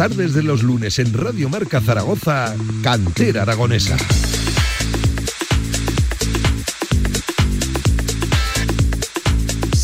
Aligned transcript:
tardes 0.00 0.32
de 0.32 0.42
los 0.42 0.62
lunes 0.62 0.98
en 0.98 1.12
Radio 1.12 1.50
Marca 1.50 1.78
Zaragoza, 1.78 2.56
Cantera 2.82 3.42
Aragonesa. 3.42 3.98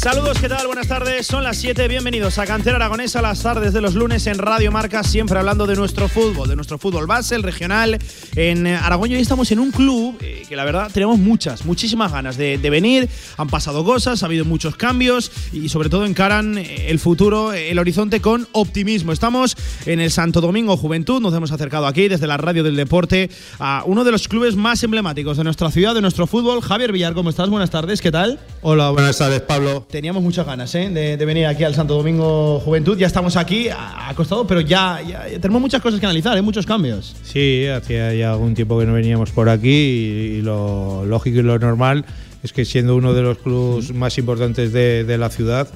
Saludos, 0.07 0.38
¿qué 0.38 0.48
tal? 0.48 0.68
Buenas 0.68 0.86
tardes. 0.86 1.27
Son 1.27 1.43
las 1.43 1.57
7. 1.57 1.88
Bienvenidos 1.88 2.38
a 2.38 2.46
Cantera 2.46 2.77
Aragonesa, 2.77 3.20
las 3.20 3.43
tardes 3.43 3.73
de 3.73 3.80
los 3.80 3.96
lunes 3.96 4.29
en 4.29 4.38
Radio 4.38 4.70
Marca, 4.70 5.02
siempre 5.02 5.36
hablando 5.36 5.66
de 5.66 5.75
nuestro 5.75 6.09
fútbol, 6.09 6.48
de 6.48 6.55
nuestro 6.55 6.79
fútbol 6.79 7.09
base, 7.09 7.34
el 7.34 7.43
regional. 7.43 7.98
En 8.37 8.69
Aragón 8.69 9.11
hoy 9.11 9.16
estamos 9.16 9.50
en 9.50 9.59
un 9.59 9.73
club 9.73 10.16
eh, 10.20 10.45
que 10.48 10.55
la 10.55 10.64
verdad 10.64 10.92
tenemos 10.95 11.19
muchas, 11.19 11.64
muchísimas 11.64 12.12
ganas 12.12 12.37
de, 12.37 12.56
de, 12.56 12.70
venir. 12.70 13.09
Han 13.37 13.48
pasado 13.48 13.84
cosas, 13.84 14.23
ha 14.23 14.27
habido 14.27 14.45
muchos 14.45 14.77
cambios 14.77 15.33
y 15.52 15.69
sobre 15.70 15.88
todo 15.88 16.06
encaran 16.06 16.56
eh, 16.56 16.86
el 16.88 17.00
futuro, 17.00 17.52
el 17.52 17.77
horizonte 17.77 18.20
con 18.20 18.47
optimismo. 18.52 19.11
Estamos 19.11 19.56
en 19.86 19.98
el 19.98 20.12
Santo 20.12 20.41
Domingo 20.41 20.77
Juventud, 20.77 21.20
nos 21.20 21.34
hemos 21.34 21.50
acercado 21.50 21.84
aquí 21.88 22.06
desde 22.06 22.28
la 22.28 22.36
radio 22.36 22.62
del 22.62 22.77
deporte 22.77 23.28
a 23.59 23.83
uno 23.84 24.05
de 24.05 24.12
los 24.12 24.28
clubes 24.28 24.55
más 24.55 24.84
emblemáticos 24.84 25.36
de 25.36 25.42
nuestra 25.42 25.73
ciudad, 25.73 25.97
de 25.97 26.00
nuestro 26.00 26.28
fútbol. 26.28 26.62
Javier 26.62 26.92
Villar, 26.92 27.12
¿cómo 27.12 27.30
estás? 27.30 27.50
Buenas 27.50 27.70
tardes, 27.70 28.00
¿qué 28.00 28.12
tal? 28.12 28.38
Hola, 28.62 28.91
buenas 28.91 29.19
tardes, 29.19 29.41
Pablo 29.41 29.84
teníamos 29.96 30.23
muchas 30.23 30.45
ganas 30.45 30.74
¿eh? 30.74 30.91
de, 30.91 31.16
de, 31.16 31.24
venir 31.24 31.46
aquí 31.46 31.64
al 31.64 31.74
Santo 31.74 31.95
Domingo 31.95 32.60
Juventud. 32.60 32.98
Ya 32.98 33.06
estamos 33.06 33.34
aquí 33.34 33.70
acostados, 33.70 34.45
pero 34.46 34.60
ya, 34.60 35.00
ya, 35.00 35.24
tenemos 35.41 35.62
muchas 35.62 35.80
cosas 35.80 35.98
que 35.98 36.05
analizar, 36.05 36.36
¿eh? 36.36 36.42
muchos 36.42 36.66
cambios. 36.66 37.16
Sí, 37.22 37.66
hacía 37.66 38.12
ya 38.12 38.32
algún 38.32 38.55
tiempo 38.55 38.78
que 38.78 38.84
no 38.84 38.92
veníamos 38.92 39.30
por 39.30 39.48
aquí 39.48 39.70
y, 39.70 40.36
y 40.36 40.42
lo 40.42 41.06
lógico 41.06 41.38
y 41.38 41.42
lo 41.42 41.59
normal 41.59 42.05
es 42.42 42.52
que 42.52 42.66
siendo 42.66 42.95
uno 42.95 43.14
de 43.14 43.22
los 43.22 43.38
clubes 43.38 43.94
más 43.94 44.19
importantes 44.19 44.70
de, 44.75 45.05
de 45.05 45.16
la 45.16 45.30
ciudad, 45.30 45.66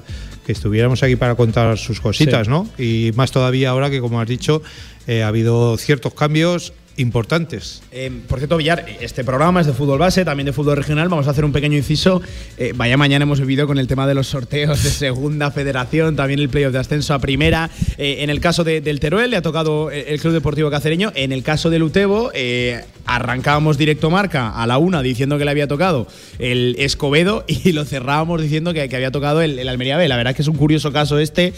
que 0.45 0.51
estuviéramos 0.51 1.01
aquí 1.01 1.15
para 1.15 1.33
contar 1.33 1.79
sus 1.79 1.99
cositas, 1.99 2.45
sí. 2.45 2.51
¿no? 2.51 2.69
Y 2.77 3.13
más 3.15 3.31
todavía 3.31 3.71
ahora 3.71 3.89
que, 3.89 4.01
como 4.01 4.21
has 4.21 4.27
dicho, 4.27 4.61
eh, 5.07 5.23
ha 5.23 5.29
habido 5.29 5.77
ciertos 5.77 6.13
cambios 6.13 6.73
importantes. 6.97 7.81
Eh, 7.91 8.11
por 8.27 8.39
cierto, 8.39 8.57
Villar, 8.57 8.85
este 8.99 9.23
programa 9.23 9.61
es 9.61 9.67
de 9.67 9.73
fútbol 9.73 9.99
base, 9.99 10.25
también 10.25 10.45
de 10.45 10.53
fútbol 10.53 10.77
regional. 10.77 11.09
Vamos 11.09 11.27
a 11.27 11.31
hacer 11.31 11.45
un 11.45 11.51
pequeño 11.51 11.77
inciso. 11.77 12.21
Eh, 12.57 12.73
vaya 12.75 12.97
mañana 12.97 13.23
hemos 13.23 13.39
vivido 13.39 13.67
con 13.67 13.77
el 13.77 13.87
tema 13.87 14.07
de 14.07 14.13
los 14.13 14.27
sorteos 14.27 14.83
de 14.83 14.89
segunda 14.89 15.51
federación, 15.51 16.15
también 16.15 16.39
el 16.39 16.49
playoff 16.49 16.73
de 16.73 16.79
ascenso 16.79 17.13
a 17.13 17.19
primera. 17.19 17.69
Eh, 17.97 18.17
en 18.19 18.29
el 18.29 18.39
caso 18.39 18.63
de, 18.63 18.81
del 18.81 18.99
Teruel 18.99 19.31
le 19.31 19.37
ha 19.37 19.41
tocado 19.41 19.89
el 19.91 20.19
Club 20.19 20.33
Deportivo 20.33 20.69
Cacereño. 20.69 21.11
En 21.15 21.31
el 21.31 21.43
caso 21.43 21.69
del 21.69 21.83
Utebo, 21.83 22.31
eh, 22.33 22.83
arrancábamos 23.05 23.77
directo 23.77 24.09
marca 24.09 24.49
a 24.49 24.67
la 24.67 24.77
una 24.77 25.01
diciendo 25.01 25.37
que 25.37 25.45
le 25.45 25.51
había 25.51 25.67
tocado 25.67 26.07
el 26.39 26.75
Escobedo 26.77 27.45
y 27.47 27.71
lo 27.71 27.85
cerrábamos 27.85 28.41
diciendo 28.41 28.73
que, 28.73 28.81
había 28.81 29.11
tocado 29.11 29.41
el, 29.41 29.57
el, 29.59 29.69
Almería 29.69 29.97
B. 29.97 30.07
La 30.07 30.17
verdad 30.17 30.31
es 30.31 30.35
que 30.35 30.41
es 30.41 30.47
un 30.47 30.57
curioso 30.57 30.91
caso 30.91 31.17
este. 31.19 31.53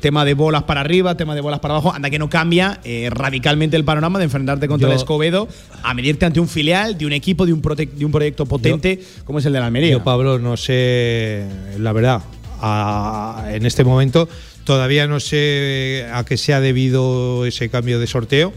Tema 0.00 0.24
de 0.24 0.34
bolas 0.34 0.64
para 0.64 0.80
arriba, 0.80 1.16
tema 1.16 1.34
de 1.34 1.40
bolas 1.40 1.60
para 1.60 1.74
abajo. 1.74 1.92
Anda 1.92 2.10
que 2.10 2.18
no 2.18 2.28
cambia 2.28 2.80
radicalmente 3.10 3.76
el 3.76 3.84
panorama 3.84 4.18
de 4.18 4.24
enfrentarte 4.24 4.63
contra 4.68 4.88
Yo, 4.88 4.92
el 4.92 4.98
Escobedo 4.98 5.48
a 5.82 5.94
medirte 5.94 6.26
ante 6.26 6.40
un 6.40 6.48
filial 6.48 6.96
de 6.96 7.06
un 7.06 7.12
equipo, 7.12 7.46
de 7.46 7.52
un, 7.52 7.62
de 7.62 8.04
un 8.04 8.12
proyecto 8.12 8.46
potente 8.46 9.00
yo, 9.00 9.24
como 9.24 9.38
es 9.38 9.46
el 9.46 9.52
de 9.52 9.60
la 9.60 9.66
Almería. 9.66 9.90
Yo, 9.90 10.04
Pablo, 10.04 10.38
no 10.38 10.56
sé, 10.56 11.46
la 11.78 11.92
verdad, 11.92 12.22
a, 12.60 13.46
en 13.50 13.66
este 13.66 13.84
momento 13.84 14.28
todavía 14.64 15.06
no 15.06 15.20
sé 15.20 16.06
a 16.12 16.24
qué 16.24 16.36
se 16.36 16.54
ha 16.54 16.60
debido 16.60 17.46
ese 17.46 17.68
cambio 17.68 17.98
de 17.98 18.06
sorteo, 18.06 18.52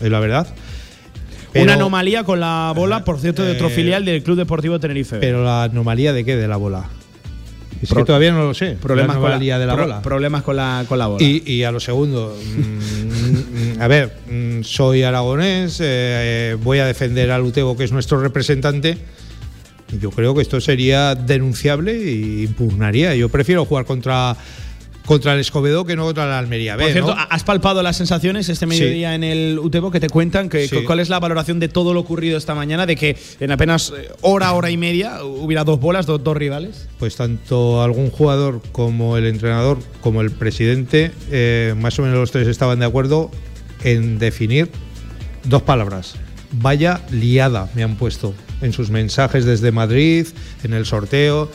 es 0.00 0.10
la 0.10 0.20
verdad. 0.20 0.48
Pero, 1.52 1.64
Una 1.64 1.74
anomalía 1.74 2.24
con 2.24 2.40
la 2.40 2.72
bola, 2.76 3.04
por 3.04 3.18
cierto, 3.18 3.42
de 3.42 3.52
otro 3.52 3.68
eh, 3.68 3.70
filial 3.70 4.04
del 4.04 4.22
Club 4.22 4.36
Deportivo 4.36 4.78
Tenerife. 4.78 5.16
Pero 5.18 5.42
la 5.44 5.64
anomalía 5.64 6.12
de 6.12 6.24
qué? 6.24 6.36
De 6.36 6.46
la 6.46 6.56
bola. 6.56 6.90
Es 7.80 7.88
Pro 7.88 8.00
que 8.00 8.06
todavía 8.06 8.32
no 8.32 8.42
lo 8.42 8.54
sé. 8.54 8.76
Problemas 8.80 9.16
la 9.16 9.22
con 9.22 9.30
la, 9.30 9.58
de 9.58 9.66
la 9.66 9.74
pro, 9.74 9.84
bola. 9.84 10.02
Problemas 10.02 10.42
con 10.42 10.56
la, 10.56 10.84
con 10.88 10.98
la 10.98 11.06
bola. 11.06 11.24
Y, 11.24 11.42
y 11.46 11.62
a 11.62 11.70
lo 11.70 11.80
segundo, 11.80 12.36
mmm, 12.36 12.97
a 13.78 13.88
ver, 13.88 14.12
mmm, 14.28 14.62
soy 14.62 15.02
aragonés, 15.02 15.78
eh, 15.82 16.56
voy 16.62 16.78
a 16.78 16.86
defender 16.86 17.30
al 17.30 17.42
Utebo, 17.42 17.76
que 17.76 17.84
es 17.84 17.92
nuestro 17.92 18.20
representante. 18.20 18.98
Yo 20.00 20.10
creo 20.10 20.34
que 20.34 20.42
esto 20.42 20.60
sería 20.60 21.14
denunciable 21.14 21.92
e 21.92 22.42
impugnaría. 22.42 23.14
Yo 23.14 23.28
prefiero 23.28 23.64
jugar 23.64 23.86
contra 23.86 24.36
contra 25.08 25.32
el 25.32 25.40
Escobedo 25.40 25.86
que 25.86 25.96
no 25.96 26.04
contra 26.04 26.26
la 26.26 26.38
Almería 26.38 26.76
B. 26.76 26.82
Por 26.82 26.92
cierto, 26.92 27.14
¿no? 27.14 27.26
¿has 27.30 27.42
palpado 27.42 27.82
las 27.82 27.96
sensaciones 27.96 28.50
este 28.50 28.66
mediodía 28.66 29.08
sí. 29.08 29.14
en 29.14 29.24
el 29.24 29.58
Utebo 29.58 29.90
que 29.90 30.00
te 30.00 30.10
cuentan 30.10 30.50
que, 30.50 30.68
sí. 30.68 30.84
cuál 30.84 31.00
es 31.00 31.08
la 31.08 31.18
valoración 31.18 31.58
de 31.58 31.68
todo 31.68 31.94
lo 31.94 32.00
ocurrido 32.00 32.36
esta 32.36 32.54
mañana? 32.54 32.84
De 32.84 32.94
que 32.94 33.16
en 33.40 33.50
apenas 33.50 33.90
eh, 33.96 34.10
hora, 34.20 34.52
hora 34.52 34.70
y 34.70 34.76
media 34.76 35.24
hubiera 35.24 35.64
dos 35.64 35.80
bolas, 35.80 36.04
dos, 36.04 36.22
dos 36.22 36.36
rivales. 36.36 36.88
Pues 36.98 37.16
tanto 37.16 37.82
algún 37.82 38.10
jugador 38.10 38.60
como 38.70 39.16
el 39.16 39.24
entrenador, 39.24 39.78
como 40.02 40.20
el 40.20 40.30
presidente, 40.30 41.10
eh, 41.30 41.74
más 41.78 41.98
o 41.98 42.02
menos 42.02 42.18
los 42.18 42.30
tres 42.30 42.46
estaban 42.46 42.78
de 42.78 42.84
acuerdo 42.84 43.30
en 43.82 44.18
definir 44.18 44.70
dos 45.44 45.62
palabras. 45.62 46.16
Vaya 46.52 47.00
liada, 47.10 47.68
me 47.74 47.82
han 47.82 47.96
puesto 47.96 48.34
en 48.60 48.72
sus 48.72 48.90
mensajes 48.90 49.44
desde 49.44 49.72
Madrid, 49.72 50.26
en 50.64 50.72
el 50.72 50.86
sorteo. 50.86 51.50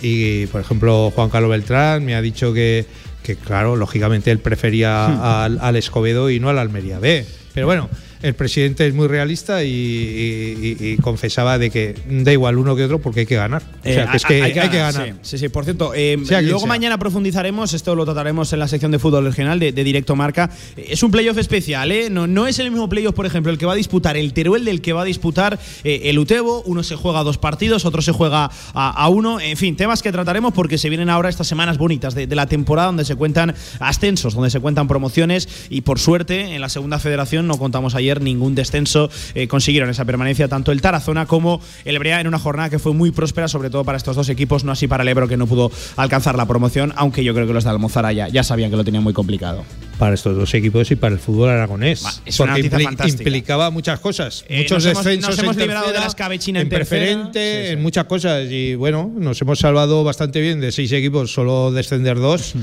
Y, 0.00 0.46
por 0.46 0.60
ejemplo, 0.60 1.12
Juan 1.14 1.28
Carlos 1.28 1.50
Beltrán 1.50 2.04
me 2.04 2.14
ha 2.14 2.22
dicho 2.22 2.52
que, 2.52 2.86
que 3.22 3.36
claro, 3.36 3.76
lógicamente 3.76 4.30
él 4.30 4.38
prefería 4.38 5.44
al, 5.44 5.58
al, 5.60 5.76
Escobedo 5.76 6.30
y 6.30 6.40
no 6.40 6.48
al 6.48 6.58
Almería 6.58 6.98
B. 6.98 7.26
Pero 7.52 7.66
bueno, 7.66 7.88
el 8.22 8.34
presidente 8.34 8.86
es 8.86 8.94
muy 8.94 9.06
realista 9.06 9.62
y, 9.62 9.68
y, 9.68 10.76
y, 10.80 10.96
confesaba 10.96 11.58
de 11.58 11.70
que 11.70 11.94
da 12.08 12.32
igual 12.32 12.58
uno 12.58 12.74
que 12.74 12.84
otro 12.84 13.00
porque 13.00 13.20
hay 13.20 13.26
que 13.26 13.36
ganar. 13.36 13.62
O 13.80 13.84
sea, 13.84 14.04
eh, 14.04 14.08
que 14.10 14.16
es 14.16 14.24
que 14.24 14.34
hay, 14.42 14.52
hay, 14.52 14.58
hay, 14.58 14.68
que 14.68 14.78
ganar. 14.78 15.06
Sí, 15.06 15.14
sí, 15.22 15.38
sí. 15.38 15.48
por 15.48 15.64
cierto, 15.64 15.92
eh, 15.94 16.18
sea 16.24 16.42
luego 16.42 16.60
sea. 16.60 16.68
mañana 16.68 16.98
profundizaremos, 16.98 17.74
esto 17.74 17.94
lo 17.94 18.04
trataremos 18.04 18.52
en 18.52 18.58
la 18.58 18.68
sección 18.68 18.90
de 18.90 18.98
fútbol 18.98 19.24
regional 19.24 19.58
de, 19.58 19.72
de 19.72 19.84
Directo 19.84 20.16
Marca. 20.16 20.50
Es 20.76 21.02
un 21.02 21.10
playoff 21.10 21.38
especial, 21.38 21.92
¿eh? 21.92 22.10
No, 22.10 22.26
no 22.26 22.46
es 22.46 22.58
el 22.58 22.70
mismo 22.70 22.88
playoff, 22.88 23.14
por 23.14 23.26
ejemplo, 23.26 23.52
el 23.52 23.58
que 23.58 23.66
va 23.66 23.74
a 23.74 23.76
disputar 23.76 24.16
el 24.16 24.32
Teruel 24.32 24.64
del 24.64 24.80
que 24.80 24.92
va 24.92 25.02
a 25.02 25.04
disputar 25.04 25.58
eh, 25.84 26.02
el 26.04 26.18
Utebo. 26.18 26.62
Uno 26.62 26.82
se 26.82 26.96
juega 26.96 27.20
a 27.20 27.24
dos 27.24 27.38
partidos, 27.38 27.84
otro 27.84 28.02
se 28.02 28.12
juega 28.12 28.50
a, 28.74 28.90
a, 28.90 29.08
uno. 29.08 29.40
En 29.40 29.56
fin, 29.56 29.76
temas 29.76 30.02
que 30.02 30.10
trataremos 30.10 30.52
porque 30.54 30.78
se 30.78 30.88
vienen 30.88 31.08
ahora 31.08 31.28
estas 31.28 31.46
semanas 31.46 31.78
bonitas 31.78 32.14
de, 32.14 32.26
de 32.26 32.36
la 32.36 32.46
temporada 32.46 32.88
donde 32.88 33.04
se 33.04 33.14
cuentan 33.14 33.54
ascensos, 33.78 34.34
donde 34.34 34.50
se 34.50 34.60
cuentan 34.60 34.88
promociones 34.88 35.48
y 35.70 35.82
por 35.82 35.98
suerte 36.00 36.54
en 36.54 36.60
la 36.60 36.68
segunda 36.68 36.98
federación 36.98 37.46
no 37.46 37.58
contamos 37.58 37.94
ayer 37.94 38.07
ningún 38.16 38.54
descenso 38.54 39.10
eh, 39.34 39.48
consiguieron 39.48 39.90
esa 39.90 40.04
permanencia 40.04 40.48
tanto 40.48 40.72
el 40.72 40.80
Tarazona 40.80 41.26
como 41.26 41.60
el 41.84 41.98
Brea 41.98 42.20
en 42.20 42.26
una 42.26 42.38
jornada 42.38 42.70
que 42.70 42.78
fue 42.78 42.92
muy 42.92 43.10
próspera, 43.10 43.48
sobre 43.48 43.70
todo 43.70 43.84
para 43.84 43.98
estos 43.98 44.16
dos 44.16 44.28
equipos, 44.28 44.64
no 44.64 44.72
así 44.72 44.88
para 44.88 45.02
el 45.02 45.08
Ebro 45.08 45.28
que 45.28 45.36
no 45.36 45.46
pudo 45.46 45.70
alcanzar 45.96 46.36
la 46.36 46.46
promoción, 46.46 46.92
aunque 46.96 47.22
yo 47.24 47.34
creo 47.34 47.46
que 47.46 47.52
los 47.52 47.64
de 47.64 47.70
Almozara 47.70 48.12
ya, 48.12 48.28
ya 48.28 48.42
sabían 48.42 48.70
que 48.70 48.76
lo 48.76 48.84
tenían 48.84 49.04
muy 49.04 49.12
complicado. 49.12 49.64
Para 49.98 50.14
estos 50.14 50.36
dos 50.36 50.54
equipos 50.54 50.90
y 50.90 50.96
para 50.96 51.14
el 51.14 51.20
fútbol 51.20 51.50
aragonés. 51.50 52.04
Va, 52.04 52.12
es 52.24 52.38
una 52.40 52.52
porque 52.52 52.66
impli 52.66 53.10
implicaba 53.10 53.70
muchas 53.70 53.98
cosas. 53.98 54.44
Eh, 54.48 54.62
muchos 54.62 54.84
nos 54.84 54.96
descensos 54.96 55.38
hemos, 55.38 55.56
nos 55.56 55.66
tercera, 55.66 55.92
de 55.92 55.98
las 55.98 56.14
cabecinas 56.14 56.62
en, 56.62 56.66
en 56.66 56.70
preferente, 56.70 57.62
sí, 57.62 57.66
sí. 57.66 57.72
en 57.72 57.82
muchas 57.82 58.04
cosas. 58.04 58.46
Y 58.48 58.76
bueno, 58.76 59.10
nos 59.16 59.40
hemos 59.42 59.58
salvado 59.58 60.04
bastante 60.04 60.40
bien 60.40 60.60
de 60.60 60.70
seis 60.70 60.92
equipos, 60.92 61.32
solo 61.32 61.72
descender 61.72 62.18
dos. 62.18 62.54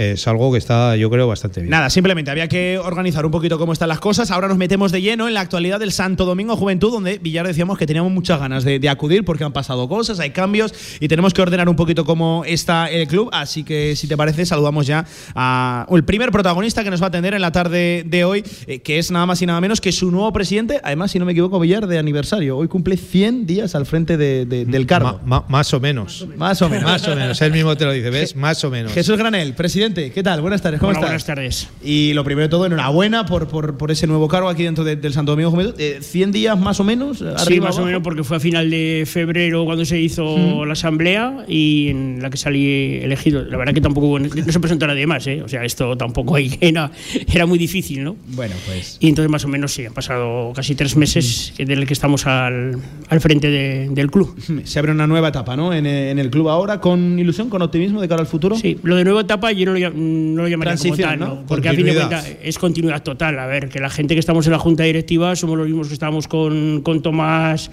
Es 0.00 0.26
algo 0.26 0.50
que 0.50 0.58
está, 0.58 0.96
yo 0.96 1.10
creo, 1.10 1.28
bastante 1.28 1.60
bien. 1.60 1.70
Nada, 1.70 1.90
simplemente 1.90 2.30
había 2.30 2.48
que 2.48 2.78
organizar 2.78 3.26
un 3.26 3.30
poquito 3.30 3.58
cómo 3.58 3.74
están 3.74 3.90
las 3.90 4.00
cosas. 4.00 4.30
Ahora 4.30 4.48
nos 4.48 4.56
metemos 4.56 4.92
de 4.92 5.02
lleno 5.02 5.28
en 5.28 5.34
la 5.34 5.42
actualidad 5.42 5.78
del 5.78 5.92
Santo 5.92 6.24
Domingo 6.24 6.56
Juventud, 6.56 6.90
donde 6.90 7.18
Villar 7.18 7.46
decíamos 7.46 7.76
que 7.76 7.86
teníamos 7.86 8.10
muchas 8.10 8.40
ganas 8.40 8.64
de, 8.64 8.78
de, 8.78 8.88
acudir 8.88 9.24
porque 9.24 9.44
han 9.44 9.52
pasado 9.52 9.88
cosas, 9.88 10.18
hay 10.18 10.30
cambios 10.30 10.72
y 11.00 11.08
tenemos 11.08 11.34
que 11.34 11.42
ordenar 11.42 11.68
un 11.68 11.76
poquito 11.76 12.06
cómo 12.06 12.44
está 12.46 12.90
el 12.90 13.06
club. 13.06 13.28
Así 13.32 13.62
que, 13.62 13.94
si 13.94 14.08
te 14.08 14.16
parece, 14.16 14.46
saludamos 14.46 14.86
ya 14.86 15.04
a 15.34 15.86
el 15.90 16.04
primer 16.04 16.32
protagonista 16.32 16.82
que 16.82 16.90
nos 16.90 17.02
va 17.02 17.06
a 17.06 17.08
atender 17.08 17.34
en 17.34 17.42
la 17.42 17.52
tarde 17.52 18.02
de 18.06 18.24
hoy, 18.24 18.42
eh, 18.66 18.80
que 18.80 18.98
es 18.98 19.10
nada 19.10 19.26
más 19.26 19.42
y 19.42 19.46
nada 19.46 19.60
menos 19.60 19.82
que 19.82 19.92
su 19.92 20.10
nuevo 20.10 20.32
presidente. 20.32 20.80
Además, 20.82 21.10
si 21.10 21.18
no 21.18 21.26
me 21.26 21.32
equivoco, 21.32 21.60
Villar, 21.60 21.86
de 21.86 21.98
aniversario. 21.98 22.56
Hoy 22.56 22.68
cumple 22.68 22.96
100 22.96 23.46
días 23.46 23.74
al 23.74 23.84
frente 23.84 24.16
de, 24.16 24.46
de, 24.46 24.64
del 24.64 24.86
cargo. 24.86 25.20
Ma, 25.24 25.40
ma, 25.40 25.44
más 25.48 25.74
o 25.74 25.80
menos. 25.80 26.26
Más 26.36 26.62
o 26.62 26.68
menos. 26.70 26.84
más 26.84 27.06
o 27.06 27.14
menos. 27.14 27.42
Él 27.42 27.52
mismo 27.52 27.76
te 27.76 27.84
lo 27.84 27.92
dice, 27.92 28.08
¿ves? 28.08 28.34
Más 28.34 28.64
o 28.64 28.70
menos. 28.70 28.92
Jesús 28.92 29.18
Granel, 29.18 29.54
presidente, 29.54 29.89
¿qué 29.94 30.22
tal? 30.22 30.40
Buenas 30.40 30.62
tardes. 30.62 30.78
¿Cómo 30.78 30.90
Hola, 30.90 30.98
estás? 30.98 31.10
Buenas 31.10 31.26
tardes. 31.26 31.68
Y 31.82 32.12
lo 32.12 32.22
primero 32.24 32.46
de 32.46 32.48
todo, 32.48 32.66
enhorabuena 32.66 33.26
por, 33.26 33.48
por, 33.48 33.76
por 33.76 33.90
ese 33.90 34.06
nuevo 34.06 34.28
cargo 34.28 34.48
aquí 34.48 34.62
dentro 34.62 34.84
de, 34.84 34.96
del 34.96 35.12
Santo 35.12 35.32
Domingo 35.32 35.50
Juventud. 35.50 35.74
Eh, 35.78 36.00
¿100 36.00 36.30
días 36.30 36.58
más 36.58 36.80
o 36.80 36.84
menos? 36.84 37.22
Arriba, 37.22 37.38
sí, 37.38 37.60
más 37.60 37.68
abajo? 37.70 37.82
o 37.82 37.86
menos, 37.86 38.02
porque 38.02 38.24
fue 38.24 38.36
a 38.36 38.40
final 38.40 38.70
de 38.70 39.04
febrero 39.06 39.64
cuando 39.64 39.84
se 39.84 40.00
hizo 40.00 40.36
mm. 40.36 40.64
la 40.64 40.72
asamblea 40.72 41.44
y 41.48 41.88
en 41.88 42.18
la 42.22 42.30
que 42.30 42.36
salí 42.36 43.00
elegido. 43.02 43.44
La 43.44 43.56
verdad 43.56 43.74
que 43.74 43.80
tampoco 43.80 44.18
no 44.18 44.28
se 44.28 44.60
presentó 44.60 44.86
nadie 44.86 45.06
más, 45.06 45.26
¿eh? 45.26 45.42
O 45.42 45.48
sea, 45.48 45.64
esto 45.64 45.96
tampoco 45.96 46.36
hay, 46.36 46.56
era, 46.60 46.90
era 47.32 47.46
muy 47.46 47.58
difícil, 47.58 48.04
¿no? 48.04 48.16
Bueno, 48.28 48.54
pues. 48.66 48.96
Y 49.00 49.08
entonces, 49.08 49.30
más 49.30 49.44
o 49.44 49.48
menos, 49.48 49.72
sí, 49.72 49.86
han 49.86 49.94
pasado 49.94 50.52
casi 50.54 50.74
tres 50.74 50.96
meses 50.96 51.52
mm. 51.58 51.64
desde 51.64 51.86
que 51.86 51.92
estamos 51.92 52.26
al, 52.26 52.76
al 53.08 53.20
frente 53.20 53.50
de, 53.50 53.88
del 53.90 54.10
club. 54.10 54.36
Se 54.64 54.78
abre 54.78 54.92
una 54.92 55.06
nueva 55.06 55.28
etapa, 55.28 55.56
¿no? 55.56 55.72
En, 55.72 55.86
en, 55.86 56.18
el 56.18 56.30
club 56.30 56.48
ahora, 56.48 56.80
con 56.80 57.18
ilusión, 57.18 57.48
con 57.48 57.62
optimismo 57.62 58.00
de 58.00 58.08
cara 58.08 58.20
al 58.20 58.26
futuro. 58.26 58.56
Sí, 58.56 58.78
lo 58.82 58.96
de 58.96 59.04
nueva 59.04 59.22
etapa 59.22 59.52
yo 59.52 59.69
no 59.70 59.78
lo, 59.78 59.90
no 59.90 60.42
lo 60.42 60.48
llamaría 60.48 60.76
como 60.76 60.96
tal, 60.96 61.18
¿no? 61.18 61.26
¿no? 61.26 61.46
Porque 61.46 61.68
a 61.68 61.72
fin 61.72 61.86
de 61.86 61.94
cuentas 61.94 62.36
es 62.42 62.58
continuidad 62.58 63.02
total. 63.02 63.38
A 63.38 63.46
ver, 63.46 63.68
que 63.68 63.80
la 63.80 63.90
gente 63.90 64.14
que 64.14 64.20
estamos 64.20 64.46
en 64.46 64.52
la 64.52 64.58
junta 64.58 64.84
directiva 64.84 65.34
somos 65.36 65.56
los 65.58 65.66
mismos 65.66 65.88
que 65.88 65.94
estábamos 65.94 66.28
con, 66.28 66.82
con 66.82 67.02
Tomás 67.02 67.70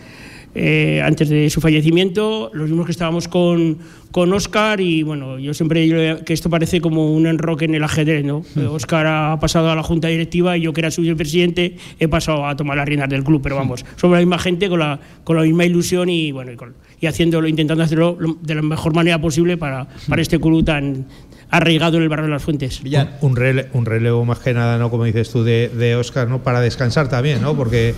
eh, 0.59 1.01
antes 1.03 1.29
de 1.29 1.51
su 1.51 1.61
fallecimiento, 1.61 2.49
los 2.51 2.67
mismos 2.69 2.87
que 2.87 2.91
estábamos 2.91 3.27
con, 3.27 3.77
con 4.09 4.33
Oscar 4.33 4.81
y 4.81 5.03
bueno, 5.03 5.37
yo 5.37 5.53
siempre 5.53 5.81
digo 5.81 6.23
que 6.25 6.33
esto 6.33 6.49
parece 6.49 6.81
como 6.81 7.13
un 7.13 7.27
enroque 7.27 7.65
en 7.65 7.75
el 7.75 7.83
ajedrez, 7.83 8.25
¿no? 8.25 8.43
Oscar 8.71 9.05
ha 9.05 9.39
pasado 9.39 9.69
a 9.69 9.75
la 9.75 9.83
junta 9.83 10.07
directiva 10.07 10.57
y 10.57 10.61
yo 10.61 10.73
que 10.73 10.81
era 10.81 10.89
su 10.89 11.01
vicepresidente 11.01 11.75
he 11.99 12.07
pasado 12.07 12.47
a 12.47 12.55
tomar 12.55 12.75
las 12.75 12.87
riendas 12.87 13.07
del 13.09 13.23
club, 13.23 13.41
pero 13.43 13.55
vamos, 13.55 13.85
somos 13.97 14.15
la 14.15 14.21
misma 14.21 14.39
gente 14.39 14.67
con 14.67 14.79
la, 14.79 14.99
con 15.23 15.37
la 15.37 15.43
misma 15.43 15.65
ilusión 15.65 16.09
y 16.09 16.31
bueno, 16.31 16.53
y, 16.99 17.05
haciéndolo, 17.05 17.47
intentando 17.47 17.83
hacerlo 17.83 18.17
de 18.41 18.55
la 18.55 18.63
mejor 18.63 18.95
manera 18.95 19.21
posible 19.21 19.57
para, 19.57 19.87
para 20.09 20.21
este 20.23 20.39
club 20.39 20.65
tan 20.65 21.05
arraigado 21.49 21.97
en 21.97 22.03
el 22.03 22.09
barrio 22.09 22.25
de 22.25 22.31
las 22.31 22.43
Fuentes. 22.43 22.81
Un, 23.21 23.35
relevo, 23.35 23.69
un 23.73 23.85
relevo 23.85 24.25
más 24.25 24.39
que 24.39 24.53
nada, 24.53 24.77
¿no? 24.77 24.89
Como 24.89 25.05
dices 25.05 25.29
tú, 25.31 25.43
de, 25.43 25.69
de 25.69 25.95
Oscar, 25.95 26.27
¿no? 26.27 26.43
Para 26.43 26.61
descansar 26.61 27.09
también, 27.09 27.41
¿no? 27.41 27.55
Porque 27.55 27.95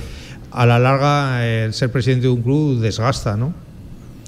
a 0.51 0.65
la 0.65 0.79
larga 0.79 1.47
el 1.47 1.73
ser 1.73 1.91
presidente 1.91 2.27
de 2.27 2.33
un 2.33 2.41
club 2.41 2.79
desgasta, 2.79 3.37
¿no? 3.37 3.53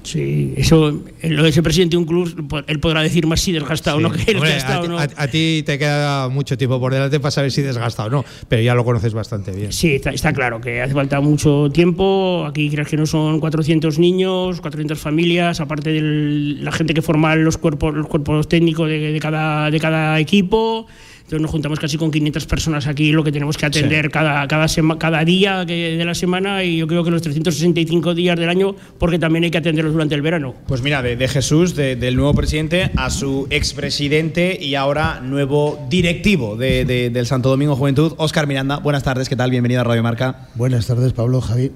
Sí, 0.02 0.54
eso, 0.56 1.02
lo 1.22 1.42
de 1.44 1.52
ser 1.52 1.62
presidente 1.62 1.94
de 1.94 1.98
un 1.98 2.04
club, 2.04 2.64
él 2.66 2.80
podrá 2.80 3.02
decir 3.02 3.26
más 3.26 3.40
si 3.40 3.52
desgasta 3.52 3.94
o 3.94 4.00
no 4.00 4.10
que 4.10 4.32
él 4.32 4.38
a, 4.66 4.80
o 4.80 4.88
no. 4.88 4.98
A, 4.98 5.28
ti 5.28 5.62
te 5.64 5.78
queda 5.78 6.28
mucho 6.28 6.58
tiempo 6.58 6.80
por 6.80 6.92
delante 6.92 7.20
para 7.20 7.30
saber 7.30 7.52
si 7.52 7.62
desgasta 7.62 8.04
o 8.04 8.10
no, 8.10 8.24
pero 8.48 8.62
ya 8.62 8.74
lo 8.74 8.84
conoces 8.84 9.14
bastante 9.14 9.52
bien. 9.52 9.72
Sí, 9.72 10.00
está, 10.04 10.32
claro 10.32 10.60
que 10.60 10.82
hace 10.82 10.92
falta 10.92 11.20
mucho 11.20 11.70
tiempo. 11.72 12.44
Aquí 12.46 12.68
crees 12.68 12.88
que 12.88 12.96
no 12.96 13.06
son 13.06 13.38
400 13.38 13.98
niños, 13.98 14.60
400 14.60 14.98
familias, 14.98 15.60
aparte 15.60 15.92
de 15.92 16.00
la 16.00 16.72
gente 16.72 16.94
que 16.94 17.02
forma 17.02 17.36
los 17.36 17.56
cuerpos, 17.56 17.94
los 17.94 18.08
cuerpos 18.08 18.48
técnicos 18.48 18.88
de, 18.88 19.18
cada, 19.20 19.70
de 19.70 19.78
cada 19.78 20.18
equipo. 20.18 20.86
Entonces 21.32 21.44
nos 21.44 21.50
juntamos 21.50 21.80
casi 21.80 21.96
con 21.96 22.10
500 22.10 22.44
personas 22.44 22.86
aquí, 22.86 23.10
lo 23.10 23.24
que 23.24 23.32
tenemos 23.32 23.56
que 23.56 23.64
atender 23.64 24.10
cada, 24.10 24.46
cada, 24.46 24.66
cada 24.98 25.24
día 25.24 25.64
de 25.64 26.04
la 26.04 26.14
semana 26.14 26.62
y 26.62 26.76
yo 26.76 26.86
creo 26.86 27.02
que 27.04 27.10
los 27.10 27.22
365 27.22 28.14
días 28.14 28.38
del 28.38 28.50
año, 28.50 28.76
porque 28.98 29.18
también 29.18 29.44
hay 29.44 29.50
que 29.50 29.56
atenderlos 29.56 29.94
durante 29.94 30.14
el 30.14 30.20
verano. 30.20 30.54
Pues 30.66 30.82
mira, 30.82 31.00
de, 31.00 31.28
Jesús, 31.28 31.74
del 31.74 32.16
nuevo 32.16 32.34
presidente, 32.34 32.90
a 32.96 33.08
su 33.08 33.46
expresidente 33.48 34.58
y 34.60 34.74
ahora 34.74 35.20
nuevo 35.20 35.86
directivo 35.88 36.58
del 36.58 37.26
Santo 37.26 37.48
Domingo 37.48 37.76
Juventud, 37.76 38.12
Óscar 38.18 38.46
Miranda. 38.46 38.76
Buenas 38.80 39.02
tardes, 39.02 39.30
¿qué 39.30 39.36
tal? 39.36 39.50
Bienvenido 39.50 39.80
a 39.80 39.84
Radio 39.84 40.02
Marca. 40.02 40.48
Buenas 40.54 40.86
tardes, 40.86 41.14
Pablo, 41.14 41.40
Javi. 41.40 41.70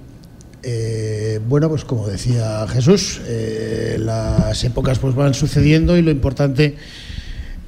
Eh, 0.64 1.40
bueno, 1.48 1.70
pues 1.70 1.86
como 1.86 2.06
decía 2.06 2.66
Jesús, 2.68 3.22
eh, 3.26 3.96
las 4.00 4.62
épocas 4.64 4.98
pues 4.98 5.14
van 5.14 5.32
sucediendo 5.32 5.96
y 5.96 6.02
lo 6.02 6.10
importante 6.10 6.74
es 6.74 7.05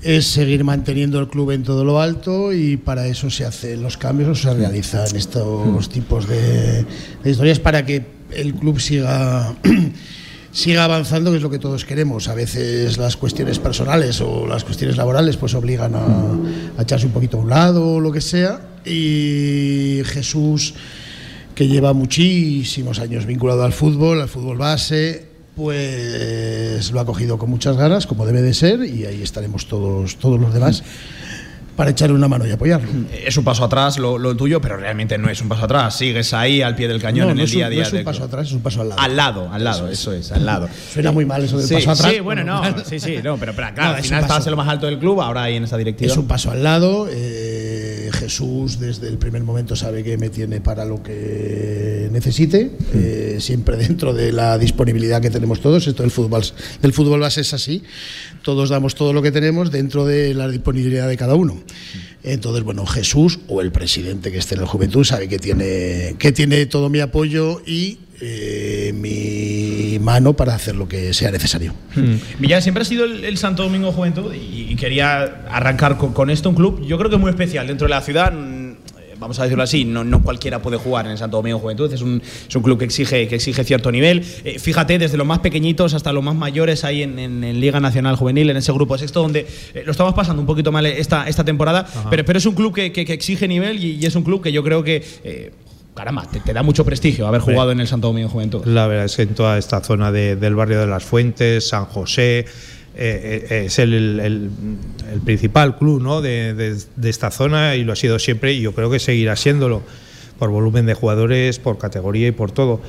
seguir 0.01 0.65
manteniendo 0.65 1.19
el 1.19 1.29
club 1.29 1.51
en 1.51 1.65
todo 1.65 1.85
lo 1.85 2.01
alto 2.01 2.53
y 2.53 2.77
para 2.77 3.07
eso 3.07 3.31
se 3.31 3.45
hacen 3.45 3.83
los 3.83 3.97
cambios 3.97 4.29
o 4.29 4.35
se 4.35 4.55
realizan 4.55 5.15
estos 5.17 5.89
tipos 5.89 6.29
de, 6.29 6.85
historias 7.25 7.59
para 7.59 7.85
que 7.85 8.07
el 8.31 8.55
club 8.55 8.79
siga 8.81 9.55
siga 10.53 10.85
avanzando, 10.85 11.31
que 11.31 11.39
es 11.39 11.43
lo 11.43 11.51
que 11.51 11.59
todos 11.59 11.85
queremos. 11.85 12.29
A 12.29 12.35
veces 12.35 12.99
las 12.99 13.17
cuestiones 13.17 13.59
personales 13.59 14.21
o 14.21 14.47
las 14.47 14.65
cuestiones 14.65 14.97
laborales 14.97 15.37
pues 15.37 15.55
obligan 15.55 15.95
a, 15.95 16.37
a 16.79 16.83
echarse 16.83 17.07
un 17.07 17.13
poquito 17.13 17.39
a 17.39 17.41
un 17.41 17.51
lado 17.51 17.95
o 17.95 18.01
lo 18.01 18.13
que 18.13 18.21
sea. 18.21 18.61
Y 18.85 20.03
Jesús, 20.05 20.75
que 21.55 21.69
lleva 21.69 21.93
muchísimos 21.93 22.99
años 22.99 23.27
vinculado 23.27 23.65
al 23.65 23.73
fútbol, 23.73 24.21
al 24.21 24.29
fútbol 24.29 24.59
base, 24.59 25.28
pues 25.59 26.93
lo 26.93 27.01
ha 27.01 27.05
cogido 27.05 27.37
con 27.37 27.51
muchas 27.51 27.77
ganas, 27.77 28.07
como 28.07 28.25
debe 28.25 28.43
de 28.43 28.55
ser, 28.55 28.85
y 28.85 29.07
ahí 29.07 29.23
estaremos 29.23 29.67
todos, 29.67 30.17
todos 30.17 30.41
los 30.41 30.55
demás 30.55 30.85
para 31.75 31.93
echarle 31.93 32.17
una 32.17 32.27
mano 32.27 32.45
y 32.45 32.51
apoyarlo. 32.51 32.89
Es 33.25 33.37
un 33.37 33.45
paso 33.45 33.65
atrás 33.65 33.99
lo, 33.99 34.37
tuyo, 34.37 34.61
pero 34.61 34.77
realmente 34.77 35.17
no 35.17 35.31
es 35.31 35.41
un 35.41 35.49
paso 35.49 35.65
atrás. 35.65 35.97
Sigues 35.97 36.35
ahí 36.35 36.61
al 36.61 36.75
pie 36.75 36.89
del 36.89 37.01
cañón 37.01 37.31
en 37.31 37.39
el 37.39 37.49
día 37.49 37.67
a 37.67 37.71
día. 37.71 37.83
No 37.83 37.87
es 37.87 37.93
un 37.93 38.05
paso 38.05 38.25
atrás, 38.25 38.49
es 38.49 38.53
un 38.53 38.63
paso 38.63 38.81
al 38.81 38.89
lado. 38.89 39.01
Al 39.01 39.17
lado, 39.17 39.53
al 39.53 39.63
lado, 39.63 39.89
eso, 39.89 40.13
es, 40.13 40.33
al 40.33 40.45
lado. 40.45 40.69
Suena 40.93 41.13
muy 41.13 41.25
mal 41.25 41.45
eso 41.45 41.57
del 41.57 41.69
paso 41.69 41.93
atrás. 41.93 42.13
Sí, 42.13 42.19
bueno, 42.19 42.43
no, 42.43 42.63
sí, 42.85 42.99
sí, 42.99 43.19
no, 43.23 43.37
pero, 43.37 43.55
claro, 43.55 43.81
al 43.97 44.03
final 44.03 44.23
estabas 44.23 44.45
en 44.45 44.51
lo 44.51 44.57
más 44.57 44.69
alto 44.69 44.87
del 44.87 44.99
club, 44.99 45.21
ahora 45.21 45.45
ahí 45.45 45.55
en 45.55 45.65
esa 45.65 45.77
directiva. 45.77 46.11
Es 46.11 46.19
un 46.19 46.27
paso 46.27 46.51
al 46.51 46.65
lado. 46.65 47.09
Eh, 47.09 47.58
Jesús 48.13 48.79
desde 48.79 49.09
el 49.09 49.19
primer 49.19 49.43
momento 49.43 49.77
sabe 49.77 50.05
que 50.05 50.17
me 50.17 50.31
tiene 50.31 50.61
para 50.61 50.85
lo 50.85 51.03
que 51.03 52.09
necesite, 52.13 52.71
eh, 52.95 53.39
siempre 53.41 53.77
dentro 53.77 54.13
de 54.15 54.33
la 54.33 54.59
disponibilidad 54.59 55.21
que 55.21 55.31
tenemos 55.31 55.61
todos. 55.61 55.87
Esto 55.87 56.03
del 56.03 56.11
fútbol, 56.11 56.45
fútbol 56.93 57.21
base 57.21 57.43
es 57.43 57.55
así. 57.55 57.83
Todos 58.43 58.71
damos 58.71 58.95
todo 58.95 59.13
lo 59.13 59.23
que 59.23 59.33
tenemos 59.33 59.71
dentro 59.71 60.07
de 60.07 60.35
la 60.35 60.49
disponibilidad 60.49 61.09
de 61.09 61.17
cada 61.17 61.35
uno. 61.35 61.63
Entonces, 62.23 62.65
bueno, 62.65 62.85
Jesús 62.87 63.39
o 63.49 63.61
el 63.61 63.71
presidente 63.73 64.33
que 64.33 64.39
esté 64.39 64.55
en 64.55 64.63
la 64.63 64.67
juventud 64.67 65.05
sabe 65.05 65.29
que 65.29 65.39
tiene, 65.39 66.17
que 66.19 66.33
tiene 66.33 66.67
todo 66.67 66.89
mi 66.89 67.01
apoyo 67.01 67.63
y 67.65 67.99
eh, 68.21 68.93
mi 68.95 69.58
mano 69.99 70.35
para 70.35 70.55
hacer 70.55 70.77
lo 70.77 70.89
que 70.89 71.13
sea 71.15 71.31
necesario. 71.31 71.75
Millán, 72.39 72.63
siempre 72.63 72.83
ha 72.83 72.85
sido 72.85 73.05
el, 73.05 73.39
Santo 73.39 73.63
Domingo 73.63 73.93
Juventud 73.93 74.35
y, 74.35 74.75
quería 74.77 75.45
arrancar 75.51 75.97
con, 75.97 76.31
esto, 76.31 76.49
un 76.49 76.55
club 76.55 76.87
yo 76.87 76.99
creo 76.99 77.11
que 77.11 77.17
muy 77.17 77.31
especial 77.31 77.67
dentro 77.67 77.87
de 77.87 77.91
la 77.91 78.01
ciudad 78.01 78.33
vamos 79.19 79.39
a 79.39 79.43
decirlo 79.43 79.63
así, 79.63 79.85
no, 79.85 80.05
no, 80.05 80.23
cualquiera 80.23 80.63
puede 80.63 80.77
jugar 80.77 81.07
en 81.07 81.13
el 81.13 81.19
Santo 81.19 81.39
Domingo 81.39 81.59
Juventud, 81.59 81.93
es 81.93 82.03
un, 82.03 82.23
es 82.49 82.55
un 82.55 82.63
club 82.63 82.79
que 82.79 82.85
exige, 82.85 83.29
que 83.29 83.37
exige 83.37 83.65
cierto 83.65 83.91
nivel. 83.91 84.25
Eh, 84.45 84.59
fíjate, 84.59 84.99
desde 84.99 85.17
los 85.17 85.27
más 85.27 85.41
pequeñitos 85.41 85.95
hasta 85.95 86.13
los 86.13 86.23
más 86.23 86.35
mayores 86.35 86.85
ahí 86.85 87.03
en, 87.03 87.19
en, 87.19 87.61
Liga 87.61 87.81
Nacional 87.81 88.17
Juvenil, 88.17 88.51
en 88.51 88.57
ese 88.57 88.73
grupo 88.73 88.97
sexto, 88.97 89.23
donde 89.23 89.47
eh, 89.75 89.83
lo 89.85 89.93
estamos 89.93 90.15
pasando 90.15 90.41
un 90.41 90.47
poquito 90.47 90.73
mal 90.73 90.87
esta, 90.87 91.29
esta 91.29 91.45
temporada, 91.45 91.87
pero, 92.11 92.25
pero 92.25 92.39
es 92.39 92.47
un 92.47 92.55
club 92.55 92.75
que, 92.75 92.93
que, 92.93 93.13
exige 93.13 93.49
nivel 93.49 93.83
y, 93.83 94.05
es 94.05 94.15
un 94.15 94.23
club 94.23 94.43
que 94.43 94.53
yo 94.53 94.63
creo 94.63 94.83
que... 94.83 95.05
Eh, 95.25 95.53
caramba, 95.99 96.23
te, 96.31 96.53
da 96.53 96.63
mucho 96.63 96.85
prestigio 96.85 97.27
haber 97.27 97.41
jugado 97.41 97.73
en 97.73 97.81
el 97.81 97.89
Santo 97.89 98.07
Domingo 98.07 98.29
Juventud. 98.29 98.65
La 98.67 98.87
verdad 98.87 99.07
es 99.07 99.17
que 99.17 99.23
en 99.23 99.35
toda 99.35 99.59
esta 99.59 99.81
zona 99.81 100.13
del 100.13 100.55
barrio 100.55 100.79
de 100.79 100.87
las 100.87 101.03
Fuentes, 101.03 101.69
San 101.69 101.87
José, 101.87 102.47
eh, 102.95 103.47
eh, 103.51 103.65
es 103.67 103.81
el, 103.81 104.49
principal 105.25 105.77
club 105.77 106.01
¿no? 106.01 106.21
de, 106.23 106.77
esta 107.03 107.33
zona 107.33 107.75
y 107.75 107.83
lo 107.83 107.95
ha 107.95 107.97
sido 107.97 108.21
siempre 108.21 108.53
y 108.53 108.61
yo 108.61 108.75
creo 108.75 108.91
que 108.91 109.01
seguirá 109.01 109.35
siéndolo 109.35 109.83
por 110.39 110.51
volumen 110.51 110.87
de 110.87 110.95
jugadores, 110.95 111.59
por 111.59 111.79
categoría 111.79 112.29
y 112.29 112.33
por 112.33 112.53
todo. 112.53 112.81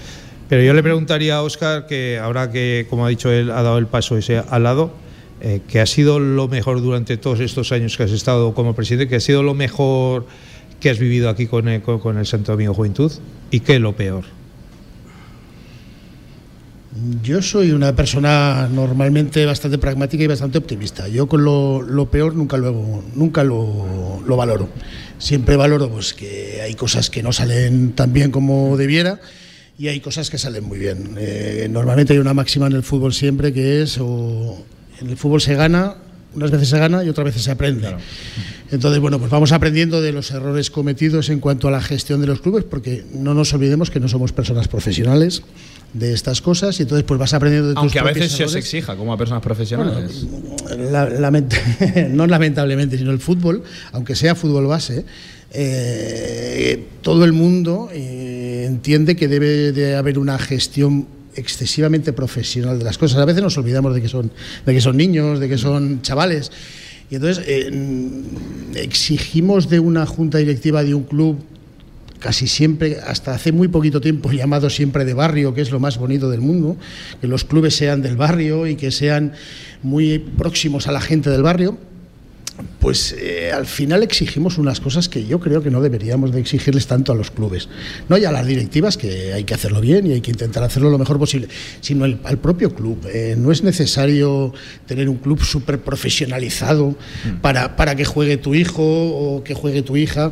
Pero 0.47 0.61
yo 0.61 0.75
le 0.75 0.83
preguntaría 0.83 1.37
a 1.37 1.41
Óscar 1.41 1.87
que 1.87 2.19
ahora 2.21 2.51
que, 2.51 2.85
como 2.91 3.07
ha 3.07 3.09
dicho 3.09 3.31
él, 3.31 3.49
ha 3.49 3.63
dado 3.63 3.79
el 3.79 3.87
paso 3.87 4.17
ese 4.17 4.43
al 4.51 4.61
lado, 4.61 4.93
eh, 5.41 5.61
que 5.67 5.79
ha 5.79 5.87
sido 5.87 6.19
lo 6.19 6.47
mejor 6.47 6.79
durante 6.79 7.17
todos 7.17 7.39
estos 7.39 7.71
años 7.71 7.97
que 7.97 8.03
has 8.03 8.11
estado 8.11 8.53
como 8.53 8.75
presidente, 8.75 9.07
que 9.07 9.15
ha 9.15 9.19
sido 9.19 9.41
lo 9.41 9.55
mejor 9.55 10.27
que 10.79 10.89
has 10.89 10.99
vivido 10.99 11.29
aquí 11.29 11.47
con 11.47 11.67
el, 11.67 11.81
con 11.81 12.17
el 12.17 12.25
Santo 12.25 12.53
Domingo 12.53 12.73
Juventud 12.73 13.11
y 13.51 13.59
qué 13.61 13.79
lo 13.79 13.95
peor. 13.95 14.25
Yo 17.21 17.41
soy 17.41 17.71
una 17.71 17.95
persona 17.95 18.67
normalmente 18.71 19.45
bastante 19.45 19.77
pragmática 19.77 20.23
y 20.23 20.27
bastante 20.27 20.57
optimista. 20.57 21.07
Yo 21.07 21.27
con 21.27 21.43
lo, 21.43 22.09
peor 22.09 22.35
nunca, 22.35 22.57
luego, 22.57 23.03
nunca 23.15 23.43
lo, 23.43 24.21
valoro. 24.25 24.69
Siempre 25.17 25.55
valoro 25.55 25.89
pues, 25.89 26.13
que 26.13 26.61
hay 26.63 26.73
cosas 26.73 27.09
que 27.09 27.21
no 27.21 27.31
salen 27.31 27.93
tan 27.93 28.11
bien 28.11 28.31
como 28.31 28.75
debiera 28.75 29.19
y 29.77 29.87
hay 29.87 29.99
cosas 29.99 30.29
que 30.29 30.37
salen 30.37 30.65
muy 30.65 30.79
bien. 30.79 31.15
Eh, 31.17 31.67
normalmente 31.69 32.13
hay 32.13 32.19
una 32.19 32.33
máxima 32.33 32.67
en 32.67 32.73
el 32.73 32.83
fútbol 32.83 33.13
siempre 33.13 33.53
que 33.53 33.83
es, 33.83 33.97
o 33.99 34.65
en 34.99 35.09
el 35.09 35.15
fútbol 35.15 35.41
se 35.41 35.55
gana, 35.55 35.95
unas 36.35 36.51
veces 36.51 36.69
se 36.69 36.77
gana 36.77 37.03
y 37.03 37.09
otras 37.09 37.25
veces 37.25 37.43
se 37.43 37.51
aprende. 37.51 37.95
Entonces, 38.71 38.99
bueno, 38.99 39.19
pues 39.19 39.31
vamos 39.31 39.51
aprendiendo 39.51 40.01
de 40.01 40.11
los 40.11 40.31
errores 40.31 40.69
cometidos 40.69 41.29
en 41.29 41.39
cuanto 41.39 41.67
a 41.67 41.71
la 41.71 41.81
gestión 41.81 42.21
de 42.21 42.27
los 42.27 42.41
clubes, 42.41 42.63
porque 42.63 43.03
no 43.13 43.33
nos 43.33 43.53
olvidemos 43.53 43.89
que 43.89 43.99
no 43.99 44.07
somos 44.07 44.31
personas 44.31 44.67
profesionales 44.67 45.41
de 45.93 46.13
estas 46.13 46.41
cosas 46.41 46.79
y 46.79 46.83
entonces 46.83 47.03
pues 47.03 47.19
vas 47.19 47.33
aprendiendo 47.33 47.69
de 47.69 47.73
tus 47.73 47.81
Aunque 47.81 47.99
a 47.99 48.03
veces 48.03 48.31
se 48.31 48.43
os 48.43 48.53
exija 48.55 48.95
como 48.95 49.11
a 49.11 49.17
personas 49.17 49.41
profesionales. 49.41 50.25
no 52.11 52.27
lamentablemente, 52.27 52.97
sino 52.97 53.11
el 53.11 53.19
fútbol, 53.19 53.63
aunque 53.91 54.15
sea 54.15 54.35
fútbol 54.35 54.67
base, 54.67 55.05
eh, 55.51 56.85
todo 57.01 57.25
el 57.25 57.33
mundo 57.33 57.89
eh, 57.91 58.65
entiende 58.67 59.15
que 59.15 59.27
debe 59.27 59.71
de 59.71 59.95
haber 59.95 60.19
una 60.19 60.37
gestión 60.37 61.07
excesivamente 61.35 62.13
profesional 62.13 62.79
de 62.79 62.85
las 62.85 62.97
cosas. 62.97 63.19
A 63.19 63.25
veces 63.25 63.43
nos 63.43 63.57
olvidamos 63.57 63.93
de 63.93 64.01
que 64.01 64.09
son, 64.09 64.31
de 64.65 64.73
que 64.73 64.81
son 64.81 64.97
niños, 64.97 65.39
de 65.39 65.49
que 65.49 65.57
son 65.57 66.01
chavales. 66.01 66.51
Y 67.09 67.15
entonces 67.15 67.43
eh, 67.47 67.71
exigimos 68.75 69.69
de 69.69 69.79
una 69.79 70.05
junta 70.05 70.37
directiva 70.37 70.83
de 70.83 70.93
un 70.93 71.03
club 71.03 71.37
casi 72.19 72.47
siempre, 72.47 72.97
hasta 72.99 73.33
hace 73.33 73.51
muy 73.51 73.67
poquito 73.69 74.01
tiempo, 74.01 74.31
llamado 74.33 74.69
siempre 74.69 75.05
de 75.05 75.13
barrio, 75.13 75.53
que 75.53 75.61
es 75.61 75.71
lo 75.71 75.79
más 75.79 75.97
bonito 75.97 76.29
del 76.29 76.41
mundo, 76.41 76.77
que 77.21 77.27
los 77.27 77.45
clubes 77.45 77.75
sean 77.75 78.01
del 78.01 78.17
barrio 78.17 78.67
y 78.67 78.75
que 78.75 78.91
sean 78.91 79.33
muy 79.81 80.19
próximos 80.19 80.87
a 80.87 80.91
la 80.91 81.01
gente 81.01 81.29
del 81.29 81.41
barrio. 81.41 81.77
Pues 82.79 83.15
eh, 83.17 83.51
al 83.51 83.65
final 83.65 84.03
exigimos 84.03 84.57
unas 84.57 84.79
cosas 84.79 85.09
que 85.09 85.25
yo 85.25 85.39
creo 85.39 85.61
que 85.61 85.69
no 85.69 85.81
deberíamos 85.81 86.31
de 86.31 86.39
exigirles 86.39 86.87
tanto 86.87 87.11
a 87.11 87.15
los 87.15 87.31
clubes, 87.31 87.69
no 88.07 88.17
ya 88.17 88.29
a 88.29 88.31
las 88.31 88.45
directivas, 88.47 88.97
que 88.97 89.33
hay 89.33 89.43
que 89.43 89.53
hacerlo 89.53 89.81
bien 89.81 90.07
y 90.07 90.13
hay 90.13 90.21
que 90.21 90.31
intentar 90.31 90.63
hacerlo 90.63 90.89
lo 90.89 90.97
mejor 90.97 91.19
posible, 91.19 91.47
sino 91.81 92.05
al 92.05 92.37
propio 92.39 92.73
club. 92.73 93.05
Eh, 93.13 93.35
no 93.37 93.51
es 93.51 93.63
necesario 93.63 94.53
tener 94.85 95.09
un 95.09 95.17
club 95.17 95.43
súper 95.43 95.79
profesionalizado 95.79 96.89
mm. 96.89 97.41
para, 97.41 97.75
para, 97.75 97.95
que 97.95 98.05
juegue 98.05 98.37
tu 98.37 98.55
hijo 98.55 98.83
o 98.83 99.43
que 99.43 99.53
juegue 99.53 99.81
tu 99.81 99.97
hija 99.97 100.31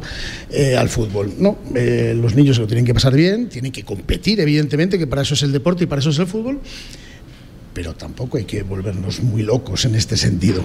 eh, 0.49 0.77
al 0.77 0.89
fútbol. 0.89 1.33
No, 1.37 1.57
los 1.73 2.35
niños 2.35 2.55
se 2.55 2.61
lo 2.61 2.67
tienen 2.67 2.85
que 2.85 2.93
pasar 2.93 3.13
bien, 3.13 3.49
tienen 3.49 3.71
que 3.71 3.83
competir, 3.83 4.39
evidentemente, 4.39 4.97
que 4.97 5.07
para 5.07 5.21
eso 5.21 5.33
es 5.33 5.43
el 5.43 5.51
deporte 5.51 5.83
y 5.83 5.87
para 5.87 5.99
eso 5.99 6.09
es 6.09 6.19
el 6.19 6.27
fútbol, 6.27 6.59
pero 7.73 7.93
tampoco 7.93 8.37
hay 8.37 8.45
que 8.45 8.63
volvernos 8.63 9.21
muy 9.21 9.43
locos 9.43 9.85
en 9.85 9.95
este 9.95 10.17
sentido. 10.17 10.63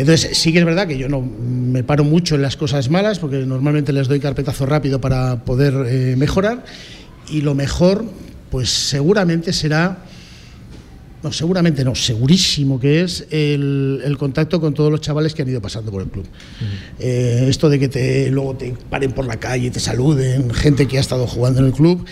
Entonces, 0.00 0.38
sí 0.38 0.52
que 0.52 0.60
es 0.60 0.64
verdad 0.64 0.86
que 0.88 0.96
yo 0.96 1.08
no 1.08 1.20
me 1.20 1.84
paro 1.84 2.04
mucho 2.04 2.34
en 2.34 2.42
las 2.42 2.56
cosas 2.56 2.88
malas, 2.88 3.18
porque 3.18 3.38
normalmente 3.38 3.92
les 3.92 4.08
doy 4.08 4.18
carpetazo 4.18 4.64
rápido 4.64 5.00
para 5.00 5.44
poder 5.44 5.74
eh, 5.86 6.16
mejorar, 6.16 6.64
y 7.28 7.42
lo 7.42 7.54
mejor, 7.54 8.04
pues 8.50 8.70
seguramente 8.70 9.52
será 9.52 10.04
no, 11.22 11.32
seguramente 11.32 11.84
no, 11.84 11.94
segurísimo 11.94 12.80
que 12.80 13.02
es 13.02 13.26
el, 13.30 14.16
contacto 14.18 14.58
con 14.58 14.72
todos 14.72 14.90
los 14.90 15.02
chavales 15.02 15.34
que 15.34 15.42
han 15.42 15.48
ido 15.48 15.60
pasando 15.60 15.90
por 15.90 16.00
el 16.00 16.08
club. 16.08 16.24
Eh, 16.98 17.44
esto 17.46 17.68
de 17.68 17.78
que 17.78 17.88
te, 17.88 18.30
luego 18.30 18.56
te 18.56 18.74
paren 18.88 19.12
por 19.12 19.26
la 19.26 19.38
calle 19.38 19.70
te 19.70 19.80
saluden, 19.80 20.50
gente 20.54 20.88
que 20.88 20.96
ha 20.96 21.00
estado 21.00 21.26
jugando 21.26 21.60
en 21.60 21.66
el 21.66 21.72
club, 21.72 22.06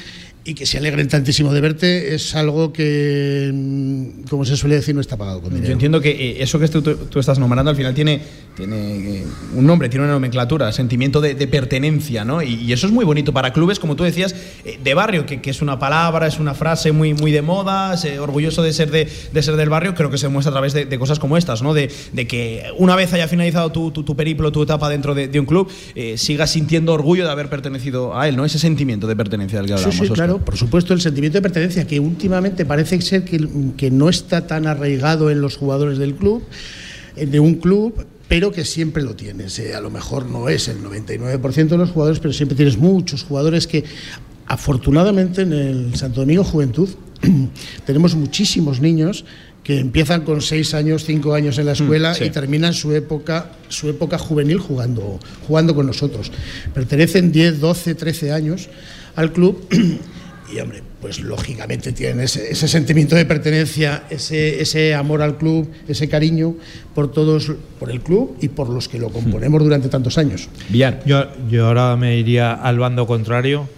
y 0.44 0.54
que 0.54 0.66
se 0.66 0.78
alegren 0.78 1.08
tantísimo 1.08 1.52
de 1.52 1.60
verte 1.60 2.14
es 2.14 2.34
algo 2.34 2.72
que, 2.72 3.50
mm, 3.52 4.22
como 4.28 4.44
se 4.44 4.56
suele 4.56 4.76
decir, 4.76 4.94
no 4.94 5.00
está 5.00 5.16
pagado 5.16 5.40
con 5.40 5.50
dinero. 5.50 5.68
Yo 5.68 5.72
entiendo 5.72 6.00
que 6.00 6.10
eh, 6.10 6.42
eso 6.42 6.58
que 6.58 6.68
tú, 6.68 7.20
estás 7.20 7.38
nombrando 7.38 7.70
al 7.70 7.76
final 7.76 7.94
tiene, 7.94 8.20
tiene 8.58 9.18
eh, 9.20 9.24
un 9.54 9.66
nombre, 9.66 9.88
tiene 9.88 10.04
una 10.04 10.14
nomenclatura, 10.14 10.70
sentimiento 10.72 11.20
de, 11.20 11.34
pertenencia, 11.46 12.24
¿no? 12.24 12.42
Y, 12.42 12.72
eso 12.72 12.86
es 12.86 12.92
muy 12.92 13.04
bonito 13.04 13.32
para 13.32 13.52
clubes, 13.52 13.78
como 13.78 13.96
tú 13.96 14.04
decías, 14.04 14.34
eh, 14.64 14.78
de 14.82 14.94
barrio, 14.94 15.24
que, 15.24 15.40
es 15.42 15.62
una 15.62 15.78
palabra, 15.78 16.26
es 16.26 16.38
una 16.38 16.54
frase 16.54 16.92
muy, 16.92 17.14
muy 17.14 17.32
de 17.32 17.40
moda, 17.40 17.94
orgulloso 18.20 18.62
de 18.62 18.72
ser, 18.72 18.90
de, 18.90 19.42
ser 19.42 19.56
del 19.56 19.68
barrio, 19.68 19.94
creo 19.94 20.10
que 20.10 20.18
se 20.18 20.28
muestra 20.28 20.50
a 20.50 20.54
través 20.54 20.72
de, 20.74 20.98
cosas 20.98 21.18
como 21.18 21.36
estas, 21.36 21.62
¿no? 21.62 21.72
De, 21.72 21.88
que 22.28 22.64
una 22.76 22.96
vez 22.96 23.12
haya 23.12 23.28
finalizado 23.28 23.70
tu, 23.70 23.92
tu, 23.92 24.16
periplo, 24.16 24.50
tu 24.52 24.62
etapa 24.62 24.88
dentro 24.88 25.14
de, 25.14 25.38
un 25.38 25.46
club, 25.46 25.70
sigas 26.16 26.50
sintiendo 26.50 26.92
orgullo 26.92 27.24
de 27.24 27.30
haber 27.30 27.48
pertenecido 27.48 28.18
a 28.18 28.28
él, 28.28 28.36
¿no? 28.36 28.44
Ese 28.44 28.58
sentimiento 28.58 29.06
de 29.06 29.14
pertenencia 29.14 29.58
del 29.58 29.68
que 29.68 29.74
hablamos. 29.74 29.96
Sí, 29.96 30.08
claro 30.08 30.38
por 30.48 30.56
supuesto, 30.56 30.94
el 30.94 31.00
sentimiento 31.00 31.38
de 31.38 31.42
pertenencia, 31.42 31.86
que 31.86 32.00
últimamente 32.00 32.64
parece 32.64 33.00
ser 33.00 33.24
que, 33.24 33.90
no 33.90 34.08
está 34.08 34.46
tan 34.46 34.66
arraigado 34.66 35.30
en 35.30 35.40
los 35.40 35.56
jugadores 35.56 35.98
del 35.98 36.14
club, 36.14 36.42
eh, 37.16 37.26
de 37.26 37.40
un 37.40 37.54
club, 37.54 38.06
pero 38.28 38.52
que 38.52 38.64
siempre 38.64 39.02
lo 39.02 39.16
tienes. 39.16 39.58
Eh, 39.58 39.74
a 39.74 39.80
lo 39.80 39.90
mejor 39.90 40.26
no 40.26 40.48
es 40.48 40.68
el 40.68 40.82
99% 40.82 41.68
de 41.68 41.78
los 41.78 41.90
jugadores, 41.90 42.20
pero 42.20 42.32
siempre 42.32 42.56
tienes 42.56 42.76
muchos 42.76 43.24
jugadores 43.24 43.66
que, 43.66 43.84
afortunadamente, 44.46 45.42
en 45.42 45.52
el 45.52 45.96
Santo 45.96 46.20
Domingo 46.20 46.44
Juventud 46.44 46.88
tenemos 47.86 48.14
muchísimos 48.14 48.80
niños 48.80 49.24
que 49.64 49.80
empiezan 49.80 50.22
con 50.22 50.40
6 50.40 50.74
años, 50.74 51.04
5 51.04 51.34
años 51.34 51.58
en 51.58 51.66
la 51.66 51.72
mm, 51.72 51.74
escuela 51.74 52.16
y 52.24 52.30
terminan 52.30 52.72
su 52.72 52.94
época, 52.94 53.52
su 53.68 53.88
época 53.88 54.18
juvenil 54.18 54.58
jugando, 54.58 55.18
jugando 55.46 55.74
con 55.74 55.86
nosotros. 55.86 56.30
Pertenecen 56.72 57.32
10, 57.32 57.60
12, 57.60 57.94
13 57.94 58.32
años 58.32 58.68
al 59.16 59.32
club 59.32 59.66
y 60.52 60.58
hombre, 60.60 60.82
pues 61.00 61.20
lógicamente 61.20 61.92
tienen 61.92 62.20
ese, 62.20 62.54
sentimiento 62.54 63.14
de 63.16 63.24
pertenencia, 63.24 64.04
ese, 64.10 64.60
ese, 64.60 64.94
amor 64.94 65.22
al 65.22 65.36
club, 65.36 65.70
ese 65.86 66.08
cariño 66.08 66.54
por 66.94 67.12
todos, 67.12 67.52
por 67.78 67.90
el 67.90 68.00
club 68.00 68.36
y 68.40 68.48
por 68.48 68.68
los 68.68 68.88
que 68.88 68.98
lo 68.98 69.10
componemos 69.10 69.62
durante 69.62 69.88
tantos 69.88 70.16
años. 70.18 70.48
Bien. 70.68 71.00
Yo, 71.06 71.26
yo 71.50 71.66
ahora 71.66 71.96
me 71.96 72.16
iría 72.16 72.54
al 72.54 72.78
bando 72.78 73.06
contrario, 73.06 73.68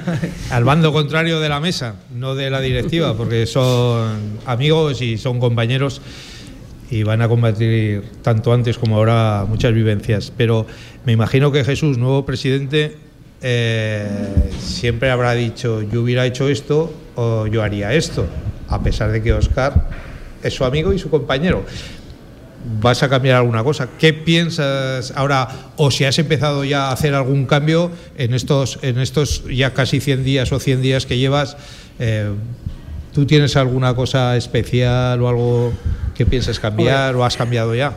al 0.50 0.64
bando 0.64 0.92
contrario 0.92 1.40
de 1.40 1.48
la 1.48 1.60
mesa, 1.60 1.96
no 2.14 2.34
de 2.34 2.50
la 2.50 2.60
directiva, 2.60 3.16
porque 3.16 3.46
son 3.46 4.38
amigos 4.44 5.00
y 5.02 5.16
son 5.18 5.40
compañeros 5.40 6.00
y 6.90 7.02
van 7.02 7.22
a 7.22 7.28
combatir 7.28 8.02
tanto 8.22 8.52
antes 8.52 8.78
como 8.78 8.96
ahora 8.96 9.44
muchas 9.48 9.72
vivencias. 9.74 10.32
Pero 10.36 10.66
me 11.04 11.12
imagino 11.12 11.52
que 11.52 11.64
Jesús, 11.64 11.98
nuevo 11.98 12.24
presidente, 12.24 12.96
eh, 13.40 14.50
siempre 14.60 15.10
habrá 15.10 15.34
dicho 15.34 15.82
yo 15.82 16.02
hubiera 16.02 16.26
hecho 16.26 16.48
esto 16.48 16.92
o 17.14 17.46
yo 17.46 17.62
haría 17.62 17.94
esto, 17.94 18.26
a 18.68 18.82
pesar 18.82 19.12
de 19.12 19.22
que 19.22 19.32
Oscar 19.32 19.88
es 20.42 20.54
su 20.54 20.64
amigo 20.64 20.92
y 20.92 20.98
su 20.98 21.10
compañero. 21.10 21.64
¿Vas 22.80 23.02
a 23.02 23.08
cambiar 23.08 23.36
alguna 23.36 23.62
cosa? 23.62 23.88
¿Qué 23.98 24.12
piensas 24.12 25.12
ahora 25.14 25.48
o 25.76 25.90
si 25.90 26.04
has 26.04 26.18
empezado 26.18 26.64
ya 26.64 26.88
a 26.88 26.92
hacer 26.92 27.14
algún 27.14 27.46
cambio 27.46 27.90
en 28.16 28.34
estos, 28.34 28.80
en 28.82 28.98
estos 28.98 29.44
ya 29.44 29.72
casi 29.72 30.00
100 30.00 30.24
días 30.24 30.52
o 30.52 30.58
100 30.58 30.82
días 30.82 31.06
que 31.06 31.16
llevas? 31.16 31.56
Eh, 31.98 32.30
¿Tú 33.14 33.26
tienes 33.26 33.56
alguna 33.56 33.94
cosa 33.94 34.36
especial 34.36 35.22
o 35.22 35.28
algo 35.28 35.72
que 36.14 36.26
piensas 36.26 36.58
cambiar 36.58 37.14
o 37.14 37.24
has 37.24 37.36
cambiado 37.36 37.74
ya? 37.74 37.96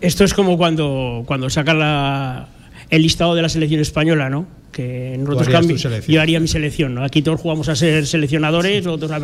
Esto 0.00 0.24
es 0.24 0.34
como 0.34 0.56
cuando, 0.58 1.22
cuando 1.26 1.48
sacan 1.48 1.78
la, 1.78 2.48
el 2.90 3.02
listado 3.02 3.34
de 3.34 3.42
la 3.42 3.48
selección 3.48 3.80
española, 3.80 4.28
¿no? 4.28 4.60
que 4.70 5.14
en 5.14 5.28
otros 5.28 5.48
cambios 5.48 5.86
yo 6.06 6.20
haría 6.20 6.40
mi 6.40 6.48
selección. 6.48 6.94
¿no? 6.94 7.04
Aquí 7.04 7.22
todos 7.22 7.40
jugamos 7.40 7.68
a 7.68 7.76
ser 7.76 8.06
seleccionadores, 8.06 8.86
otros 8.86 9.10
a 9.10 9.20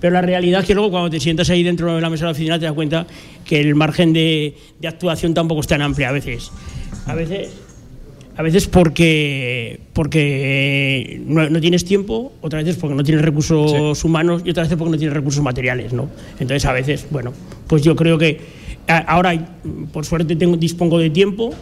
Pero 0.00 0.12
la 0.12 0.22
realidad 0.22 0.60
es 0.60 0.66
que 0.66 0.74
luego 0.74 0.90
cuando 0.90 1.10
te 1.10 1.20
sientas 1.20 1.50
ahí 1.50 1.62
dentro 1.62 1.94
de 1.94 2.00
la 2.00 2.10
mesa 2.10 2.24
de 2.24 2.26
la 2.26 2.32
oficina 2.32 2.58
te 2.58 2.66
das 2.66 2.74
cuenta 2.74 3.06
que 3.44 3.60
el 3.60 3.74
margen 3.74 4.12
de, 4.12 4.54
actuación 4.86 5.34
tampoco 5.34 5.60
es 5.60 5.66
tan 5.66 5.82
amplio 5.82 6.08
a 6.08 6.12
veces. 6.12 6.50
A 7.06 7.14
veces 7.14 7.48
a 8.38 8.42
veces 8.42 8.68
porque, 8.68 9.80
porque 9.94 11.22
no, 11.26 11.58
tienes 11.58 11.86
tiempo, 11.86 12.34
otras 12.42 12.64
veces 12.64 12.78
porque 12.78 12.94
no 12.94 13.02
tienes 13.02 13.24
recursos 13.24 14.04
humanos 14.04 14.42
y 14.44 14.50
otras 14.50 14.66
veces 14.66 14.78
porque 14.78 14.90
no 14.92 14.98
tienes 14.98 15.16
recursos 15.16 15.42
materiales, 15.42 15.94
¿no? 15.94 16.10
Entonces 16.38 16.66
a 16.66 16.72
veces, 16.74 17.06
bueno, 17.10 17.32
pues 17.66 17.82
yo 17.82 17.96
creo 17.96 18.18
que 18.18 18.38
ahora 18.88 19.32
por 19.92 20.04
suerte 20.04 20.36
tengo, 20.36 20.56
dispongo 20.56 20.98
de 20.98 21.10
tiempo 21.10 21.52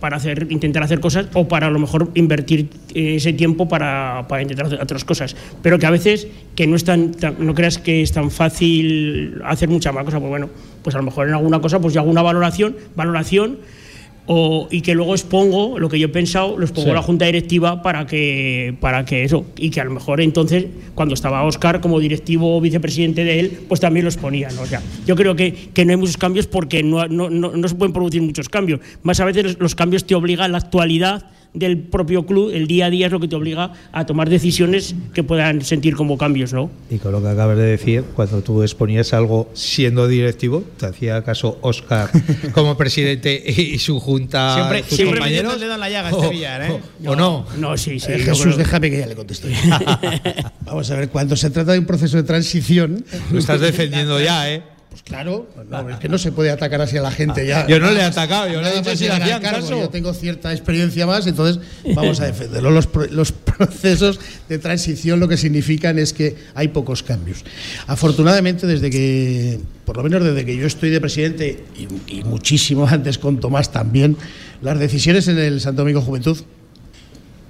para 0.00 0.16
hacer, 0.16 0.46
intentar 0.50 0.82
hacer 0.82 1.00
cosas 1.00 1.26
o 1.34 1.46
para 1.46 1.66
a 1.66 1.70
lo 1.70 1.78
mejor 1.78 2.10
invertir 2.14 2.68
eh, 2.94 3.16
ese 3.16 3.32
tiempo 3.32 3.68
para, 3.68 4.26
para, 4.28 4.42
intentar 4.42 4.66
hacer 4.66 4.80
otras 4.80 5.04
cosas. 5.04 5.36
Pero 5.62 5.78
que 5.78 5.86
a 5.86 5.90
veces 5.90 6.26
que 6.54 6.66
no, 6.66 6.76
es 6.76 6.84
tan, 6.84 7.12
no 7.38 7.54
creas 7.54 7.78
que 7.78 8.02
es 8.02 8.12
tan 8.12 8.30
fácil 8.30 9.40
hacer 9.44 9.68
muchas 9.68 9.92
más 9.94 10.04
cosas. 10.04 10.20
Pues 10.20 10.30
bueno, 10.30 10.48
pues 10.82 10.94
a 10.94 10.98
lo 10.98 11.04
mejor 11.04 11.28
en 11.28 11.34
alguna 11.34 11.60
cosa 11.60 11.80
pues 11.80 11.94
yo 11.94 12.00
hago 12.00 12.10
una 12.10 12.22
valoración, 12.22 12.76
valoración 12.96 13.58
o, 14.26 14.68
y 14.70 14.80
que 14.80 14.94
luego 14.94 15.14
expongo 15.14 15.78
lo 15.78 15.88
que 15.88 15.98
yo 15.98 16.06
he 16.06 16.10
pensado, 16.10 16.56
lo 16.58 16.64
expongo 16.64 16.92
a 16.92 16.94
la 16.94 17.02
junta 17.02 17.26
directiva 17.26 17.82
para 17.82 18.06
que, 18.06 18.74
para 18.80 19.04
que 19.04 19.24
eso, 19.24 19.46
y 19.56 19.70
que 19.70 19.80
a 19.80 19.84
lo 19.84 19.90
mejor 19.90 20.20
entonces, 20.20 20.66
cuando 20.94 21.14
estaba 21.14 21.44
Oscar 21.44 21.80
como 21.80 22.00
directivo 22.00 22.56
o 22.56 22.60
vicepresidente 22.60 23.24
de 23.24 23.40
él, 23.40 23.58
pues 23.68 23.80
también 23.80 24.04
lo 24.04 24.10
exponían. 24.10 24.56
O 24.58 24.66
sea, 24.66 24.82
yo 25.06 25.14
creo 25.16 25.36
que, 25.36 25.52
que 25.52 25.84
no 25.84 25.90
hay 25.90 25.96
muchos 25.96 26.16
cambios 26.16 26.46
porque 26.46 26.82
no, 26.82 27.06
no, 27.08 27.28
no, 27.28 27.56
no 27.56 27.68
se 27.68 27.74
pueden 27.74 27.92
producir 27.92 28.22
muchos 28.22 28.48
cambios. 28.48 28.80
Más 29.02 29.20
a 29.20 29.24
veces 29.24 29.58
los 29.58 29.74
cambios 29.74 30.04
te 30.06 30.14
obligan 30.14 30.46
a 30.46 30.48
la 30.48 30.58
actualidad 30.58 31.24
del 31.54 31.78
propio 31.78 32.26
club, 32.26 32.50
el 32.52 32.66
día 32.66 32.86
a 32.86 32.90
día 32.90 33.06
es 33.06 33.12
lo 33.12 33.20
que 33.20 33.28
te 33.28 33.36
obliga 33.36 33.72
a 33.92 34.04
tomar 34.06 34.28
decisiones 34.28 34.94
que 35.14 35.22
puedan 35.22 35.62
sentir 35.62 35.94
como 35.94 36.18
cambios, 36.18 36.52
¿no? 36.52 36.70
Y 36.90 36.98
con 36.98 37.12
lo 37.12 37.22
que 37.22 37.28
acabas 37.28 37.56
de 37.56 37.64
decir, 37.64 38.04
cuando 38.14 38.42
tú 38.42 38.62
exponías 38.62 39.14
algo 39.14 39.48
siendo 39.54 40.08
directivo, 40.08 40.64
te 40.78 40.86
hacía 40.86 41.22
caso 41.22 41.58
Oscar 41.62 42.10
como 42.52 42.76
presidente 42.76 43.42
y 43.46 43.78
su 43.78 44.00
junta, 44.00 44.54
siempre, 44.54 44.82
sus 44.82 44.96
siempre 44.96 45.18
compañeros. 45.20 45.60
le 45.60 45.66
dan 45.66 45.80
la 45.80 45.88
llaga 45.88 46.08
a 46.08 46.10
este 46.10 46.28
Villar, 46.28 46.62
¿eh? 46.62 46.80
O, 47.06 47.14
no, 47.14 47.46
no. 47.58 47.76
sí, 47.76 48.00
sí. 48.00 48.12
Eh, 48.12 48.18
Jesús, 48.18 48.56
déjame 48.56 48.90
que 48.90 48.98
ya 48.98 49.06
le 49.06 49.14
contesto. 49.14 49.46
Vamos 50.62 50.90
a 50.90 50.96
ver, 50.96 51.08
cuando 51.08 51.36
se 51.36 51.50
trata 51.50 51.72
de 51.72 51.78
un 51.78 51.86
proceso 51.86 52.16
de 52.16 52.24
transición. 52.24 53.04
Lo 53.30 53.38
estás 53.38 53.60
defendiendo 53.60 54.20
ya, 54.24 54.52
¿eh? 54.52 54.73
Pues 54.94 55.02
claro, 55.02 55.48
es 55.90 55.96
que 55.96 56.08
no 56.08 56.18
se 56.18 56.30
puede 56.30 56.52
atacar 56.52 56.80
así 56.80 56.96
a 56.96 57.02
la 57.02 57.10
gente 57.10 57.44
ya. 57.44 57.66
Yo 57.66 57.80
no 57.80 57.90
le 57.90 57.98
he 57.98 58.04
atacado, 58.04 58.46
yo 58.46 58.62
le 58.62 58.68
he 58.68 58.76
dicho 58.76 58.94
si 58.94 59.06
Yo 59.06 59.88
tengo 59.88 60.14
cierta 60.14 60.52
experiencia 60.52 61.04
más, 61.04 61.26
entonces 61.26 61.60
vamos 61.96 62.20
a 62.20 62.26
defenderlo. 62.26 62.70
Los, 62.70 62.88
los, 63.10 63.32
procesos 63.32 64.20
de 64.48 64.58
transición 64.60 65.18
lo 65.18 65.26
que 65.26 65.36
significan 65.36 65.98
es 65.98 66.12
que 66.12 66.36
hay 66.54 66.68
pocos 66.68 67.02
cambios. 67.02 67.44
Afortunadamente, 67.88 68.68
desde 68.68 68.88
que, 68.88 69.58
por 69.84 69.96
lo 69.96 70.04
menos 70.04 70.22
desde 70.22 70.44
que 70.44 70.56
yo 70.56 70.64
estoy 70.64 70.90
de 70.90 71.00
presidente, 71.00 71.64
y, 72.06 72.22
muchísimo 72.22 72.86
antes 72.88 73.18
con 73.18 73.40
Tomás 73.40 73.72
también, 73.72 74.16
las 74.62 74.78
decisiones 74.78 75.26
en 75.26 75.38
el 75.38 75.60
Santo 75.60 75.82
Domingo 75.82 76.02
Juventud 76.02 76.38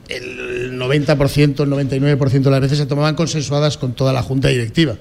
el 0.08 0.78
90%, 0.78 1.62
el 1.62 1.70
99% 2.18 2.42
de 2.42 2.50
las 2.50 2.60
veces 2.62 2.78
se 2.78 2.86
tomaban 2.86 3.14
consensuadas 3.14 3.76
con 3.76 3.92
toda 3.92 4.14
la 4.14 4.22
junta 4.22 4.48
directiva. 4.48 4.96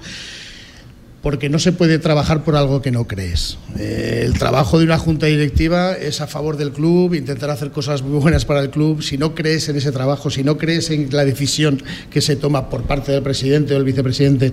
Porque 1.24 1.48
no 1.48 1.58
se 1.58 1.72
puede 1.72 1.98
trabajar 1.98 2.44
por 2.44 2.54
algo 2.54 2.82
que 2.82 2.90
no 2.90 3.06
crees. 3.06 3.56
Eh, 3.78 4.24
el 4.26 4.34
trabajo 4.34 4.78
de 4.78 4.84
una 4.84 4.98
junta 4.98 5.24
directiva 5.24 5.94
es 5.94 6.20
a 6.20 6.26
favor 6.26 6.58
del 6.58 6.70
club, 6.70 7.14
intentar 7.14 7.48
hacer 7.48 7.70
cosas 7.70 8.02
muy 8.02 8.20
buenas 8.20 8.44
para 8.44 8.60
el 8.60 8.68
club. 8.68 9.02
Si 9.02 9.16
no 9.16 9.34
crees 9.34 9.70
en 9.70 9.76
ese 9.76 9.90
trabajo, 9.90 10.28
si 10.28 10.44
no 10.44 10.58
crees 10.58 10.90
en 10.90 11.08
la 11.12 11.24
decisión 11.24 11.82
que 12.10 12.20
se 12.20 12.36
toma 12.36 12.68
por 12.68 12.82
parte 12.82 13.10
del 13.10 13.22
presidente 13.22 13.72
o 13.72 13.78
el 13.78 13.84
vicepresidente 13.84 14.52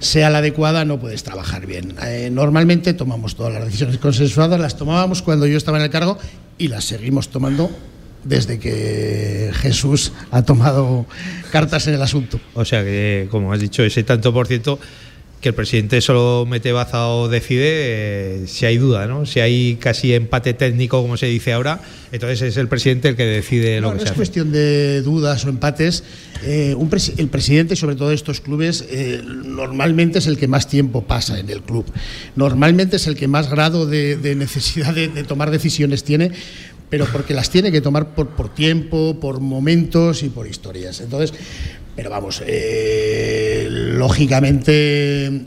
sea 0.00 0.30
la 0.30 0.38
adecuada, 0.38 0.84
no 0.84 0.98
puedes 0.98 1.22
trabajar 1.22 1.64
bien. 1.64 1.94
Eh, 2.04 2.28
normalmente 2.32 2.92
tomamos 2.92 3.36
todas 3.36 3.52
las 3.52 3.66
decisiones 3.66 3.98
consensuadas, 3.98 4.58
las 4.58 4.76
tomábamos 4.76 5.22
cuando 5.22 5.46
yo 5.46 5.56
estaba 5.56 5.78
en 5.78 5.84
el 5.84 5.90
cargo 5.90 6.18
y 6.58 6.66
las 6.66 6.86
seguimos 6.86 7.28
tomando 7.28 7.70
desde 8.24 8.58
que 8.58 9.52
Jesús 9.54 10.12
ha 10.32 10.42
tomado 10.42 11.06
cartas 11.52 11.86
en 11.86 11.94
el 11.94 12.02
asunto. 12.02 12.40
O 12.54 12.64
sea 12.64 12.82
que, 12.82 13.28
como 13.30 13.52
has 13.52 13.60
dicho, 13.60 13.84
ese 13.84 14.02
tanto 14.02 14.32
por 14.32 14.48
ciento 14.48 14.80
que 15.40 15.48
el 15.48 15.54
presidente 15.54 16.00
solo 16.02 16.44
mete 16.46 16.70
baza 16.72 17.08
o 17.08 17.28
decide 17.28 17.64
eh, 17.64 18.46
si 18.46 18.66
hay 18.66 18.76
duda, 18.76 19.06
¿no? 19.06 19.24
Si 19.24 19.40
hay 19.40 19.76
casi 19.76 20.12
empate 20.12 20.52
técnico, 20.52 21.00
como 21.00 21.16
se 21.16 21.26
dice 21.26 21.54
ahora, 21.54 21.80
entonces 22.12 22.42
es 22.42 22.56
el 22.58 22.68
presidente 22.68 23.08
el 23.08 23.16
que 23.16 23.24
decide 23.24 23.80
lo 23.80 23.88
que 23.92 23.94
no 23.94 24.00
se 24.02 24.08
es 24.08 24.12
cuestión 24.12 24.52
de 24.52 25.00
dudas 25.00 25.44
o 25.46 25.48
empates. 25.48 26.04
Eh, 26.44 26.76
el 27.16 27.28
presidente, 27.28 27.74
sobre 27.74 27.96
todo 27.96 28.10
de 28.10 28.16
estos 28.16 28.40
clubes, 28.40 28.84
eh, 28.90 29.22
normalmente 29.24 30.18
es 30.18 30.26
el 30.26 30.36
que 30.36 30.46
más 30.46 30.68
tiempo 30.68 31.04
pasa 31.04 31.38
en 31.38 31.48
el 31.48 31.62
club. 31.62 31.86
Normalmente 32.36 32.96
es 32.96 33.06
el 33.06 33.16
que 33.16 33.28
más 33.28 33.50
grado 33.50 33.86
de, 33.86 34.18
necesidad 34.36 34.94
de, 34.94 35.08
de 35.08 35.24
tomar 35.24 35.50
decisiones 35.50 36.04
tiene 36.04 36.32
pero 36.90 37.06
porque 37.06 37.34
las 37.34 37.50
tiene 37.50 37.70
que 37.70 37.80
tomar 37.80 38.14
por, 38.14 38.30
por 38.30 38.52
tiempo, 38.52 39.16
por 39.20 39.40
momentos 39.40 40.24
y 40.24 40.28
por 40.28 40.48
historias. 40.48 41.00
Entonces, 41.00 41.32
pero 42.00 42.08
vamos, 42.08 42.42
eh, 42.46 43.66
lógicamente, 43.68 45.44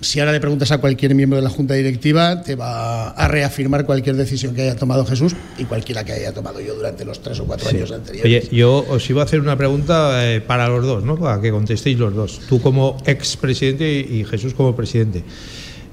si 0.00 0.18
ahora 0.18 0.32
le 0.32 0.40
preguntas 0.40 0.72
a 0.72 0.78
cualquier 0.78 1.14
miembro 1.14 1.36
de 1.36 1.44
la 1.44 1.50
Junta 1.50 1.74
Directiva, 1.74 2.42
te 2.42 2.56
va 2.56 3.10
a 3.10 3.28
reafirmar 3.28 3.86
cualquier 3.86 4.16
decisión 4.16 4.56
que 4.56 4.62
haya 4.62 4.74
tomado 4.74 5.06
Jesús 5.06 5.36
y 5.56 5.66
cualquiera 5.66 6.02
que 6.04 6.14
haya 6.14 6.34
tomado 6.34 6.60
yo 6.60 6.74
durante 6.74 7.04
los 7.04 7.22
tres 7.22 7.38
o 7.38 7.44
cuatro 7.44 7.68
años 7.68 7.92
anteriores. 7.92 8.24
Oye, 8.24 8.56
yo 8.56 8.84
os 8.88 9.08
iba 9.08 9.22
a 9.22 9.24
hacer 9.24 9.38
una 9.38 9.56
pregunta 9.56 10.28
eh, 10.28 10.40
para 10.40 10.66
los 10.68 10.84
dos, 10.84 11.04
¿no? 11.04 11.16
Para 11.16 11.40
que 11.40 11.52
contestéis 11.52 11.96
los 11.96 12.12
dos. 12.12 12.40
Tú 12.48 12.60
como 12.60 12.96
expresidente 13.06 13.88
y 13.88 14.24
Jesús 14.24 14.54
como 14.54 14.74
presidente. 14.74 15.22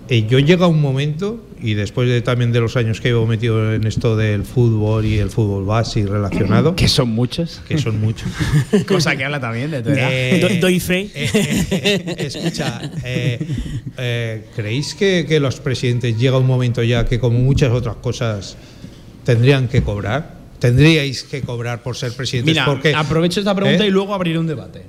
Eh, 0.10 0.26
yo 0.28 0.40
llega 0.40 0.66
un 0.66 0.82
momento, 0.82 1.44
y 1.66 1.74
después 1.74 2.08
de, 2.08 2.22
también 2.22 2.52
de 2.52 2.60
los 2.60 2.76
años 2.76 3.02
que 3.02 3.10
llevo 3.10 3.26
metido 3.26 3.74
en 3.74 3.88
esto 3.88 4.16
del 4.16 4.44
fútbol 4.44 5.06
y 5.06 5.18
el 5.18 5.30
fútbol 5.30 5.66
base 5.66 6.02
y 6.02 6.06
relacionado. 6.06 6.76
Que 6.76 6.88
son 6.88 7.10
muchos. 7.10 7.62
Que 7.68 7.78
son 7.80 8.00
muchos. 8.00 8.28
Cosa 8.88 9.16
que 9.16 9.26
habla 9.26 9.40
también 9.40 9.72
de 9.72 9.82
tu 9.82 9.90
eh, 9.90 10.60
Doy 10.62 10.80
fe. 10.80 11.10
Eh, 11.16 12.16
escucha, 12.20 12.92
¿creéis 14.56 14.94
que, 14.94 15.26
que, 15.28 15.40
los 15.40 15.60
presidentes 15.60 16.18
llega 16.18 16.38
un 16.38 16.48
momento 16.48 16.84
ya 16.84 17.06
que, 17.06 17.20
como 17.20 17.40
muchas 17.40 17.72
otras 17.72 17.96
cosas, 17.96 18.58
tendrían 19.24 19.68
que 19.68 19.82
cobrar? 19.82 20.36
¿Tendríais 20.60 21.24
que 21.24 21.42
cobrar 21.42 21.82
por 21.84 21.96
ser 21.98 22.14
presidentes? 22.14 22.54
Mira, 22.54 22.66
porque, 22.66 22.94
aprovecho 22.94 23.40
esta 23.40 23.56
pregunta 23.56 23.86
y 23.86 23.90
luego 23.90 24.14
abriré 24.14 24.40
un 24.40 24.48
debate. 24.48 24.84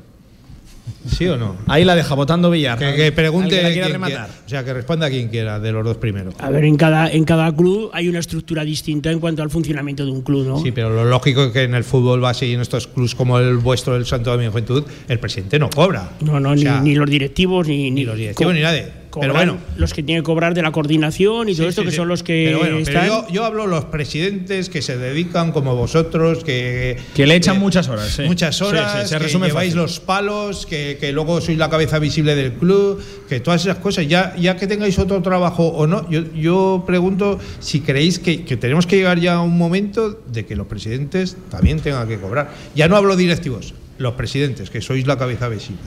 ¿Sí 1.08 1.26
o 1.26 1.36
no? 1.36 1.56
Ahí 1.66 1.84
la 1.84 1.94
deja 1.94 2.14
votando 2.14 2.50
Villar. 2.50 2.78
Que, 2.78 3.12
pregunte. 3.12 3.60
o 3.60 4.48
sea, 4.48 4.64
que 4.64 4.72
responda 4.74 5.08
quien 5.08 5.28
quiera 5.28 5.60
de 5.60 5.72
los 5.72 5.84
dos 5.84 5.96
primeros. 5.96 6.34
A 6.38 6.50
ver, 6.50 6.64
en 6.64 6.76
cada, 6.76 7.10
en 7.10 7.24
cada 7.24 7.54
club 7.54 7.90
hay 7.92 8.08
una 8.08 8.18
estructura 8.18 8.64
distinta 8.64 9.10
en 9.10 9.20
cuanto 9.20 9.42
al 9.42 9.50
funcionamiento 9.50 10.04
de 10.04 10.10
un 10.10 10.22
club, 10.22 10.46
¿no? 10.46 10.58
Sí, 10.60 10.72
pero 10.72 10.90
lo 10.90 11.04
lógico 11.04 11.44
es 11.44 11.52
que 11.52 11.62
en 11.62 11.74
el 11.74 11.84
fútbol 11.84 12.20
base 12.20 12.46
y 12.46 12.54
en 12.54 12.60
estos 12.60 12.86
clubs 12.86 13.14
como 13.14 13.38
el 13.38 13.56
vuestro, 13.56 13.96
el 13.96 14.06
Santo 14.06 14.30
Domingo 14.30 14.52
Juventud, 14.52 14.84
el 15.08 15.18
presidente 15.18 15.58
no 15.58 15.70
cobra. 15.70 16.10
No, 16.20 16.40
no, 16.40 16.54
ni, 16.54 16.94
los 16.94 17.08
directivos, 17.08 17.66
ni, 17.66 17.90
ni, 17.90 18.04
los 18.04 18.16
directivos, 18.16 18.54
ni 18.54 18.60
nadie 18.60 19.05
pero 19.20 19.34
bueno, 19.34 19.58
los 19.76 19.94
que 19.94 20.02
tienen 20.02 20.22
que 20.22 20.26
cobrar 20.26 20.54
de 20.54 20.62
la 20.62 20.72
coordinación 20.72 21.48
y 21.48 21.54
todo 21.54 21.68
esto, 21.68 21.84
que 21.84 21.92
son 21.92 22.08
los 22.08 22.22
que. 22.22 22.44
Pero 22.46 22.58
bueno, 22.58 22.78
están... 22.78 23.06
yo, 23.06 23.26
yo, 23.28 23.44
hablo 23.44 23.66
los 23.66 23.84
presidentes 23.86 24.68
que 24.68 24.82
se 24.82 24.96
dedican 24.96 25.52
como 25.52 25.76
vosotros, 25.76 26.44
que. 26.44 26.96
Que 27.14 27.26
le 27.26 27.36
echan 27.36 27.58
muchas 27.58 27.88
horas, 27.88 28.20
Muchas 28.26 28.60
horas, 28.62 29.08
se 29.08 29.18
resume 29.18 29.46
que 29.46 29.52
lleváis 29.52 29.74
los 29.74 30.00
palos, 30.00 30.66
que, 30.66 30.98
que, 31.00 31.12
luego 31.12 31.40
sois 31.40 31.58
la 31.58 31.70
cabeza 31.70 31.98
visible 31.98 32.34
del 32.34 32.52
club, 32.52 33.02
que 33.28 33.40
todas 33.40 33.62
esas 33.62 33.78
cosas, 33.78 34.06
ya, 34.08 34.34
ya 34.36 34.56
que 34.56 34.66
tengáis 34.66 34.98
otro 34.98 35.22
trabajo 35.22 35.68
o 35.68 35.86
no, 35.86 36.08
yo, 36.10 36.32
yo 36.34 36.84
pregunto 36.86 37.38
si 37.60 37.80
creéis 37.80 38.18
que, 38.18 38.44
que 38.44 38.56
tenemos 38.56 38.86
que 38.86 38.96
llegar 38.96 39.18
ya 39.20 39.34
a 39.34 39.42
un 39.42 39.56
momento 39.56 40.20
de 40.26 40.44
que 40.44 40.56
los 40.56 40.66
presidentes 40.66 41.36
también 41.50 41.80
tengan 41.80 42.08
que 42.08 42.18
cobrar. 42.18 42.52
Ya 42.74 42.88
no 42.88 42.96
hablo 42.96 43.16
directivos, 43.16 43.74
los 43.98 44.14
presidentes, 44.14 44.70
que 44.70 44.80
sois 44.80 45.06
la 45.06 45.16
cabeza 45.16 45.48
visible. 45.48 45.80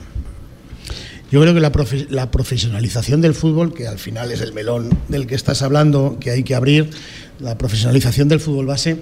Yo 1.30 1.40
creo 1.40 1.54
que 1.54 1.60
la, 1.60 2.30
profesionalización 2.30 3.20
del 3.20 3.34
fútbol, 3.34 3.72
que 3.72 3.86
al 3.86 4.00
final 4.00 4.32
es 4.32 4.40
el 4.40 4.52
melón 4.52 4.90
del 5.08 5.28
que 5.28 5.36
estás 5.36 5.62
hablando, 5.62 6.16
que 6.18 6.32
hay 6.32 6.42
que 6.42 6.56
abrir, 6.56 6.90
la 7.38 7.56
profesionalización 7.56 8.28
del 8.28 8.40
fútbol 8.40 8.66
base, 8.66 8.96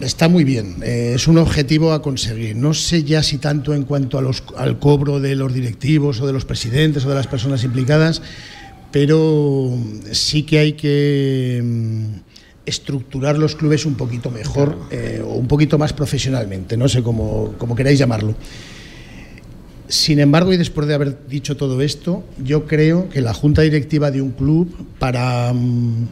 está 0.00 0.28
muy 0.28 0.42
bien. 0.42 0.78
Eh, 0.82 1.12
es 1.14 1.28
un 1.28 1.38
objetivo 1.38 1.92
a 1.92 2.02
conseguir. 2.02 2.56
No 2.56 2.74
sé 2.74 3.04
ya 3.04 3.22
si 3.22 3.38
tanto 3.38 3.74
en 3.74 3.84
cuanto 3.84 4.18
a 4.18 4.22
los, 4.22 4.42
al 4.56 4.80
cobro 4.80 5.20
de 5.20 5.36
los 5.36 5.54
directivos 5.54 6.20
o 6.20 6.26
de 6.26 6.32
los 6.32 6.44
presidentes 6.44 7.04
o 7.04 7.08
de 7.08 7.14
las 7.14 7.28
personas 7.28 7.62
implicadas, 7.62 8.22
pero 8.90 9.72
sí 10.10 10.42
que 10.42 10.58
hay 10.58 10.72
que 10.72 11.60
mm, 11.62 12.04
estructurar 12.66 13.38
los 13.38 13.54
clubes 13.54 13.86
un 13.86 13.94
poquito 13.94 14.32
mejor 14.32 14.76
eh, 14.90 15.22
o 15.24 15.34
un 15.34 15.46
poquito 15.46 15.78
más 15.78 15.92
profesionalmente, 15.92 16.76
no 16.76 16.88
sé 16.88 17.04
cómo, 17.04 17.54
cómo 17.56 17.76
queráis 17.76 18.00
llamarlo. 18.00 18.34
Sin 19.92 20.20
embargo, 20.20 20.54
y 20.54 20.56
después 20.56 20.88
de 20.88 20.94
haber 20.94 21.26
dicho 21.28 21.54
todo 21.54 21.82
esto, 21.82 22.24
yo 22.42 22.64
creo 22.64 23.10
que 23.10 23.20
la 23.20 23.34
junta 23.34 23.60
directiva 23.60 24.10
de 24.10 24.22
un 24.22 24.30
club, 24.30 24.74
para 24.98 25.52
mm, 25.52 26.08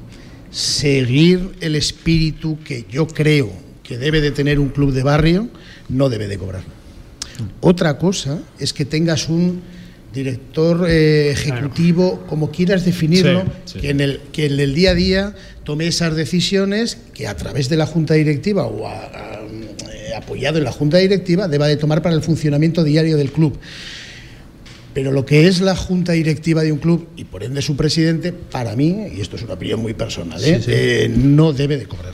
seguir 0.50 1.52
el 1.62 1.74
espíritu 1.76 2.58
que 2.62 2.84
yo 2.90 3.06
creo 3.06 3.50
que 3.82 3.96
debe 3.96 4.20
de 4.20 4.32
tener 4.32 4.60
un 4.60 4.68
club 4.68 4.92
de 4.92 5.02
barrio, 5.02 5.48
no 5.88 6.10
debe 6.10 6.28
de 6.28 6.36
cobrar. 6.36 6.62
Otra 7.62 7.96
cosa 7.96 8.42
es 8.58 8.74
que 8.74 8.84
tengas 8.84 9.30
un 9.30 9.62
director 10.12 10.86
eh, 10.86 11.30
ejecutivo, 11.30 12.26
como 12.28 12.50
quieras 12.50 12.84
definirlo, 12.84 13.44
Que, 13.80 13.88
en 13.88 14.00
el, 14.00 14.20
que 14.30 14.44
en 14.44 14.60
el 14.60 14.74
día 14.74 14.90
a 14.90 14.94
día 14.94 15.34
tome 15.64 15.86
esas 15.86 16.14
decisiones 16.16 16.98
que 17.14 17.26
a 17.26 17.34
través 17.34 17.70
de 17.70 17.78
la 17.78 17.86
junta 17.86 18.12
directiva 18.12 18.66
o 18.66 18.86
a 18.86 19.39
apoyado 20.14 20.58
en 20.58 20.64
la 20.64 20.72
Junta 20.72 20.98
Directiva, 20.98 21.48
deba 21.48 21.66
de 21.66 21.76
tomar 21.76 22.02
para 22.02 22.14
el 22.14 22.22
funcionamiento 22.22 22.84
diario 22.84 23.16
del 23.16 23.30
club. 23.30 23.58
Pero 24.92 25.12
lo 25.12 25.24
que 25.24 25.46
es 25.46 25.60
la 25.60 25.76
junta 25.76 26.12
directiva 26.12 26.62
de 26.62 26.72
un 26.72 26.78
club 26.78 27.08
y 27.16 27.24
por 27.24 27.44
ende 27.44 27.62
su 27.62 27.76
presidente, 27.76 28.32
para 28.32 28.74
mí, 28.74 29.06
y 29.14 29.20
esto 29.20 29.36
es 29.36 29.42
una 29.42 29.54
opinión 29.54 29.80
muy 29.80 29.94
personal, 29.94 30.42
¿eh? 30.44 30.60
Eh, 30.66 31.12
no 31.14 31.52
debe 31.52 31.76
de 31.76 31.86
cobrar. 31.86 32.12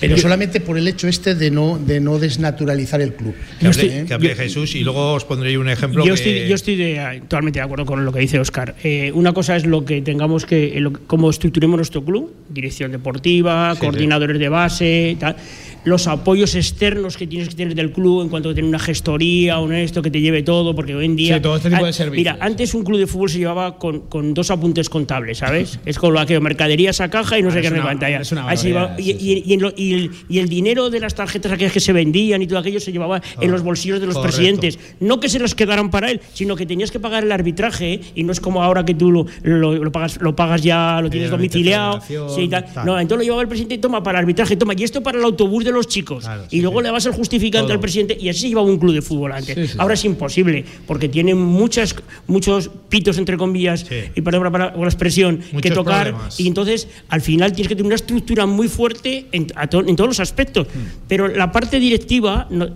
Pero 0.00 0.16
solamente 0.16 0.60
por 0.60 0.78
el 0.78 0.88
hecho 0.88 1.08
este 1.08 1.34
de 1.34 1.50
no, 1.50 1.78
de 1.78 2.00
no 2.00 2.18
desnaturalizar 2.18 3.00
el 3.00 3.12
club. 3.14 3.34
Que 3.60 4.14
hable, 4.14 4.34
Jesús 4.34 4.74
y 4.74 4.80
luego 4.80 5.12
os 5.12 5.24
pondré 5.24 5.58
un 5.58 5.68
ejemplo. 5.68 6.06
Yo 6.06 6.14
estoy, 6.14 6.48
yo 6.48 6.54
estoy 6.54 6.96
totalmente 7.22 7.58
de 7.58 7.64
acuerdo 7.64 7.84
con 7.84 8.04
lo 8.04 8.12
que 8.12 8.20
dice 8.20 8.38
Oscar. 8.38 8.74
Eh, 8.82 9.10
una 9.12 9.34
cosa 9.34 9.56
es 9.56 9.66
lo 9.66 9.84
que 9.84 10.00
tengamos 10.00 10.46
que, 10.46 10.82
cómo 11.06 11.28
estructuremos 11.28 11.76
nuestro 11.76 12.04
club, 12.04 12.32
dirección 12.48 12.92
deportiva, 12.92 13.74
coordinadores 13.78 14.38
de 14.38 14.48
base, 14.48 15.16
tal 15.20 15.36
los 15.86 16.08
apoyos 16.08 16.56
externos 16.56 17.16
que 17.16 17.28
tienes 17.28 17.48
que 17.48 17.54
tener 17.54 17.76
del 17.76 17.92
club 17.92 18.22
en 18.22 18.28
cuanto 18.28 18.50
a 18.50 18.54
tener 18.54 18.68
una 18.68 18.80
gestoría, 18.80 19.60
un 19.60 19.72
esto 19.72 20.02
que 20.02 20.10
te 20.10 20.20
lleve 20.20 20.42
todo, 20.42 20.74
porque 20.74 20.96
hoy 20.96 21.04
en 21.04 21.14
día. 21.14 21.36
Sí, 21.36 21.40
todo 21.40 21.56
este 21.56 21.70
tipo 21.70 21.86
de 21.86 21.92
servicios. 21.92 22.34
Mira, 22.34 22.44
antes 22.44 22.74
un 22.74 22.82
club 22.82 22.98
de 22.98 23.06
fútbol 23.06 23.30
se 23.30 23.38
llevaba 23.38 23.78
con, 23.78 24.00
con 24.00 24.34
dos 24.34 24.50
apuntes 24.50 24.90
contables, 24.90 25.38
¿sabes? 25.38 25.78
es 25.86 25.96
con 25.96 26.12
lo 26.12 26.26
que 26.26 26.40
mercaderías 26.40 27.00
a 27.00 27.08
caja 27.08 27.38
y 27.38 27.42
no 27.42 27.52
sé 27.52 27.60
qué 27.60 27.70
pantalla. 27.70 28.20
y, 28.98 29.10
y, 29.10 30.10
y, 30.28 30.38
el, 30.40 30.48
dinero 30.48 30.90
de 30.90 30.98
las 30.98 31.14
tarjetas 31.14 31.52
aquellas 31.52 31.72
que 31.72 31.78
se 31.78 31.92
vendían 31.92 32.42
y 32.42 32.48
todo 32.48 32.58
aquello 32.58 32.80
se 32.80 32.90
llevaba 32.90 33.22
en 33.40 33.52
los 33.52 33.62
bolsillos 33.62 34.00
de 34.00 34.06
los 34.06 34.18
presidentes. 34.18 34.80
No 34.98 35.20
que 35.20 35.28
se 35.28 35.38
los 35.38 35.54
quedaran 35.54 35.92
para 35.92 36.10
él, 36.10 36.20
sino 36.34 36.56
que 36.56 36.66
tenías 36.66 36.90
que 36.90 36.98
pagar 36.98 37.22
el 37.22 37.30
arbitraje 37.30 38.00
y 38.16 38.24
no 38.24 38.32
es 38.32 38.40
como 38.40 38.60
ahora 38.60 38.84
que 38.84 38.94
tú 38.94 39.12
lo, 39.12 39.26
lo, 39.44 39.92
pagas, 39.92 40.20
lo 40.20 40.34
pagas 40.34 40.62
ya, 40.62 41.00
lo 41.00 41.10
tienes 41.10 41.30
domiciliado. 41.30 42.00
Sí, 42.00 42.48
tal. 42.48 42.66
No, 42.84 42.98
entonces 42.98 43.18
lo 43.18 43.22
llevaba 43.22 43.42
el 43.42 43.48
presidente 43.48 43.76
y 43.76 43.78
toma 43.78 44.02
para 44.02 44.18
el 44.18 44.24
arbitraje, 44.24 44.56
toma. 44.56 44.74
Y 44.76 44.82
esto 44.82 45.00
para 45.00 45.18
el 45.18 45.24
autobús 45.24 45.64
de 45.64 45.75
los 45.76 45.88
chicos. 45.88 46.24
y 46.50 46.60
luego 46.60 46.80
le 46.80 46.90
vas 46.90 47.06
al 47.06 47.12
justificante 47.12 47.72
al 47.72 47.80
presidente 47.80 48.16
y 48.18 48.28
así 48.28 48.40
se 48.40 48.48
llevaba 48.48 48.66
un 48.66 48.78
club 48.78 48.94
de 48.94 49.02
fútbol 49.02 49.32
antes. 49.32 49.76
Ahora 49.78 49.94
es 49.94 50.04
imposible 50.04 50.64
porque 50.86 51.08
tiene 51.08 51.34
muchas, 51.34 51.94
muchos 52.26 52.70
pitos, 52.88 53.18
entre 53.18 53.36
comillas, 53.36 53.86
y 54.14 54.20
perdón 54.20 54.50
para, 54.52 54.76
la 54.76 54.84
expresión, 54.84 55.40
que 55.60 55.70
tocar. 55.70 56.14
Y 56.38 56.46
entonces 56.48 56.88
al 57.08 57.20
final 57.20 57.52
tienes 57.52 57.68
que 57.68 57.74
tener 57.74 57.86
una 57.86 57.94
estructura 57.94 58.46
muy 58.46 58.68
fuerte 58.68 59.26
en, 59.32 59.46
en 59.56 59.96
todos 59.96 60.08
los 60.08 60.20
aspectos. 60.20 60.66
Hmm. 60.68 61.06
Pero 61.08 61.28
la 61.28 61.52
parte 61.52 61.78
directiva, 61.78 62.48
no, 62.50 62.68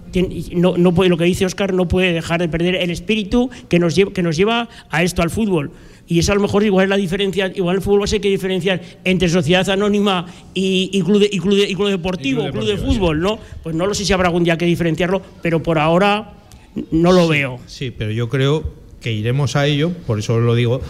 no, 0.76 0.94
puede, 0.94 1.10
lo 1.10 1.16
que 1.16 1.24
dice 1.24 1.46
Oscar, 1.46 1.72
no 1.72 1.88
puede 1.88 2.12
dejar 2.12 2.40
de 2.40 2.48
perder 2.48 2.76
el 2.76 2.90
espíritu 2.90 3.50
que 3.68 3.78
nos 3.78 3.94
lleva, 3.94 4.12
que 4.12 4.22
nos 4.22 4.36
lleva 4.36 4.68
a 4.90 5.02
esto, 5.02 5.22
al 5.22 5.30
fútbol 5.30 5.70
y 6.10 6.18
eso 6.18 6.32
a 6.32 6.34
lo 6.34 6.40
mejor 6.40 6.64
igual 6.64 6.84
es 6.86 6.90
la 6.90 6.96
diferencia, 6.96 7.52
igual 7.54 7.76
el 7.76 7.82
fútbol 7.82 8.00
va 8.00 8.04
a 8.04 8.08
ser 8.08 8.20
que 8.20 8.28
diferenciar 8.28 8.82
entre 9.04 9.28
sociedad 9.28 9.70
anónima 9.70 10.26
y, 10.52 11.00
club, 11.04 11.22
y, 11.30 11.38
club, 11.38 11.56
y 11.68 11.74
club 11.76 11.88
deportivo, 11.88 12.50
club, 12.50 12.66
de 12.66 12.78
fútbol, 12.78 13.20
¿no? 13.20 13.38
Pues 13.62 13.76
no 13.76 13.86
lo 13.86 13.94
sé 13.94 14.04
si 14.04 14.12
habrá 14.12 14.26
algún 14.26 14.42
día 14.42 14.58
que 14.58 14.66
diferenciarlo, 14.66 15.22
pero 15.40 15.62
por 15.62 15.78
ahora 15.78 16.32
no 16.90 17.12
lo 17.12 17.28
veo. 17.28 17.60
Sí, 17.66 17.92
pero 17.92 18.10
yo 18.10 18.28
creo 18.28 18.64
que 19.00 19.12
iremos 19.12 19.54
a 19.54 19.68
ello, 19.68 19.92
por 20.04 20.18
eso 20.18 20.40
lo 20.40 20.56
digo, 20.56 20.80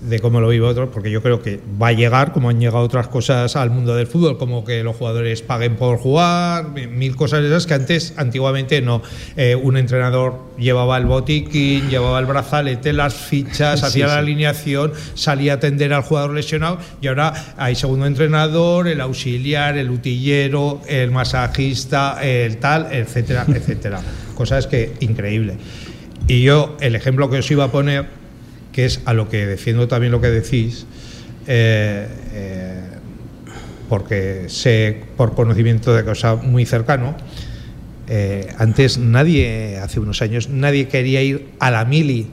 de 0.00 0.20
cómo 0.20 0.40
lo 0.40 0.48
vive 0.48 0.66
otro, 0.66 0.90
porque 0.90 1.10
yo 1.10 1.22
creo 1.22 1.42
que 1.42 1.60
va 1.80 1.88
a 1.88 1.92
llegar, 1.92 2.32
como 2.32 2.48
han 2.48 2.60
llegado 2.60 2.84
otras 2.84 3.08
cosas 3.08 3.56
al 3.56 3.70
mundo 3.70 3.94
del 3.94 4.06
fútbol, 4.06 4.38
como 4.38 4.64
que 4.64 4.82
los 4.82 4.96
jugadores 4.96 5.42
paguen 5.42 5.76
por 5.76 5.98
jugar, 5.98 6.70
mil 6.70 7.16
cosas 7.16 7.44
esas 7.44 7.66
que 7.66 7.74
antes, 7.74 8.14
antiguamente 8.16 8.82
no. 8.82 9.02
Eh, 9.36 9.54
un 9.54 9.76
entrenador 9.76 10.38
llevaba 10.58 10.98
el 10.98 11.06
botiquín, 11.06 11.88
llevaba 11.88 12.18
el 12.18 12.26
brazalete, 12.26 12.92
las 12.92 13.14
fichas, 13.14 13.82
hacía 13.84 14.06
la 14.06 14.18
alineación, 14.18 14.92
salía 15.14 15.52
a 15.52 15.56
atender 15.56 15.92
al 15.92 16.02
jugador 16.02 16.34
lesionado 16.34 16.78
y 17.00 17.06
ahora 17.06 17.54
hay 17.56 17.74
segundo 17.74 18.06
entrenador, 18.06 18.88
el 18.88 19.00
auxiliar, 19.00 19.78
el 19.78 19.90
utillero, 19.90 20.80
el 20.88 21.10
masajista, 21.10 22.22
el 22.22 22.58
tal, 22.58 22.88
etcétera, 22.92 23.46
etcétera. 23.48 24.00
Cosas 24.34 24.66
que 24.66 24.92
increíble. 25.00 25.56
Y 26.28 26.42
yo, 26.42 26.76
el 26.80 26.94
ejemplo 26.96 27.30
que 27.30 27.38
os 27.38 27.50
iba 27.50 27.64
a 27.64 27.70
poner 27.70 28.25
que 28.76 28.84
es 28.84 29.00
a 29.06 29.14
lo 29.14 29.30
que 29.30 29.46
defiendo 29.46 29.88
también 29.88 30.12
lo 30.12 30.20
que 30.20 30.28
decís, 30.28 30.84
eh, 31.46 32.06
eh, 32.34 32.80
porque 33.88 34.44
sé 34.48 35.02
por 35.16 35.34
conocimiento 35.34 35.94
de 35.94 36.04
cosa 36.04 36.34
muy 36.36 36.66
cercano. 36.66 37.16
Eh, 38.06 38.46
antes 38.58 38.98
nadie, 38.98 39.78
hace 39.78 39.98
unos 39.98 40.20
años, 40.20 40.50
nadie 40.50 40.88
quería 40.88 41.22
ir 41.22 41.48
a 41.58 41.70
la 41.70 41.86
mili. 41.86 42.26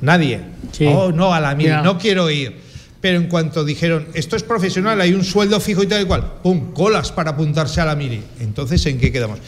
Nadie. 0.00 0.38
Oh, 0.86 1.10
no, 1.10 1.34
a 1.34 1.40
la 1.40 1.56
mili, 1.56 1.72
no 1.82 1.98
quiero 1.98 2.30
ir. 2.30 2.54
Pero 3.00 3.18
en 3.18 3.26
cuanto 3.26 3.64
dijeron, 3.64 4.06
esto 4.14 4.36
es 4.36 4.44
profesional, 4.44 5.00
hay 5.00 5.12
un 5.12 5.24
sueldo 5.24 5.58
fijo 5.58 5.82
y 5.82 5.88
tal 5.88 6.02
y 6.02 6.04
cual, 6.04 6.34
¡pum! 6.40 6.72
Colas 6.72 7.10
para 7.10 7.32
apuntarse 7.32 7.80
a 7.80 7.84
la 7.86 7.96
mili. 7.96 8.22
Entonces, 8.38 8.86
¿en 8.86 8.98
qué 8.98 9.10
quedamos? 9.10 9.40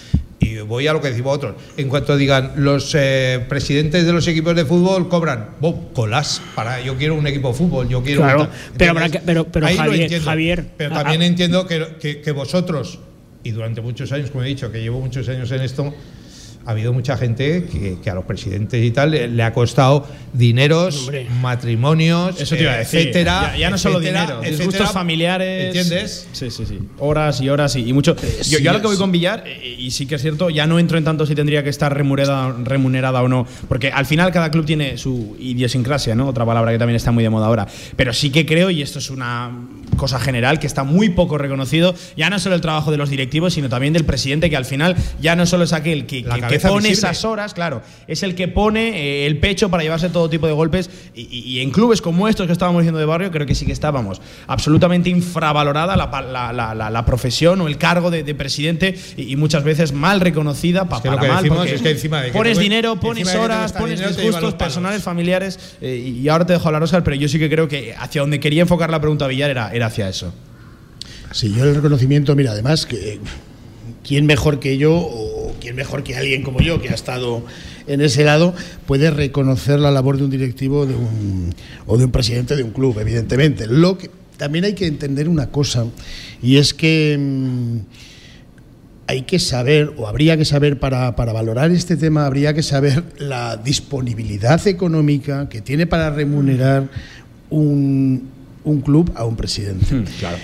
Y 0.42 0.58
voy 0.58 0.88
a 0.88 0.92
lo 0.92 1.00
que 1.00 1.08
decimos 1.08 1.36
otros, 1.36 1.54
en 1.76 1.88
cuanto 1.88 2.16
digan 2.16 2.52
los 2.56 2.94
eh, 2.94 3.44
presidentes 3.48 4.04
de 4.04 4.12
los 4.12 4.26
equipos 4.26 4.56
de 4.56 4.64
fútbol 4.64 5.08
cobran, 5.08 5.50
colas, 5.94 6.42
para, 6.54 6.80
yo 6.80 6.96
quiero 6.96 7.14
un 7.14 7.26
equipo 7.26 7.48
de 7.48 7.54
fútbol, 7.54 7.88
yo 7.88 8.02
quiero... 8.02 8.22
Claro, 8.22 8.48
pero, 8.76 8.94
pero, 9.24 9.44
pero 9.44 9.66
Javier, 9.68 10.66
Pero 10.76 10.94
también 10.94 11.22
entiendo 11.22 11.66
que, 11.66 12.20
que 12.22 12.32
vosotros, 12.32 12.98
y 13.44 13.52
durante 13.52 13.80
muchos 13.80 14.10
años, 14.10 14.30
como 14.30 14.42
he 14.42 14.48
dicho, 14.48 14.72
que 14.72 14.80
llevo 14.80 15.00
muchos 15.00 15.28
años 15.28 15.50
en 15.52 15.62
esto, 15.62 15.94
ha 16.64 16.70
habido 16.70 16.92
mucha 16.92 17.16
gente 17.16 17.66
que, 18.02 18.10
a 18.10 18.14
los 18.14 18.24
presidentes 18.24 18.84
y 18.84 18.90
tal 18.90 19.10
le, 19.10 19.42
ha 19.42 19.52
costado 19.52 20.06
dineros, 20.32 21.10
matrimonios, 21.40 22.40
etcétera. 22.40 23.56
Ya, 23.56 23.70
no 23.70 23.78
solo 23.78 24.00
dinero, 24.00 24.40
gustos 24.64 24.90
familiares. 24.92 25.66
¿Entiendes? 25.66 26.28
Sí, 26.32 26.50
sí, 26.50 26.66
sí. 26.66 26.78
Horas 26.98 27.40
y 27.40 27.48
horas 27.48 27.76
y, 27.76 27.92
mucho. 27.92 28.16
Yo, 28.44 28.58
yo, 28.58 28.70
a 28.70 28.74
lo 28.74 28.80
que 28.80 28.86
voy 28.86 28.96
con 28.96 29.10
Villar, 29.12 29.44
eh, 29.46 29.76
y 29.78 29.90
sí 29.90 30.06
que 30.06 30.16
es 30.16 30.22
cierto, 30.22 30.50
ya 30.50 30.66
no 30.66 30.78
entro 30.78 30.98
en 30.98 31.04
tanto 31.04 31.26
si 31.26 31.34
tendría 31.34 31.62
que 31.62 31.70
estar 31.70 31.94
remunerada, 31.94 32.54
remunerada 32.64 33.22
o 33.22 33.28
no, 33.28 33.46
porque 33.68 33.90
al 33.90 34.06
final 34.06 34.30
cada 34.32 34.50
club 34.50 34.64
tiene 34.64 34.98
su 34.98 35.36
idiosincrasia, 35.38 36.14
¿no? 36.14 36.28
Otra 36.28 36.46
palabra 36.46 36.72
que 36.72 36.78
también 36.78 36.96
está 36.96 37.10
muy 37.10 37.24
de 37.24 37.30
moda 37.30 37.46
ahora. 37.46 37.66
Pero 37.96 38.12
sí 38.12 38.30
que 38.30 38.46
creo, 38.46 38.70
y 38.70 38.82
esto 38.82 38.98
es 38.98 39.10
una 39.10 39.50
cosa 39.96 40.18
general, 40.20 40.58
que 40.58 40.66
está 40.66 40.84
muy 40.84 41.10
poco 41.10 41.38
reconocido, 41.38 41.94
ya 42.16 42.30
no 42.30 42.38
solo 42.38 42.54
el 42.54 42.60
trabajo 42.60 42.90
de 42.90 42.96
los 42.96 43.10
directivos, 43.10 43.54
sino 43.54 43.68
también 43.68 43.92
del 43.92 44.04
presidente, 44.04 44.50
que 44.50 44.56
al 44.56 44.64
final 44.64 44.96
ya 45.20 45.36
no 45.36 45.46
solo 45.46 45.64
es 45.64 45.72
aquel 45.72 46.06
que, 46.06 46.24
que 46.24 46.51
pone 46.60 46.90
esas 46.90 47.24
horas, 47.24 47.54
claro, 47.54 47.82
es 48.06 48.22
el 48.22 48.34
que 48.34 48.48
pone 48.48 48.98
eh, 48.98 49.26
el 49.26 49.38
pecho 49.38 49.70
para 49.70 49.82
llevarse 49.82 50.08
todo 50.08 50.28
tipo 50.28 50.46
de 50.46 50.52
golpes. 50.52 50.90
Y, 51.14 51.60
en 51.60 51.70
clubes 51.70 52.00
como 52.00 52.28
estos 52.28 52.46
que 52.46 52.52
estábamos 52.52 52.82
diciendo 52.82 52.98
de 52.98 53.06
barrio, 53.06 53.30
creo 53.30 53.46
que 53.46 53.54
sí 53.54 53.66
que 53.66 53.72
estábamos 53.72 54.20
absolutamente 54.46 55.10
infravalorada 55.10 55.96
la, 55.96 57.04
profesión 57.06 57.60
o 57.60 57.68
el 57.68 57.78
cargo 57.78 58.10
de, 58.10 58.34
presidente 58.34 58.98
y, 59.16 59.36
muchas 59.36 59.64
veces 59.64 59.92
mal 59.92 60.20
reconocida 60.20 60.88
para 60.88 61.16
mal. 61.16 61.68
es 61.68 61.82
que 61.82 61.90
encima 61.90 62.22
de 62.22 62.30
pones 62.30 62.58
dinero, 62.58 62.96
pones 62.96 63.34
horas, 63.34 63.72
pones 63.72 64.00
disgustos 64.00 64.54
personales, 64.54 65.02
familiares. 65.02 65.76
Eh, 65.80 66.20
y 66.22 66.28
ahora 66.28 66.46
te 66.46 66.52
dejo 66.54 66.68
hablar, 66.68 66.82
Oscar, 66.82 67.02
pero 67.04 67.16
yo 67.16 67.28
sí 67.28 67.38
que 67.38 67.50
creo 67.50 67.68
que 67.68 67.94
hacia 67.98 68.20
donde 68.20 68.40
quería 68.40 68.62
enfocar 68.62 68.90
la 68.90 69.00
pregunta 69.00 69.26
Villar 69.26 69.50
era, 69.50 69.72
era 69.72 69.86
hacia 69.86 70.08
eso. 70.08 70.32
Sí, 71.32 71.52
yo 71.56 71.64
el 71.64 71.74
reconocimiento, 71.74 72.34
mira, 72.36 72.52
además 72.52 72.86
que 72.86 73.18
quién 74.06 74.26
mejor 74.26 74.60
que 74.60 74.76
yo 74.76 74.94
o 74.94 75.31
quién 75.62 75.76
mejor 75.76 76.02
que 76.02 76.16
alguien 76.16 76.42
como 76.42 76.60
yo 76.60 76.82
que 76.82 76.88
ha 76.88 76.94
estado 76.94 77.44
en 77.86 78.00
ese 78.00 78.24
lado 78.24 78.52
puede 78.86 79.10
reconocer 79.12 79.78
la 79.78 79.92
labor 79.92 80.16
de 80.18 80.24
un 80.24 80.30
directivo 80.30 80.86
de 80.86 80.94
un, 80.94 81.54
o 81.86 81.96
de 81.96 82.04
un 82.04 82.10
presidente 82.10 82.56
de 82.56 82.64
un 82.64 82.72
club, 82.72 82.98
evidentemente. 82.98 83.68
Lo 83.68 83.96
que 83.96 84.10
también 84.36 84.64
hay 84.64 84.74
que 84.74 84.86
entender 84.86 85.28
una 85.28 85.50
cosa 85.50 85.86
y 86.42 86.56
es 86.56 86.74
que 86.74 87.16
mm, 87.16 87.78
hay 89.06 89.22
que 89.22 89.38
saber, 89.38 89.92
o 89.96 90.08
habría 90.08 90.36
que 90.36 90.44
saber 90.44 90.80
para, 90.80 91.14
para, 91.14 91.32
valorar 91.32 91.70
este 91.70 91.96
tema, 91.96 92.26
habría 92.26 92.54
que 92.54 92.62
saber 92.64 93.04
la 93.18 93.56
disponibilidad 93.56 94.66
económica 94.66 95.48
que 95.48 95.60
tiene 95.60 95.86
para 95.86 96.10
remunerar 96.10 96.88
un, 97.50 98.28
un 98.64 98.80
club 98.80 99.12
a 99.14 99.24
un 99.24 99.36
presidente. 99.36 99.94
Hmm, 99.94 100.04
claro. 100.18 100.38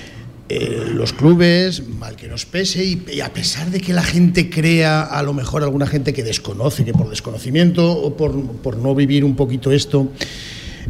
Eh, 0.51 0.93
los 0.95 1.13
clubes, 1.13 1.87
mal 1.87 2.17
que 2.17 2.27
nos 2.27 2.47
pese, 2.47 2.83
y, 2.83 3.21
a 3.21 3.33
pesar 3.35 3.71
de 3.71 3.81
que 3.81 3.93
la 3.93 4.03
gente 4.03 4.49
crea, 4.49 5.03
a 5.03 5.23
lo 5.23 5.35
mejor 5.35 5.63
alguna 5.63 5.87
gente 5.87 6.15
que 6.15 6.23
desconoce, 6.23 6.87
que 6.87 6.95
por 6.95 7.11
desconocimiento 7.11 7.93
o 7.93 8.17
por, 8.17 8.77
no 8.79 8.95
vivir 8.95 9.25
un 9.25 9.37
poquito 9.37 9.71
esto, 9.73 10.11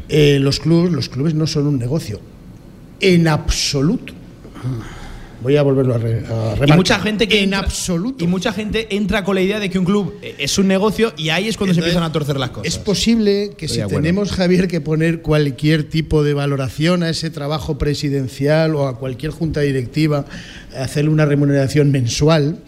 eh, 0.08 0.38
los, 0.40 0.60
clubes, 0.60 0.92
los 0.92 1.08
clubes 1.08 1.34
no 1.34 1.48
son 1.48 1.66
un 1.66 1.78
negocio. 1.78 2.20
En 3.00 3.26
absoluto. 3.26 4.12
Voy 5.40 5.56
a 5.56 5.62
volverlo 5.62 5.94
a, 5.94 5.98
remarcar. 5.98 6.68
Y 6.68 6.72
mucha 6.72 6.98
gente 6.98 7.28
que 7.28 7.42
en 7.42 7.54
absoluto. 7.54 8.24
Y 8.24 8.26
mucha 8.26 8.52
gente 8.52 8.88
entra 8.96 9.22
con 9.22 9.36
la 9.36 9.40
idea 9.40 9.60
de 9.60 9.70
que 9.70 9.78
un 9.78 9.84
club 9.84 10.14
es 10.20 10.58
un 10.58 10.66
negocio 10.66 11.12
y 11.16 11.28
ahí 11.28 11.46
es 11.46 11.56
cuando 11.56 11.74
se 11.74 11.80
empiezan 11.80 12.02
a 12.02 12.10
torcer 12.10 12.38
las 12.38 12.50
cosas. 12.50 12.72
Es 12.72 12.78
posible 12.78 13.52
que 13.56 13.68
si 13.68 13.80
tenemos, 13.86 14.32
Javier, 14.32 14.66
que 14.66 14.80
poner 14.80 15.22
cualquier 15.22 15.84
tipo 15.84 16.24
de 16.24 16.34
valoración 16.34 17.02
a 17.04 17.10
ese 17.10 17.30
trabajo 17.30 17.78
presidencial 17.78 18.74
o 18.74 18.88
a 18.88 18.98
cualquier 18.98 19.30
junta 19.30 19.60
directiva, 19.60 20.24
hacerle 20.76 21.10
una 21.10 21.24
remuneración 21.24 21.92
mensual, 21.92 22.58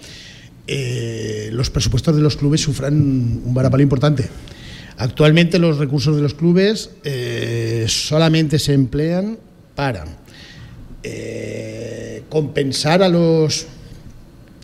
eh, 0.66 1.50
los 1.52 1.70
presupuestos 1.70 2.14
de 2.14 2.22
los 2.22 2.36
clubes 2.36 2.60
sufran 2.60 2.94
un 2.94 3.52
varapalo 3.52 3.82
importante. 3.82 4.28
Actualmente 4.96 5.58
los 5.58 5.78
recursos 5.78 6.14
de 6.14 6.22
los 6.22 6.34
clubes 6.34 6.90
eh, 7.02 7.86
solamente 7.88 8.58
se 8.58 8.74
emplean 8.74 9.38
para 9.74 10.04
eh, 11.02 11.79
compensar 12.30 13.02
a 13.02 13.08
los 13.08 13.66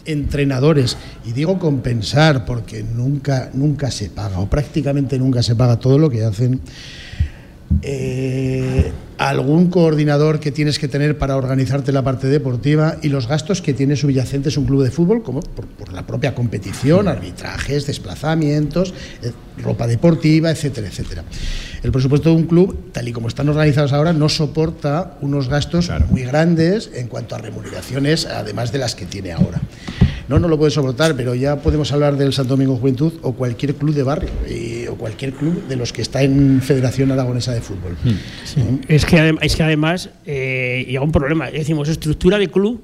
entrenadores, 0.07 0.97
y 1.25 1.33
digo 1.33 1.59
compensar 1.59 2.47
porque 2.47 2.83
nunca, 2.83 3.51
nunca 3.53 3.91
se 3.91 4.09
paga, 4.09 4.39
o 4.39 4.49
prácticamente 4.49 5.19
nunca 5.19 5.43
se 5.43 5.55
paga 5.55 5.79
todo 5.79 5.99
lo 5.99 6.09
que 6.09 6.25
hacen, 6.25 6.61
eh, 7.83 8.93
algún 9.19 9.71
coordinador 9.71 10.41
que 10.41 10.53
tienes 10.53 10.79
que 10.79 10.89
tener 10.89 11.19
para 11.19 11.37
organizarte 11.37 11.93
la 11.93 12.03
parte 12.03 12.27
deportiva 12.27 12.97
y 13.03 13.09
los 13.09 13.27
gastos 13.27 13.63
que 13.63 13.73
tiene 13.73 13.97
subyacentes 13.97 14.57
un 14.57 14.67
club 14.67 14.83
de 14.83 14.91
fútbol, 14.91 15.23
como 15.23 15.41
por, 15.41 15.93
la 15.93 16.07
propia 16.07 16.35
competición, 16.35 17.09
arbitrajes, 17.09 17.87
desplazamientos, 17.87 18.93
eh, 19.23 19.33
ropa 19.63 19.87
deportiva, 19.87 20.51
etcétera, 20.51 20.89
etcétera. 20.89 21.25
El 21.83 21.93
presupuesto 21.93 22.31
de 22.31 22.37
un 22.37 22.45
club, 22.45 22.93
tal 22.93 23.09
y 23.09 23.13
como 23.13 23.29
están 23.29 23.49
organizados 23.49 23.93
ahora, 23.93 24.13
no 24.13 24.29
soporta 24.29 25.17
unos 25.21 25.49
gastos 25.49 25.91
muy 26.11 26.23
grandes 26.23 26.91
en 26.95 27.09
cuanto 27.09 27.35
a 27.35 27.39
remuneraciones, 27.39 28.27
además 28.27 28.73
de 28.73 28.79
las 28.79 28.95
que 28.95 29.07
tiene 29.07 29.33
ahora. 29.33 29.61
No, 30.29 30.41
no 30.41 30.49
lo 30.49 30.59
puede 30.59 30.73
soportar, 30.73 31.15
pero 31.15 31.35
ya 31.37 31.57
podemos 31.57 31.93
hablar 31.93 32.17
del 32.17 32.33
Santo 32.33 32.55
Domingo 32.55 32.77
Juventud 32.77 33.13
o 33.23 33.33
cualquier 33.33 33.77
club 33.77 33.95
de 33.95 34.03
barrio 34.03 34.31
o 34.89 34.97
cualquier 34.97 35.33
club 35.33 35.67
de 35.69 35.77
los 35.77 35.93
que 35.93 36.03
está 36.03 36.23
en 36.23 36.61
Federación 36.63 37.11
Aragonesa 37.13 37.53
de 37.53 37.61
Fútbol. 37.61 37.97
Hmm. 38.05 38.79
Es, 38.89 39.05
que, 39.05 39.35
es 39.41 39.57
que 39.57 39.63
además 39.63 40.11
eh, 40.25 40.85
llega 40.89 41.03
un 41.03 41.13
problema, 41.13 41.51
decimos 41.51 41.89
estructura 41.89 42.39
de 42.39 42.49
club 42.49 42.83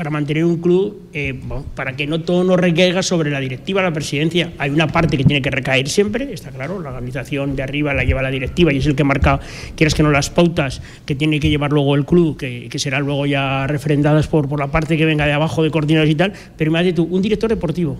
para 0.00 0.08
mantener 0.08 0.46
un 0.46 0.56
club, 0.56 1.10
eh, 1.12 1.38
para 1.74 1.94
que 1.94 2.06
no 2.06 2.22
todo 2.22 2.42
nos 2.42 2.58
recaiga 2.58 3.02
sobre 3.02 3.30
la 3.30 3.38
directiva, 3.38 3.82
la 3.82 3.92
presidencia. 3.92 4.50
Hay 4.56 4.70
una 4.70 4.86
parte 4.86 5.18
que 5.18 5.24
tiene 5.24 5.42
que 5.42 5.50
recaer 5.50 5.90
siempre, 5.90 6.32
está 6.32 6.50
claro, 6.50 6.80
la 6.80 6.88
organización 6.88 7.54
de 7.54 7.62
arriba 7.62 7.92
la 7.92 8.02
lleva 8.02 8.22
la 8.22 8.30
directiva 8.30 8.72
y 8.72 8.78
es 8.78 8.86
el 8.86 8.94
que 8.94 9.04
marca, 9.04 9.40
quieras 9.76 9.94
que 9.94 10.02
no, 10.02 10.10
las 10.10 10.30
pautas 10.30 10.80
que 11.04 11.14
tiene 11.14 11.38
que 11.38 11.50
llevar 11.50 11.70
luego 11.70 11.94
el 11.96 12.06
club, 12.06 12.38
que, 12.38 12.70
que 12.70 12.78
serán 12.78 13.02
luego 13.02 13.26
ya 13.26 13.66
refrendadas 13.66 14.26
por, 14.26 14.48
por 14.48 14.58
la 14.58 14.68
parte 14.68 14.96
que 14.96 15.04
venga 15.04 15.26
de 15.26 15.34
abajo 15.34 15.62
de 15.62 15.70
coordinadores 15.70 16.14
y 16.14 16.16
tal. 16.16 16.32
Pero 16.56 16.70
imagínate 16.70 16.96
tú, 16.96 17.04
un 17.04 17.20
director 17.20 17.50
deportivo, 17.50 17.98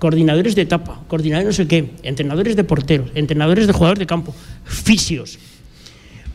coordinadores 0.00 0.56
de 0.56 0.62
etapa, 0.62 1.00
coordinadores 1.06 1.46
no 1.46 1.52
sé 1.52 1.68
qué, 1.68 1.90
entrenadores 2.02 2.56
de 2.56 2.64
porteros, 2.64 3.12
entrenadores 3.14 3.68
de 3.68 3.72
jugadores 3.72 4.00
de 4.00 4.06
campo, 4.06 4.34
fisios. 4.64 5.38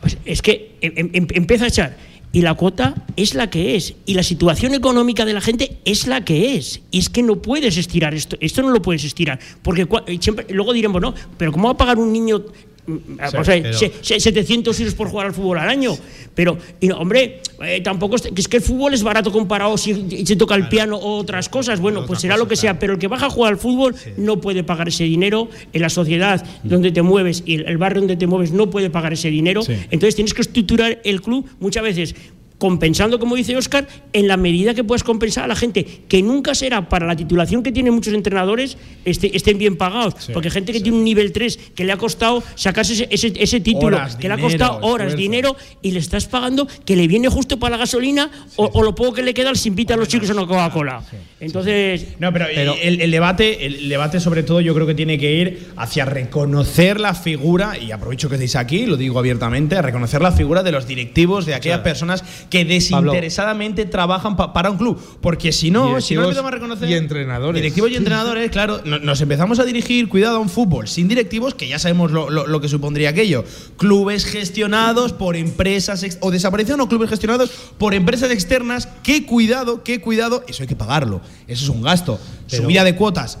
Pues 0.00 0.16
es 0.24 0.40
que 0.40 0.76
em, 0.80 1.10
em, 1.12 1.26
empieza 1.34 1.66
a 1.66 1.68
echar 1.68 1.96
y 2.32 2.40
la 2.40 2.54
cuota 2.54 2.94
es 3.16 3.34
la 3.34 3.50
que 3.50 3.76
es. 3.76 3.94
Y 4.06 4.14
la 4.14 4.22
situación 4.22 4.74
económica 4.74 5.24
de 5.24 5.34
la 5.34 5.40
gente 5.40 5.78
es 5.84 6.06
la 6.06 6.24
que 6.24 6.56
es. 6.56 6.80
Y 6.90 6.98
es 6.98 7.10
que 7.10 7.22
no 7.22 7.36
puedes 7.36 7.76
estirar 7.76 8.14
esto. 8.14 8.36
Esto 8.40 8.62
no 8.62 8.70
lo 8.70 8.80
puedes 8.80 9.04
estirar. 9.04 9.38
Porque 9.62 9.86
siempre, 10.20 10.46
luego 10.50 10.72
diremos 10.72 11.00
no 11.00 11.14
pero 11.36 11.52
cómo 11.52 11.68
va 11.68 11.74
a 11.74 11.76
pagar 11.76 11.98
un 11.98 12.12
niño 12.12 12.42
Vamos 12.86 13.48
a 13.48 13.52
ver, 13.52 13.74
700 13.74 14.80
euros 14.80 14.94
por 14.94 15.08
jugar 15.08 15.26
al 15.26 15.34
fútbol 15.34 15.58
al 15.58 15.68
año. 15.68 15.96
Pero, 16.34 16.58
y 16.80 16.90
hombre, 16.90 17.40
eh, 17.62 17.80
tampoco 17.80 18.16
es, 18.16 18.28
es, 18.34 18.48
que 18.48 18.56
el 18.56 18.62
fútbol 18.62 18.92
es 18.94 19.02
barato 19.02 19.30
comparado 19.30 19.78
si 19.78 20.24
se 20.26 20.34
toca 20.34 20.56
el 20.56 20.68
piano 20.68 20.96
o 20.96 21.18
otras 21.18 21.48
cosas. 21.48 21.78
Bueno, 21.78 22.06
pues 22.06 22.20
será 22.20 22.36
lo 22.36 22.48
que 22.48 22.56
sea. 22.56 22.78
Pero 22.78 22.94
el 22.94 22.98
que 22.98 23.06
baja 23.06 23.26
a 23.26 23.30
jugar 23.30 23.52
al 23.52 23.58
fútbol 23.58 23.94
no 24.16 24.40
puede 24.40 24.64
pagar 24.64 24.88
ese 24.88 25.04
dinero. 25.04 25.48
En 25.72 25.82
la 25.82 25.90
sociedad 25.90 26.44
mm. 26.44 26.68
donde 26.68 26.90
te 26.90 27.02
mueves 27.02 27.44
y 27.46 27.54
el 27.54 27.78
barrio 27.78 28.00
donde 28.00 28.16
te 28.16 28.26
mueves 28.26 28.52
no 28.52 28.68
puede 28.68 28.90
pagar 28.90 29.12
ese 29.12 29.30
dinero. 29.30 29.62
Entonces 29.68 30.16
tienes 30.16 30.34
que 30.34 30.42
estructurar 30.42 31.00
el 31.04 31.22
club 31.22 31.46
muchas 31.60 31.84
veces 31.84 32.14
compensando, 32.62 33.18
como 33.18 33.34
dice 33.34 33.56
Oscar, 33.56 33.88
en 34.12 34.28
la 34.28 34.36
medida 34.36 34.72
que 34.72 34.84
puedas 34.84 35.02
compensar 35.02 35.42
a 35.42 35.46
la 35.48 35.56
gente, 35.56 35.84
que 36.06 36.22
nunca 36.22 36.54
será 36.54 36.88
para 36.88 37.08
la 37.08 37.16
titulación 37.16 37.64
que 37.64 37.72
tienen 37.72 37.92
muchos 37.92 38.14
entrenadores 38.14 38.78
este, 39.04 39.36
estén 39.36 39.58
bien 39.58 39.76
pagados. 39.76 40.30
porque 40.32 40.48
gente 40.48 40.72
que 40.72 40.80
tiene 40.80 40.96
un 40.96 41.02
nivel 41.02 41.32
3 41.32 41.72
que 41.74 41.84
le 41.84 41.90
ha 41.90 41.96
costado 41.96 42.40
sacarse 42.54 43.08
ese, 43.10 43.60
título, 43.60 43.98
que 44.20 44.28
le 44.28 44.34
ha 44.34 44.38
costado 44.38 44.78
horas, 44.82 45.16
dinero, 45.16 45.56
y 45.82 45.90
le 45.90 45.98
estás 45.98 46.26
pagando 46.26 46.68
que 46.84 46.94
le 46.94 47.08
viene 47.08 47.28
justo 47.28 47.58
para 47.58 47.72
la 47.72 47.78
gasolina 47.78 48.30
o, 48.54 48.80
lo 48.80 48.94
poco 48.94 49.14
que 49.14 49.24
le 49.24 49.34
queda 49.34 49.52
si 49.56 49.68
invita 49.68 49.94
a 49.94 49.96
los 49.96 50.06
chicos 50.06 50.30
a 50.30 50.32
una 50.32 50.46
Coca-Cola. 50.46 51.02
Entonces. 51.40 52.14
No, 52.20 52.32
pero, 52.32 52.46
el, 52.46 53.00
el, 53.00 53.10
debate, 53.10 53.66
el 53.66 53.88
debate, 53.88 54.20
sobre 54.20 54.44
todo, 54.44 54.60
yo 54.60 54.72
creo 54.72 54.86
que 54.86 54.94
tiene 54.94 55.18
que 55.18 55.32
ir 55.32 55.72
hacia 55.74 56.04
reconocer 56.04 57.00
la 57.00 57.14
figura, 57.16 57.76
y 57.76 57.90
aprovecho 57.90 58.28
que 58.28 58.36
estéis 58.36 58.54
aquí, 58.54 58.86
lo 58.86 58.96
digo 58.96 59.18
abiertamente, 59.18 59.82
reconocer 59.82 60.22
la 60.22 60.30
figura 60.30 60.62
de 60.62 60.70
los 60.70 60.86
directivos, 60.86 61.44
de 61.44 61.56
aquellas 61.56 61.80
personas 61.80 62.22
que 62.52 62.66
desinteresadamente 62.66 63.86
trabajan 63.86 64.36
para 64.36 64.70
un 64.70 64.76
club. 64.76 65.00
Porque 65.22 65.52
si 65.52 65.70
no, 65.70 66.02
si 66.02 66.14
no 66.14 66.24
empezamos 66.24 66.48
a 66.48 66.54
reconocer. 66.54 66.90
Y 66.90 66.92
entrenadores. 66.92 67.62
Directivos 67.62 67.90
y 67.90 67.96
entrenadores, 67.96 68.50
claro, 68.52 68.82
nos 68.84 69.22
empezamos 69.22 69.58
a 69.58 69.64
dirigir, 69.64 70.06
cuidado, 70.10 70.36
a 70.36 70.38
un 70.38 70.50
fútbol 70.50 70.86
sin 70.86 71.08
directivos, 71.08 71.54
que 71.54 71.66
ya 71.66 71.78
sabemos 71.78 72.12
lo, 72.12 72.60
que 72.60 72.68
supondría 72.68 73.08
aquello. 73.08 73.42
Clubes 73.78 74.26
gestionados 74.26 75.14
por 75.14 75.34
empresas 75.34 76.04
o 76.20 76.30
desaparición 76.30 76.78
o 76.82 76.88
clubes 76.88 77.08
gestionados 77.08 77.50
por 77.78 77.94
empresas 77.94 78.30
externas. 78.30 78.86
Qué 79.02 79.24
cuidado, 79.24 79.82
qué 79.82 80.02
cuidado. 80.02 80.44
Eso 80.46 80.62
hay 80.62 80.66
que 80.66 80.76
pagarlo. 80.76 81.22
Eso 81.48 81.64
es 81.64 81.70
un 81.70 81.80
gasto. 81.80 82.20
Subida 82.48 82.84
de 82.84 82.94
cuotas 82.94 83.38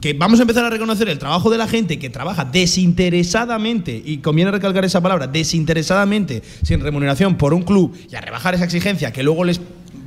que 0.00 0.14
vamos 0.14 0.38
a 0.38 0.42
empezar 0.42 0.64
a 0.64 0.70
reconocer 0.70 1.08
el 1.08 1.18
trabajo 1.18 1.50
de 1.50 1.58
la 1.58 1.68
gente 1.68 1.98
que 1.98 2.10
trabaja 2.10 2.44
desinteresadamente, 2.44 4.02
y 4.04 4.18
conviene 4.18 4.50
recalcar 4.50 4.84
esa 4.84 5.00
palabra, 5.00 5.26
desinteresadamente, 5.26 6.42
sin 6.62 6.80
remuneración 6.80 7.36
por 7.36 7.52
un 7.52 7.62
club, 7.62 7.94
y 8.10 8.14
a 8.16 8.20
rebajar 8.20 8.54
esa 8.54 8.64
exigencia 8.64 9.12
que 9.12 9.22
luego 9.22 9.44
les 9.44 9.60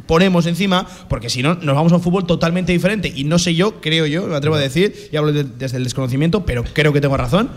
ponemos 0.08 0.46
encima, 0.48 0.88
porque 1.08 1.30
si 1.30 1.44
no, 1.44 1.56
nos 1.56 1.76
vamos 1.76 1.92
a 1.94 1.96
un 1.96 2.02
fútbol 2.02 2.26
totalmente 2.26 2.72
diferente. 2.72 3.12
Y 3.16 3.24
no 3.24 3.40
sé 3.40 3.56
yo, 3.56 3.80
creo 3.82 4.06
yo, 4.06 4.28
me 4.28 4.36
atrevo 4.36 4.56
a 4.56 4.60
decir, 4.60 5.10
y 5.12 5.16
hablo 5.16 5.32
desde 5.32 5.78
el 5.78 5.84
desconocimiento, 5.84 6.46
pero 6.46 6.64
creo 6.74 6.92
que 6.92 7.02
tengo 7.02 7.16
razón. 7.16 7.50